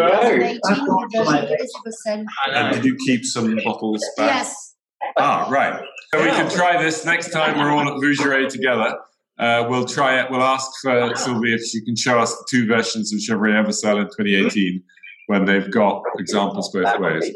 was 1.88 2.06
in 2.08 2.26
And 2.48 2.76
did 2.76 2.86
you 2.86 2.98
keep 3.06 3.24
some 3.24 3.56
bottles 3.64 4.04
back? 4.18 4.28
Yes. 4.36 4.76
Ah, 5.18 5.48
right. 5.50 5.84
So 6.12 6.24
we 6.24 6.30
can 6.30 6.50
try 6.50 6.82
this 6.82 7.06
next 7.06 7.32
time 7.32 7.58
we're 7.60 7.72
all 7.72 7.82
at 7.82 8.02
Vougeraie 8.02 8.50
together. 8.50 8.98
Uh, 9.40 9.66
we'll 9.68 9.86
try 9.86 10.20
it. 10.20 10.30
We'll 10.30 10.44
ask 10.44 10.70
for 10.82 11.16
Sylvie 11.16 11.54
if 11.54 11.66
she 11.66 11.84
can 11.84 11.96
show 11.96 12.20
us 12.20 12.32
the 12.32 12.46
two 12.50 12.68
versions 12.68 13.12
of 13.14 13.20
Gevrey 13.20 13.54
les 13.54 13.68
Evocelles 13.68 14.02
in 14.02 14.06
2018 14.06 14.84
when 15.28 15.46
they've 15.46 15.72
got 15.72 16.04
examples 16.20 16.72
both 16.72 17.00
ways. 17.00 17.32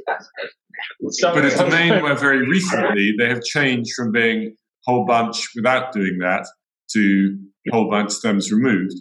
But 1.21 1.45
at 1.45 1.57
Domaine, 1.57 2.03
where 2.03 2.15
very 2.15 2.47
recently 2.47 3.15
they 3.17 3.29
have 3.29 3.43
changed 3.43 3.93
from 3.95 4.11
being 4.11 4.55
whole 4.85 5.05
bunch 5.05 5.49
without 5.55 5.91
doing 5.91 6.19
that 6.19 6.47
to 6.91 7.37
whole 7.71 7.89
bunch 7.89 8.11
stems 8.11 8.51
removed, 8.51 8.95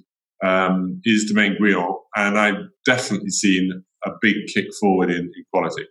um, 0.45 1.01
is 1.05 1.31
Domaine 1.31 1.57
Guyon. 1.61 1.97
And 2.17 2.39
I've 2.39 2.65
definitely 2.85 3.31
seen 3.31 3.85
a 4.05 4.11
big 4.21 4.37
kick 4.53 4.67
forward 4.81 5.11
in, 5.11 5.25
in 5.25 5.45
quality. 5.53 5.85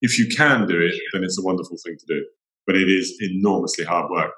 If 0.00 0.18
you 0.18 0.28
can 0.34 0.66
do 0.66 0.80
it, 0.80 0.94
then 1.12 1.24
it's 1.24 1.38
a 1.38 1.42
wonderful 1.42 1.76
thing 1.84 1.96
to 1.98 2.06
do. 2.06 2.24
But 2.66 2.76
it 2.76 2.88
is 2.88 3.18
enormously 3.20 3.84
hard 3.84 4.10
work. 4.10 4.32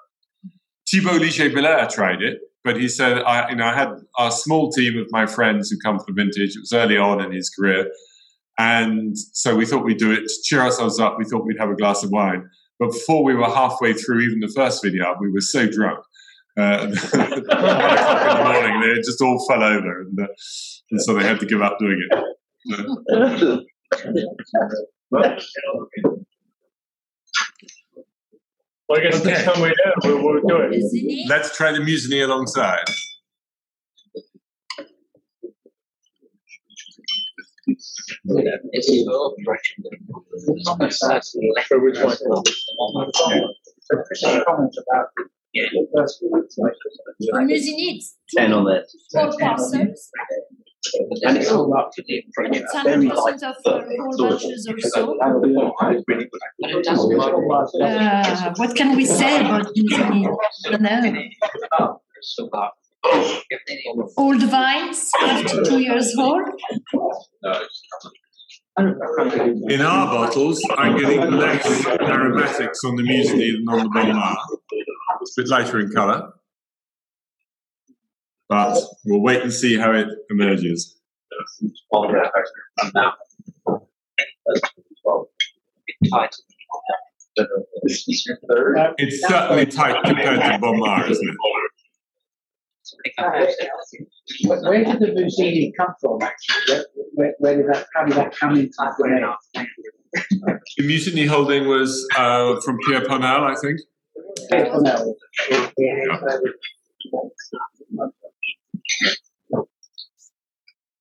Thibault 0.94 1.18
Liger-Belair 1.18 1.88
tried 1.88 2.22
it, 2.22 2.38
but 2.62 2.76
he 2.76 2.88
said, 2.88 3.18
I, 3.18 3.50
you 3.50 3.56
know, 3.56 3.66
I 3.66 3.74
had 3.74 3.88
a 4.18 4.30
small 4.30 4.70
team 4.70 4.96
of 4.98 5.08
my 5.10 5.26
friends 5.26 5.68
who 5.68 5.76
come 5.78 5.98
from 5.98 6.14
vintage. 6.14 6.54
It 6.56 6.60
was 6.60 6.72
early 6.72 6.96
on 6.96 7.20
in 7.20 7.32
his 7.32 7.50
career. 7.50 7.90
And 8.58 9.18
so 9.32 9.56
we 9.56 9.66
thought 9.66 9.84
we'd 9.84 9.98
do 9.98 10.12
it 10.12 10.28
to 10.28 10.34
cheer 10.44 10.60
ourselves 10.60 11.00
up. 11.00 11.18
We 11.18 11.24
thought 11.24 11.44
we'd 11.44 11.58
have 11.58 11.70
a 11.70 11.74
glass 11.74 12.04
of 12.04 12.10
wine. 12.10 12.48
But 12.78 12.92
before 12.92 13.24
we 13.24 13.34
were 13.34 13.46
halfway 13.46 13.92
through 13.92 14.20
even 14.20 14.38
the 14.38 14.52
first 14.54 14.84
video, 14.84 15.16
we 15.20 15.32
were 15.32 15.40
so 15.40 15.66
drunk. 15.66 15.98
Uh, 16.56 16.86
one 16.86 16.92
o'clock 16.92 17.32
in 17.32 17.42
the 17.42 18.40
morning, 18.44 18.80
they 18.80 18.94
just 19.00 19.20
all 19.20 19.44
fell 19.48 19.64
over, 19.64 20.02
and, 20.02 20.20
uh, 20.20 20.28
and 20.92 21.02
so 21.02 21.14
they 21.14 21.24
had 21.24 21.40
to 21.40 21.46
give 21.46 21.60
up 21.60 21.76
doing 21.80 22.00
it. 22.08 22.24
Well, 28.94 29.02
I 29.02 29.10
guess 29.10 29.20
okay. 29.22 29.30
next 29.32 29.44
time 29.44 29.60
we 29.60 29.68
do, 29.70 29.74
we'll, 30.04 30.22
we'll 30.22 30.42
do 30.46 30.68
it. 30.70 31.26
Let's 31.28 31.56
try 31.56 31.72
the 31.72 31.78
Musigny 31.78 32.22
alongside. 32.22 32.84
Musigny, 47.34 47.98
ten 48.30 48.52
on 48.52 48.64
that. 48.66 48.86
Four 49.12 49.36
parcels. 49.40 50.10
And 51.22 51.38
it's 51.38 51.50
all 51.50 51.72
up 51.76 51.90
to 51.94 52.02
the 52.06 52.24
approach. 52.28 52.56
It's 52.56 52.74
100% 52.74 53.42
of 53.42 53.56
uh, 53.64 53.82
whole 53.98 54.28
batches 54.28 54.68
or 54.68 54.78
so. 54.80 55.18
Uh, 57.80 58.54
what 58.56 58.76
can 58.76 58.96
we 58.96 59.04
say 59.04 59.40
about 59.40 59.66
Musigny? 59.74 60.26
No. 61.78 62.00
Old 64.16 64.42
vines, 64.44 65.10
52 65.20 65.78
years 65.78 66.16
old. 66.18 66.42
In 68.76 69.80
our 69.82 70.06
bottles, 70.06 70.60
I'm 70.76 70.96
getting 70.96 71.20
less 71.32 71.86
aromatics 71.86 72.80
on 72.84 72.96
the 72.96 73.02
Musigny 73.02 73.52
than 73.52 73.68
on 73.68 73.84
the 73.84 73.90
Bonnes 73.90 74.38
It's 75.20 75.38
a 75.38 75.42
bit 75.42 75.48
lighter 75.50 75.80
in 75.80 75.90
colour. 75.90 76.32
But 78.54 78.78
we'll 79.04 79.20
wait 79.20 79.42
and 79.42 79.52
see 79.52 79.76
how 79.76 79.90
it 79.90 80.06
emerges. 80.30 80.96
It's 88.96 89.26
certainly 89.26 89.66
tight 89.66 90.04
compared 90.04 90.40
to 90.40 90.58
Bonnes 90.60 91.10
isn't 91.10 91.28
it? 91.28 91.36
where 94.46 94.84
did 94.84 95.00
the 95.00 95.06
Musigny 95.18 95.72
come 95.76 95.92
from, 96.00 96.22
actually? 96.22 96.84
Where, 97.14 97.34
where, 97.38 97.56
did 97.56 97.66
that, 97.72 97.86
how 97.92 98.04
did 98.04 98.14
that 98.14 98.36
come 98.36 98.52
into 98.52 98.70
the 98.78 99.34
The 100.76 100.84
Musigny 100.84 101.26
holding 101.26 101.66
was 101.66 102.06
uh, 102.16 102.60
from 102.60 102.78
Pierre 102.86 103.00
Ponnelle, 103.00 103.50
I 103.50 103.56
think. 103.60 103.80
Pierre 104.48 104.66
Ponnelle. 104.66 105.12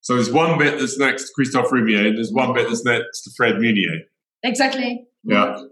So 0.03 0.15
there's 0.15 0.31
one 0.31 0.59
bit 0.59 0.79
that's 0.79 0.97
next 0.97 1.27
to 1.27 1.29
Christophe 1.33 1.69
Roumier, 1.71 2.07
and 2.07 2.17
there's 2.17 2.31
one 2.31 2.53
bit 2.53 2.67
that's 2.67 2.83
next 2.83 3.21
to 3.23 3.31
Fred 3.37 3.55
Mugnier. 3.55 4.01
Exactly. 4.43 5.07
Yeah. 5.23 5.63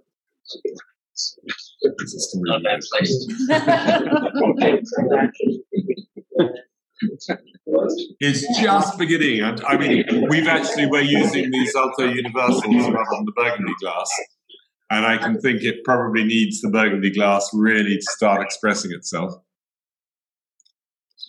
it's 8.22 8.60
just 8.62 8.98
beginning. 8.98 9.42
And 9.42 9.62
I 9.66 9.78
mean, 9.78 10.06
we've 10.30 10.48
actually, 10.48 10.86
we're 10.86 11.02
using 11.02 11.52
these 11.52 11.76
Zalto 11.76 12.16
Universals 12.16 12.66
rather 12.66 13.06
than 13.12 13.26
the 13.26 13.34
Burgundy 13.36 13.74
glass. 13.82 14.10
And 14.90 15.06
I 15.06 15.18
can 15.18 15.42
think 15.42 15.62
it 15.64 15.84
probably 15.84 16.24
needs 16.24 16.62
the 16.62 16.70
Burgundy 16.70 17.12
glass 17.12 17.50
really 17.54 17.98
to 17.98 18.04
start 18.04 18.42
expressing 18.42 18.92
itself 18.92 19.34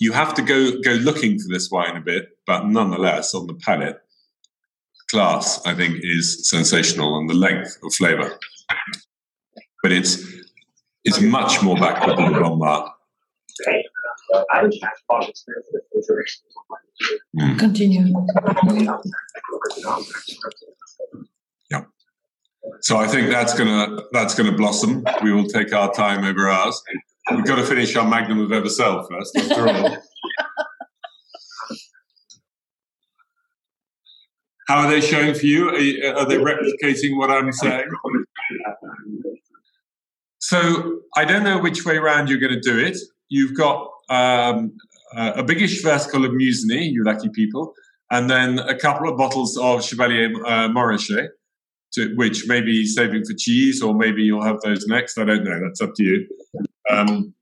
you 0.02 0.12
have 0.12 0.34
to 0.34 0.42
go 0.42 0.80
go 0.80 0.92
looking 1.08 1.38
for 1.38 1.48
this 1.48 1.70
wine 1.70 1.96
a 1.96 2.00
bit, 2.00 2.30
but 2.46 2.66
nonetheless, 2.66 3.34
on 3.34 3.46
the 3.46 3.54
palate, 3.54 4.00
glass 5.10 5.64
I 5.64 5.74
think 5.74 5.98
is 6.02 6.48
sensational 6.50 7.18
and 7.18 7.30
the 7.30 7.34
length 7.34 7.78
of 7.84 7.94
flavour. 7.94 8.38
But 9.82 9.92
it's 9.92 10.12
it's 11.04 11.20
much 11.20 11.62
more 11.62 11.76
backward 11.76 12.18
than 12.18 12.32
the 12.32 12.40
Bonnes 15.08 15.44
mm. 17.36 17.58
Continue. 17.58 18.04
Yeah. 21.70 21.84
So 22.80 22.96
I 22.96 23.06
think 23.06 23.30
that's 23.30 23.54
gonna 23.54 24.02
that's 24.12 24.34
gonna 24.34 24.56
blossom. 24.56 25.04
We 25.22 25.32
will 25.32 25.46
take 25.46 25.72
our 25.72 25.92
time 25.92 26.24
over 26.24 26.48
ours. 26.48 26.82
We've 27.30 27.44
got 27.44 27.56
to 27.56 27.64
finish 27.64 27.94
our 27.96 28.08
magnum 28.08 28.40
of 28.40 28.50
Evocelles 28.50 29.08
first, 29.08 29.36
after 29.36 29.68
all. 29.68 29.96
How 34.68 34.78
are 34.78 34.90
they 34.90 35.00
showing 35.00 35.34
for 35.34 35.46
you? 35.46 35.68
Are, 35.68 36.16
are, 36.16 36.26
they 36.26 36.36
replicating 36.36 37.16
what 37.16 37.30
I'm 37.30 37.52
saying? 37.52 37.88
So 40.38 41.00
I 41.16 41.24
don't 41.24 41.44
know 41.44 41.58
which 41.58 41.84
way 41.84 41.96
around 41.96 42.28
you're 42.28 42.40
going 42.40 42.54
to 42.54 42.60
do 42.60 42.78
it. 42.78 42.96
You've 43.28 43.56
got 43.56 43.88
um, 44.08 44.72
a 45.14 45.42
biggish 45.42 45.82
vertical 45.82 46.24
of 46.24 46.32
Musigny, 46.32 46.90
you 46.90 47.04
lucky 47.04 47.28
people, 47.28 47.72
and 48.10 48.28
then 48.28 48.58
a 48.58 48.76
couple 48.76 49.08
of 49.08 49.16
bottles 49.16 49.56
of 49.56 49.84
Chevalier 49.84 50.32
uh, 50.44 50.68
Montrachet, 50.68 51.28
to, 51.94 52.14
which 52.16 52.46
maybe 52.46 52.84
saving 52.86 53.24
for 53.24 53.34
cheese, 53.38 53.82
or 53.82 53.94
maybe 53.94 54.22
you'll 54.22 54.44
have 54.44 54.60
those 54.62 54.86
next. 54.86 55.18
I 55.18 55.24
don't 55.24 55.44
know. 55.44 55.60
That's 55.62 55.80
up 55.80 55.90
to 55.96 56.02
you. 56.02 56.26
Um, 56.92 57.34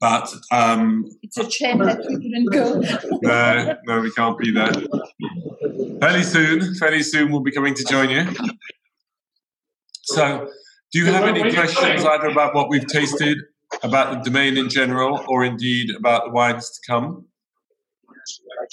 but 0.00 0.32
um, 0.50 1.04
it's 1.22 1.36
a 1.36 1.50
shame 1.50 1.78
that 1.78 1.98
we 2.08 2.16
couldn't 2.16 2.46
go. 2.46 2.80
no, 3.22 3.76
no, 3.86 4.00
we 4.00 4.10
can't 4.12 4.38
be 4.38 4.50
there. 4.50 4.72
Fairly 6.00 6.22
soon, 6.22 6.74
fairly 6.76 7.02
soon, 7.02 7.30
we'll 7.30 7.42
be 7.42 7.52
coming 7.52 7.74
to 7.74 7.84
join 7.84 8.08
you. 8.08 8.26
So, 10.04 10.48
do 10.92 10.98
you 10.98 11.06
have 11.06 11.24
any 11.24 11.52
questions 11.52 12.04
either 12.04 12.28
about 12.28 12.54
what 12.54 12.70
we've 12.70 12.86
tasted, 12.86 13.38
about 13.82 14.12
the 14.12 14.30
domain 14.30 14.56
in 14.56 14.70
general, 14.70 15.22
or 15.28 15.44
indeed 15.44 15.90
about 15.94 16.24
the 16.24 16.30
wines 16.30 16.70
to 16.70 16.90
come? 16.90 17.26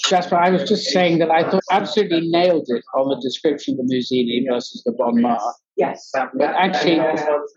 Jasper, 0.06 0.36
I 0.36 0.48
was 0.50 0.68
just 0.68 0.86
saying 0.86 1.18
that 1.18 1.30
I 1.30 1.48
thought 1.48 1.62
absolutely 1.70 2.28
nailed 2.28 2.66
it 2.68 2.84
on 2.94 3.08
the 3.10 3.20
description 3.20 3.78
of 3.78 3.86
the 3.86 3.94
Musigny 3.94 4.44
versus 4.50 4.82
the 4.84 4.92
Bonnes 4.92 5.20
Mares. 5.20 5.42
Yes. 5.76 6.10
But 6.12 6.54
actually, 6.54 7.00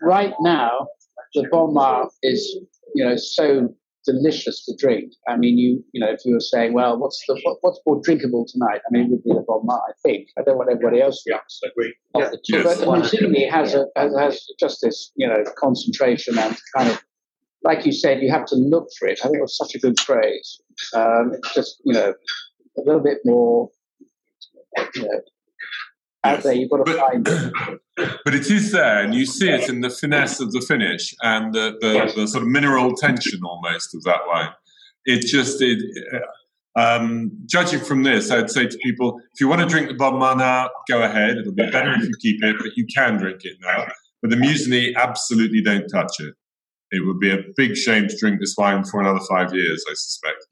right 0.02 0.34
now, 0.40 0.88
the 1.34 1.48
Bonnes 1.50 1.74
Mares 1.74 2.12
is, 2.22 2.58
you 2.94 3.04
know, 3.04 3.16
so 3.16 3.74
delicious 4.04 4.64
to 4.64 4.74
drink. 4.76 5.12
I 5.28 5.36
mean, 5.36 5.58
you 5.58 5.84
you 5.92 6.00
know, 6.00 6.10
if 6.10 6.24
you 6.24 6.34
were 6.34 6.40
saying, 6.40 6.72
well, 6.72 6.98
what's 6.98 7.22
the 7.26 7.40
what, 7.42 7.58
what's 7.60 7.80
more 7.86 8.00
drinkable 8.02 8.46
tonight? 8.46 8.80
I 8.86 8.90
mean, 8.90 9.04
it 9.04 9.10
would 9.10 9.24
be 9.24 9.32
the 9.32 9.44
Bon 9.46 9.66
I 9.70 9.92
think. 10.02 10.28
I 10.38 10.42
don't 10.42 10.58
want 10.58 10.70
everybody 10.70 11.00
else 11.00 11.22
thinks. 11.26 11.60
Yeah, 11.62 11.68
agree. 11.70 11.94
Yeah. 12.16 12.30
Yes. 12.48 12.64
But 12.64 12.86
has 13.50 13.74
a 13.74 13.86
has, 13.96 14.16
has 14.16 14.46
just 14.58 14.80
this 14.82 15.12
you 15.16 15.26
know 15.26 15.44
concentration 15.58 16.38
and 16.38 16.56
kind 16.76 16.90
of 16.90 17.02
like 17.64 17.86
you 17.86 17.92
said, 17.92 18.22
you 18.22 18.30
have 18.30 18.46
to 18.46 18.56
look 18.56 18.88
for 18.98 19.06
it. 19.08 19.20
I 19.22 19.28
think 19.28 19.38
it 19.38 19.42
was 19.42 19.56
such 19.56 19.74
a 19.74 19.78
good 19.78 19.98
phrase. 20.00 20.60
Um, 20.94 21.32
just 21.54 21.80
you 21.84 21.94
know, 21.94 22.14
a 22.76 22.80
little 22.84 23.02
bit 23.02 23.18
more. 23.24 23.70
You 24.94 25.02
know, 25.02 25.20
out 26.24 26.42
there, 26.42 26.52
you've 26.52 26.70
got 26.70 26.78
to 26.78 26.84
But- 26.84 26.98
find 26.98 27.28
it. 27.28 27.52
But 28.24 28.34
it 28.34 28.50
is 28.50 28.72
there, 28.72 29.02
and 29.04 29.14
you 29.14 29.26
see 29.26 29.50
it 29.50 29.68
in 29.68 29.82
the 29.82 29.90
finesse 29.90 30.40
of 30.40 30.52
the 30.52 30.62
finish 30.62 31.14
and 31.22 31.52
the, 31.52 31.76
the, 31.80 32.10
the 32.16 32.26
sort 32.26 32.42
of 32.42 32.48
mineral 32.48 32.94
tension 32.96 33.40
almost 33.44 33.94
of 33.94 34.02
that 34.04 34.20
wine. 34.26 34.48
It 35.04 35.26
just, 35.26 35.60
it, 35.60 35.78
uh, 36.14 36.80
um, 36.80 37.30
judging 37.44 37.80
from 37.80 38.02
this, 38.02 38.30
I'd 38.30 38.50
say 38.50 38.66
to 38.66 38.78
people, 38.78 39.20
if 39.34 39.40
you 39.40 39.48
want 39.48 39.60
to 39.60 39.66
drink 39.66 39.88
the 39.88 39.94
Bonnes 39.94 40.18
Mares 40.20 40.36
now, 40.38 40.70
go 40.88 41.02
ahead. 41.02 41.36
It'll 41.36 41.52
be 41.52 41.70
better 41.70 41.92
if 41.92 42.02
you 42.04 42.12
keep 42.20 42.42
it, 42.42 42.56
but 42.58 42.70
you 42.76 42.86
can 42.86 43.18
drink 43.18 43.40
it 43.44 43.58
now. 43.60 43.86
But 44.22 44.30
the 44.30 44.36
Musigny, 44.36 44.94
absolutely 44.96 45.60
don't 45.60 45.86
touch 45.88 46.18
it. 46.20 46.34
It 46.92 47.06
would 47.06 47.20
be 47.20 47.30
a 47.30 47.38
big 47.56 47.76
shame 47.76 48.08
to 48.08 48.16
drink 48.16 48.40
this 48.40 48.54
wine 48.56 48.84
for 48.84 49.00
another 49.00 49.20
five 49.28 49.52
years, 49.52 49.84
I 49.88 49.92
suspect. 49.94 50.46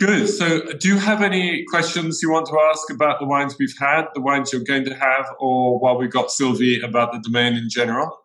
Good. 0.00 0.28
So, 0.30 0.72
do 0.78 0.88
you 0.88 0.96
have 0.96 1.20
any 1.20 1.62
questions 1.64 2.20
you 2.22 2.32
want 2.32 2.46
to 2.46 2.58
ask 2.70 2.90
about 2.90 3.20
the 3.20 3.26
wines 3.26 3.56
we've 3.58 3.76
had, 3.78 4.06
the 4.14 4.22
wines 4.22 4.50
you're 4.50 4.64
going 4.64 4.86
to 4.86 4.94
have, 4.94 5.26
or 5.38 5.78
while 5.78 5.98
we've 5.98 6.10
got 6.10 6.30
Sylvie 6.30 6.80
about 6.80 7.12
the 7.12 7.18
domain 7.18 7.52
in 7.52 7.68
general? 7.68 8.18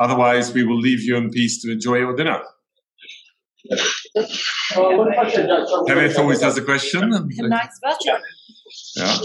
Otherwise, 0.00 0.52
we 0.52 0.64
will 0.64 0.80
leave 0.80 1.00
you 1.02 1.16
in 1.16 1.30
peace 1.30 1.62
to 1.62 1.70
enjoy 1.70 1.98
your 1.98 2.16
dinner. 2.16 2.42
Kenneth 5.86 6.18
always 6.18 6.42
has 6.42 6.58
a 6.58 6.62
question. 6.62 7.08
Nice 7.08 7.78
version. 7.84 8.20
Yeah. 8.96 9.16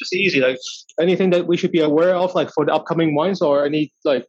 It's 0.00 0.12
easy. 0.12 0.40
Like 0.40 0.58
anything 1.00 1.30
that 1.30 1.48
we 1.48 1.56
should 1.56 1.72
be 1.72 1.80
aware 1.80 2.14
of, 2.14 2.36
like 2.36 2.52
for 2.52 2.64
the 2.64 2.72
upcoming 2.72 3.16
wines, 3.16 3.42
or 3.42 3.66
any 3.66 3.92
like 4.04 4.26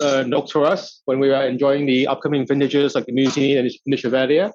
uh, 0.00 0.24
notes 0.26 0.50
for 0.50 0.66
us 0.66 1.00
when 1.04 1.20
we 1.20 1.30
are 1.30 1.46
enjoying 1.46 1.86
the 1.86 2.08
upcoming 2.08 2.44
vintages, 2.44 2.96
like 2.96 3.06
the 3.06 3.12
Musigny 3.12 3.56
and 3.56 3.70
the 3.86 3.96
Chevalier. 3.96 4.50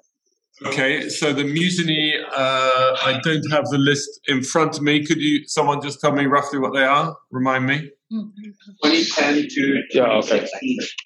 Okay, 0.66 1.10
so 1.10 1.34
the 1.34 1.44
Musigny, 1.44 2.22
uh, 2.24 2.96
I 3.04 3.20
don't 3.24 3.50
have 3.52 3.66
the 3.66 3.80
list 3.80 4.20
in 4.28 4.44
front 4.44 4.78
of 4.78 4.84
me. 4.84 5.04
Could 5.04 5.18
you, 5.18 5.48
someone 5.48 5.82
just 5.82 6.00
tell 6.00 6.12
me 6.12 6.26
roughly 6.26 6.60
what 6.60 6.74
they 6.74 6.84
are? 6.84 7.16
Remind 7.32 7.66
me. 7.66 7.90
2010 8.12 9.48
to 9.50 9.84
Yeah, 9.92 10.20
okay. 10.20 10.48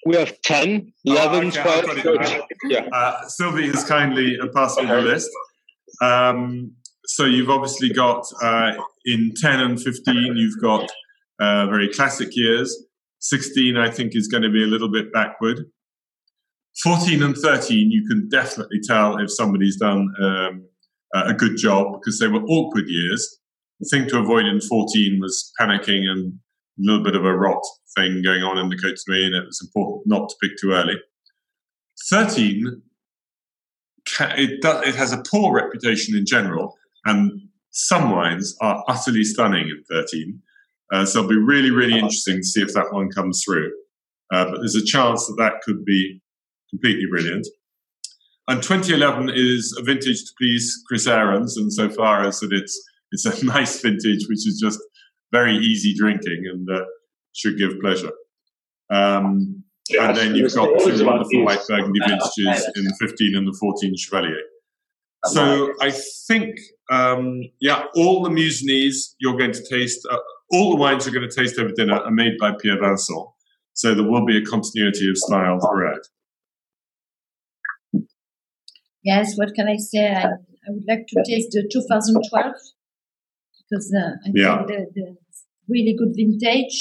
We 0.04 0.16
have 0.16 0.40
10, 0.42 0.92
11, 1.04 1.44
Oh, 1.44 1.48
okay, 1.48 1.62
12, 1.62 1.84
13. 2.18 2.40
Yeah. 2.68 2.86
Uh, 2.92 3.26
Sylvie 3.28 3.68
has 3.68 3.84
kindly 3.84 4.38
uh, 4.38 4.48
passed 4.54 4.78
me 4.78 4.86
the 4.86 5.00
list. 5.00 5.30
Um, 6.02 6.72
so 7.06 7.24
you've 7.24 7.50
obviously 7.50 7.90
got 7.90 8.26
uh, 8.42 8.72
in 9.04 9.32
10 9.36 9.60
and 9.60 9.80
15, 9.80 10.36
you've 10.36 10.60
got 10.60 10.90
uh, 11.40 11.66
very 11.66 11.88
classic 11.88 12.28
years. 12.32 12.76
16, 13.20 13.76
I 13.76 13.90
think, 13.90 14.14
is 14.14 14.28
going 14.28 14.42
to 14.42 14.50
be 14.50 14.62
a 14.62 14.66
little 14.66 14.90
bit 14.90 15.12
backward. 15.12 15.64
14 16.82 17.22
and 17.22 17.36
13, 17.36 17.90
you 17.90 18.06
can 18.06 18.28
definitely 18.28 18.80
tell 18.82 19.16
if 19.18 19.30
somebody's 19.30 19.76
done 19.76 20.12
um, 20.22 20.64
a 21.14 21.32
good 21.32 21.56
job 21.56 21.92
because 21.92 22.18
they 22.18 22.28
were 22.28 22.42
awkward 22.44 22.84
years. 22.86 23.38
The 23.80 23.88
thing 23.90 24.08
to 24.08 24.18
avoid 24.18 24.46
in 24.46 24.60
14 24.60 25.18
was 25.20 25.52
panicking 25.60 26.04
and 26.06 26.34
a 26.78 26.82
little 26.82 27.02
bit 27.02 27.16
of 27.16 27.24
a 27.24 27.36
rot 27.36 27.62
thing 27.96 28.22
going 28.22 28.42
on 28.42 28.58
in 28.58 28.68
the 28.68 28.76
Côte 28.76 28.98
d'Nuit, 29.06 29.24
and 29.24 29.34
it 29.34 29.46
was 29.46 29.60
important 29.62 30.06
not 30.06 30.28
to 30.28 30.36
pick 30.42 30.58
too 30.60 30.72
early. 30.72 30.96
13, 32.10 32.82
it, 34.36 34.60
does, 34.60 34.86
it 34.86 34.94
has 34.94 35.12
a 35.12 35.22
poor 35.30 35.54
reputation 35.54 36.16
in 36.16 36.26
general, 36.26 36.76
and 37.06 37.40
some 37.70 38.10
wines 38.10 38.54
are 38.60 38.84
utterly 38.88 39.24
stunning 39.24 39.68
in 39.68 39.82
13. 39.90 40.40
Uh, 40.92 41.04
so 41.04 41.20
it'll 41.20 41.30
be 41.30 41.36
really, 41.36 41.70
really 41.70 41.94
interesting 41.94 42.36
to 42.36 42.44
see 42.44 42.62
if 42.62 42.72
that 42.74 42.92
one 42.92 43.10
comes 43.10 43.42
through. 43.44 43.72
Uh, 44.32 44.44
but 44.44 44.58
there's 44.58 44.76
a 44.76 44.84
chance 44.84 45.26
that 45.26 45.36
that 45.38 45.60
could 45.62 45.84
be 45.84 46.20
completely 46.70 47.06
brilliant. 47.10 47.46
And 48.48 48.62
2011 48.62 49.32
is 49.34 49.76
a 49.78 49.82
vintage 49.82 50.24
to 50.24 50.32
please 50.38 50.82
Chris 50.86 51.06
Aarons, 51.06 51.56
and 51.56 51.72
so 51.72 51.88
far 51.88 52.26
as 52.26 52.40
that 52.40 52.52
it's 52.52 52.80
it's 53.12 53.24
a 53.24 53.44
nice 53.44 53.80
vintage, 53.80 54.26
which 54.28 54.46
is 54.46 54.60
just 54.62 54.78
very 55.32 55.56
easy 55.56 55.94
drinking 55.94 56.44
and 56.50 56.68
uh, 56.70 56.84
should 57.32 57.58
give 57.58 57.78
pleasure. 57.80 58.12
Um, 58.90 59.64
and 59.98 60.16
then 60.16 60.34
you've 60.34 60.54
got 60.54 60.78
two 60.80 61.04
wonderful 61.04 61.44
white 61.44 61.60
burgundy 61.68 62.00
vintages 62.00 62.70
in 62.76 62.84
the 62.84 62.96
15 63.00 63.36
and 63.36 63.46
the 63.46 63.56
14 63.60 63.96
Chevalier. 63.96 64.42
So 65.24 65.72
I 65.80 65.90
think, 66.28 66.58
um, 66.90 67.42
yeah, 67.60 67.84
all 67.96 68.22
the 68.22 68.30
Musigny's 68.30 69.16
you're 69.18 69.36
going 69.36 69.52
to 69.52 69.64
taste, 69.68 70.06
uh, 70.10 70.18
all 70.52 70.70
the 70.70 70.76
wines 70.76 71.04
you're 71.04 71.14
going 71.14 71.28
to 71.28 71.34
taste 71.34 71.58
over 71.58 71.72
dinner 71.72 71.98
are 71.98 72.10
made 72.10 72.38
by 72.38 72.52
Pierre 72.60 72.80
Vincent. 72.80 73.26
So 73.74 73.94
there 73.94 74.08
will 74.08 74.24
be 74.24 74.38
a 74.38 74.44
continuity 74.44 75.10
of 75.10 75.16
style 75.16 75.58
throughout. 75.60 76.06
Yes, 79.10 79.36
what 79.38 79.50
can 79.56 79.68
I 79.68 79.76
say? 79.76 80.04
I, 80.08 80.24
I 80.24 80.68
would 80.74 80.84
like 80.88 81.04
to 81.10 81.22
taste 81.24 81.50
the 81.52 81.62
2012 81.72 82.54
because 83.70 83.94
uh, 83.96 84.10
I 84.26 84.30
Yeah. 84.34 84.56
think 84.56 84.68
the, 84.68 84.78
the 84.96 85.06
really 85.74 85.94
good 86.00 86.12
vintage. 86.20 86.78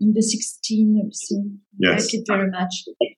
in 0.00 0.12
the 0.12 0.22
16 0.22 1.00
also. 1.04 1.36
I 1.36 1.42
Yes. 1.78 2.04
like 2.04 2.14
it 2.14 2.24
very 2.26 2.50
much. 2.50 2.74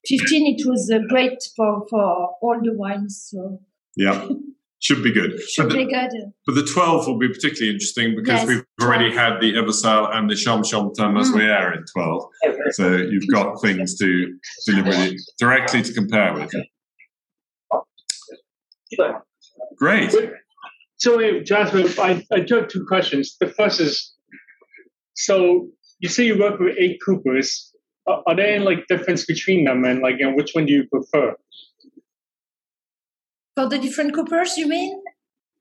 15, 0.07 0.55
it 0.55 0.61
was 0.71 0.91
uh, 0.93 0.99
great 1.13 1.39
for, 1.55 1.71
for 1.89 2.03
all 2.43 2.57
the 2.67 2.73
wines, 2.83 3.15
so 3.29 3.59
Yeah, 4.05 4.17
should 4.85 5.01
be 5.07 5.11
good. 5.19 5.31
should 5.53 5.69
But 5.69 5.77
be 5.77 5.85
the, 5.85 5.91
good. 5.97 6.13
but 6.45 6.53
the 6.59 6.63
12 6.63 7.07
will 7.07 7.17
be 7.25 7.29
particularly 7.29 7.71
interesting 7.73 8.15
because 8.15 8.41
Yes, 8.41 8.47
we've 8.47 8.65
already 8.83 9.09
had 9.21 9.33
the 9.41 9.53
Evocelles 9.61 10.15
and 10.15 10.29
the 10.29 10.35
Cham 10.35 10.61
Chambertin 10.69 11.11
Mazoyères 11.17 11.77
in 11.77 11.83
12. 11.93 12.23
So 12.79 12.83
you've 13.11 13.27
got 13.37 13.47
things 13.65 13.97
to 14.01 14.07
deliberately, 14.67 15.17
directly 15.39 15.81
to 15.81 15.93
compare 15.93 16.31
with. 16.35 16.51
Great. 19.77 20.13
So, 20.97 21.17
wait, 21.17 21.45
Jasmine, 21.45 21.87
I, 21.99 22.25
I 22.31 22.39
do 22.39 22.55
have 22.55 22.67
two 22.69 22.85
questions. 22.85 23.35
The 23.39 23.47
first 23.47 23.79
is 23.79 24.13
so 25.13 25.67
you 25.99 26.09
say 26.09 26.25
you 26.25 26.39
work 26.39 26.59
with 26.59 26.75
eight 26.77 26.99
Coopers. 27.05 27.73
Are, 28.07 28.23
are 28.27 28.35
there 28.35 28.47
any 28.47 28.63
like 28.63 28.87
difference 28.87 29.25
between 29.25 29.65
them, 29.65 29.83
and 29.83 30.01
like, 30.01 30.15
and 30.19 30.35
which 30.35 30.51
one 30.53 30.65
do 30.65 30.73
you 30.73 30.87
prefer? 30.87 31.35
For 33.55 33.67
the 33.67 33.79
different 33.79 34.13
coopers, 34.13 34.57
you 34.57 34.67
mean? 34.67 35.01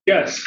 Yes. 0.06 0.40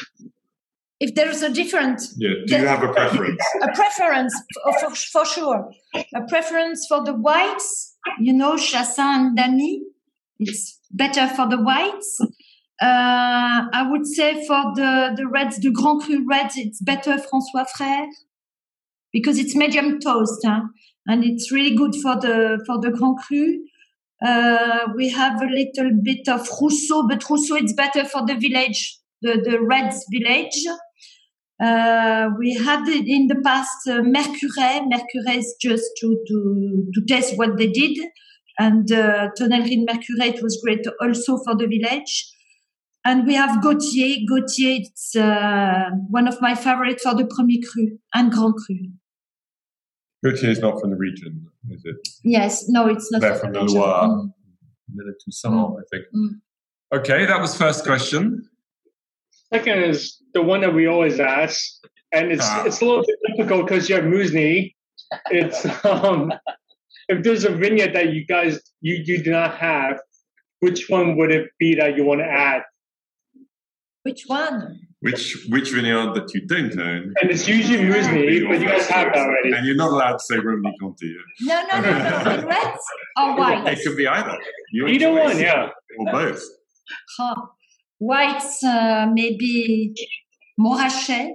If 1.00 1.16
there's 1.16 1.42
a 1.42 1.52
different 1.52 2.02
Yeah. 2.18 2.30
Do 2.46 2.58
you 2.58 2.68
have 2.68 2.84
a 2.84 2.92
preference? 2.92 3.42
a 3.62 3.72
preference 3.74 4.34
for, 4.64 4.80
for, 4.80 4.96
for 4.96 5.26
sure 5.26 5.72
a 6.14 6.22
preference 6.28 6.86
for 6.88 7.04
the 7.04 7.14
whites 7.14 7.96
you 8.20 8.34
know 8.34 8.58
chassin 8.58 9.00
and 9.00 9.38
Damy 9.38 9.80
it's 10.40 10.80
better 10.92 11.28
for 11.28 11.48
the 11.48 11.62
whites 11.62 12.20
uh, 12.82 13.66
i 13.74 13.88
would 13.90 14.06
say 14.06 14.46
for 14.46 14.74
the 14.76 15.14
the 15.16 15.28
reds 15.28 15.60
the 15.60 15.72
grand 15.72 16.02
cru 16.02 16.26
reds 16.30 16.56
it's 16.58 16.82
better 16.82 17.18
françois 17.18 17.66
frère 17.78 18.08
because 19.12 19.40
it's 19.40 19.56
medium 19.56 20.00
toast 20.00 20.46
huh? 20.46 20.62
and 21.08 21.24
it's 21.24 21.52
really 21.52 21.76
good 21.76 21.96
for 21.96 22.16
the 22.16 22.62
for 22.66 22.80
the 22.82 22.92
grand 22.92 23.18
cru 23.18 23.60
uh, 24.26 24.88
we 24.98 25.10
have 25.10 25.42
a 25.42 25.46
little 25.46 25.92
bit 26.04 26.28
of 26.28 26.48
rousseau 26.62 27.08
but 27.08 27.30
rousseau 27.30 27.56
it's 27.56 27.74
better 27.74 28.06
for 28.06 28.26
the 28.26 28.36
village 28.36 29.00
the 29.22 29.34
the 29.44 29.60
reds 29.62 30.06
village 30.12 30.66
uh, 31.62 32.30
we 32.38 32.54
had 32.54 32.88
in 32.88 33.28
the 33.28 33.42
past 33.44 33.88
uh. 33.88 34.02
Mercurey 34.02 35.38
is 35.38 35.56
just 35.62 35.84
to, 36.00 36.18
to, 36.28 36.88
to 36.94 37.02
test 37.06 37.38
what 37.38 37.58
they 37.58 37.68
did. 37.68 37.98
And 38.58 38.90
uh, 38.92 39.30
Tonnellerie 39.38 39.76
de 39.76 39.86
Mercurey 39.86 40.36
it 40.36 40.42
was 40.42 40.60
great 40.64 40.86
also 41.02 41.38
for 41.38 41.56
the 41.58 41.68
village. 41.68 42.32
And 43.06 43.26
we 43.26 43.34
have 43.36 43.62
Gautier. 43.62 44.18
Gautier, 44.28 44.82
it's 44.82 45.16
uh, 45.16 45.90
one 46.10 46.28
of 46.28 46.40
my 46.42 46.54
favorites 46.56 47.04
for 47.04 47.16
the 47.16 47.26
Premier 47.26 47.60
Cru 47.72 47.98
and 48.14 48.32
Grand 48.32 48.54
Cru. 48.66 48.76
Gautier 50.24 50.50
is 50.50 50.60
not 50.60 50.80
from 50.82 50.90
the 50.90 50.98
region, 50.98 51.48
is 51.72 51.82
it? 51.86 51.96
Yes, 52.24 52.68
no, 52.68 52.88
it's 52.88 53.10
not. 53.12 53.22
They're 53.22 53.36
for 53.36 53.40
from 53.42 53.54
the 53.54 53.62
region. 53.62 53.80
Loire. 53.80 54.08
Mm. 54.10 54.34
Mille 54.94 55.14
Toussaint, 55.24 55.76
I 55.80 55.84
think. 55.92 56.06
Mm. 56.16 56.30
Okay, 56.94 57.26
that 57.26 57.40
was 57.40 57.56
first 57.56 57.86
question. 57.86 58.50
Second 59.54 59.84
is 59.84 60.22
the 60.34 60.42
one 60.42 60.62
that 60.62 60.74
we 60.74 60.88
always 60.88 61.20
ask, 61.20 61.60
and 62.12 62.32
it's 62.32 62.44
Ah. 62.46 62.66
it's 62.66 62.82
a 62.82 62.86
little 62.86 63.04
bit 63.06 63.16
difficult 63.28 63.68
because 63.68 63.88
you 63.88 63.96
have 63.96 64.04
Musigny. 64.06 64.76
It's 65.32 65.66
um, 65.86 66.32
if 67.08 67.24
there's 67.24 67.46
a 67.46 67.52
vignette 67.52 67.94
that 67.94 68.12
you 68.14 68.26
guys 68.26 68.60
you 68.82 68.96
you 69.06 69.24
do 69.24 69.32
not 69.32 69.56
have, 69.58 70.00
which 70.60 70.90
one 70.90 71.16
would 71.18 71.32
it 71.32 71.50
be 71.60 71.76
that 71.76 71.96
you 71.96 72.04
want 72.04 72.20
to 72.22 72.26
add? 72.28 72.64
Which 74.04 74.24
one? 74.28 74.80
Which 75.02 75.46
which 75.50 75.72
vineyard 75.72 76.14
that 76.16 76.34
you 76.34 76.46
don't 76.46 76.78
own? 76.80 77.14
And 77.22 77.32
it's 77.32 77.48
usually 77.48 77.80
Musigny, 77.80 78.48
but 78.48 78.60
you 78.60 78.68
guys 78.68 78.88
have 78.88 79.14
that 79.14 79.18
already. 79.18 79.52
And 79.52 79.66
you're 79.66 79.76
not 79.76 79.92
allowed 79.92 80.14
to 80.14 80.20
say 80.20 80.36
Romanée 80.36 80.74
Conti. 80.80 81.16
No, 81.42 81.64
no, 81.72 81.82
no, 81.82 81.92
no. 81.92 82.32
In 82.32 82.46
reds 82.46 82.84
or 83.18 83.38
white? 83.38 83.68
It 83.68 83.80
could 83.86 83.98
be 83.98 84.08
either. 84.08 84.38
Your 84.72 84.88
either 84.88 85.06
choice. 85.06 85.34
one, 85.34 85.40
yeah. 85.40 85.70
Or 86.00 86.12
both. 86.12 86.42
Huh. 87.18 87.36
Whites, 88.00 88.64
uh, 88.64 89.08
maybe 89.14 89.94
Montrachet. 90.60 91.32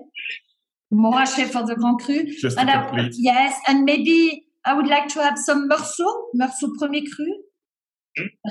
Montrachet 0.93 1.51
for 1.51 1.67
the 1.67 1.75
Grand 1.75 2.01
Cru. 2.01 2.25
Just 2.41 2.57
and 2.59 2.71
I, 2.71 3.11
yes, 3.13 3.59
and 3.67 3.85
maybe 3.85 4.47
I 4.65 4.75
would 4.75 4.87
like 4.87 5.09
to 5.09 5.23
have 5.23 5.39
some 5.39 5.69
Meursault, 5.69 6.29
Meursault 6.41 6.79
Premier 6.79 7.03
Cru. 7.15 7.27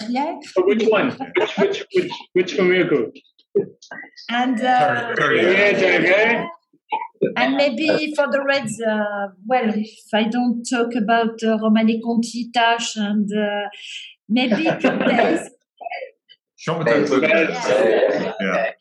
Yeah. 0.09 0.35
So 0.53 0.65
which 0.65 0.83
one? 0.87 1.11
Which 1.11 1.57
which 1.57 1.85
which 1.93 2.11
which 2.33 2.55
Premier 2.57 2.87
Cru? 2.87 3.11
And 4.29 4.59
uh, 4.59 5.15
yeah, 5.19 6.47
and 7.37 7.55
maybe 7.55 8.13
for 8.15 8.27
the 8.29 8.43
Reds, 8.43 8.81
uh, 8.81 9.27
well, 9.45 9.71
if 9.75 10.13
I 10.13 10.23
don't 10.23 10.63
talk 10.63 10.95
about 10.95 11.41
uh, 11.43 11.57
Romanée 11.57 12.01
Conti, 12.03 12.51
Tâche, 12.55 12.97
and 12.97 13.29
uh, 13.31 13.69
maybe 14.29 14.63
Cortez. 14.81 15.49
Yeah. 16.67 18.33
yeah. 18.39 18.71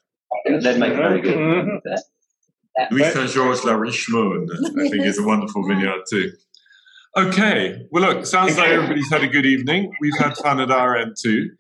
That 0.60 0.78
makes 0.78 0.96
very 0.96 1.20
good. 1.20 1.36
Mm-hmm. 1.36 2.94
Nuits 2.96 3.12
Saint 3.12 3.30
Georges 3.30 3.64
La 3.64 3.74
Richemone, 3.74 4.46
I 4.50 4.88
think, 4.88 5.04
is 5.04 5.18
a 5.18 5.22
wonderful 5.24 5.66
vineyard 5.66 6.02
too. 6.08 6.32
Okay, 7.16 7.86
well, 7.90 8.02
look, 8.02 8.24
sounds 8.24 8.56
like 8.56 8.68
everybody's 8.68 9.10
had 9.10 9.22
a 9.22 9.28
good 9.28 9.44
evening. 9.44 9.92
We've 10.00 10.16
had 10.18 10.36
fun 10.38 10.60
at 10.60 10.70
our 10.70 10.96
end 10.96 11.16
too, 11.20 11.50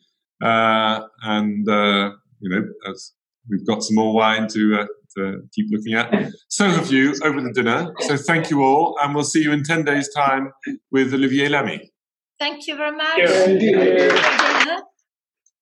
uh, 0.42 1.02
and 1.22 1.68
uh, 1.68 2.12
you 2.42 2.50
know, 2.50 2.62
as 2.90 3.12
we've 3.48 3.66
got 3.66 3.82
some 3.82 3.96
more 3.96 4.12
wine 4.12 4.48
to, 4.48 4.80
uh, 4.80 4.86
to 5.16 5.42
keep 5.54 5.66
looking 5.70 5.94
at. 5.94 6.32
So 6.48 6.68
have 6.68 6.92
you 6.92 7.14
over 7.24 7.40
the 7.40 7.52
dinner. 7.52 7.92
So 8.00 8.16
thank 8.16 8.50
you 8.50 8.62
all, 8.62 8.96
and 9.02 9.14
we'll 9.14 9.24
see 9.24 9.42
you 9.42 9.52
in 9.52 9.62
ten 9.62 9.84
days' 9.84 10.08
time 10.14 10.52
with 10.90 11.14
Olivier 11.14 11.48
Lamy. 11.48 11.90
Thank 12.38 12.66
you 12.66 12.76
very 12.76 12.96
much. 12.96 14.58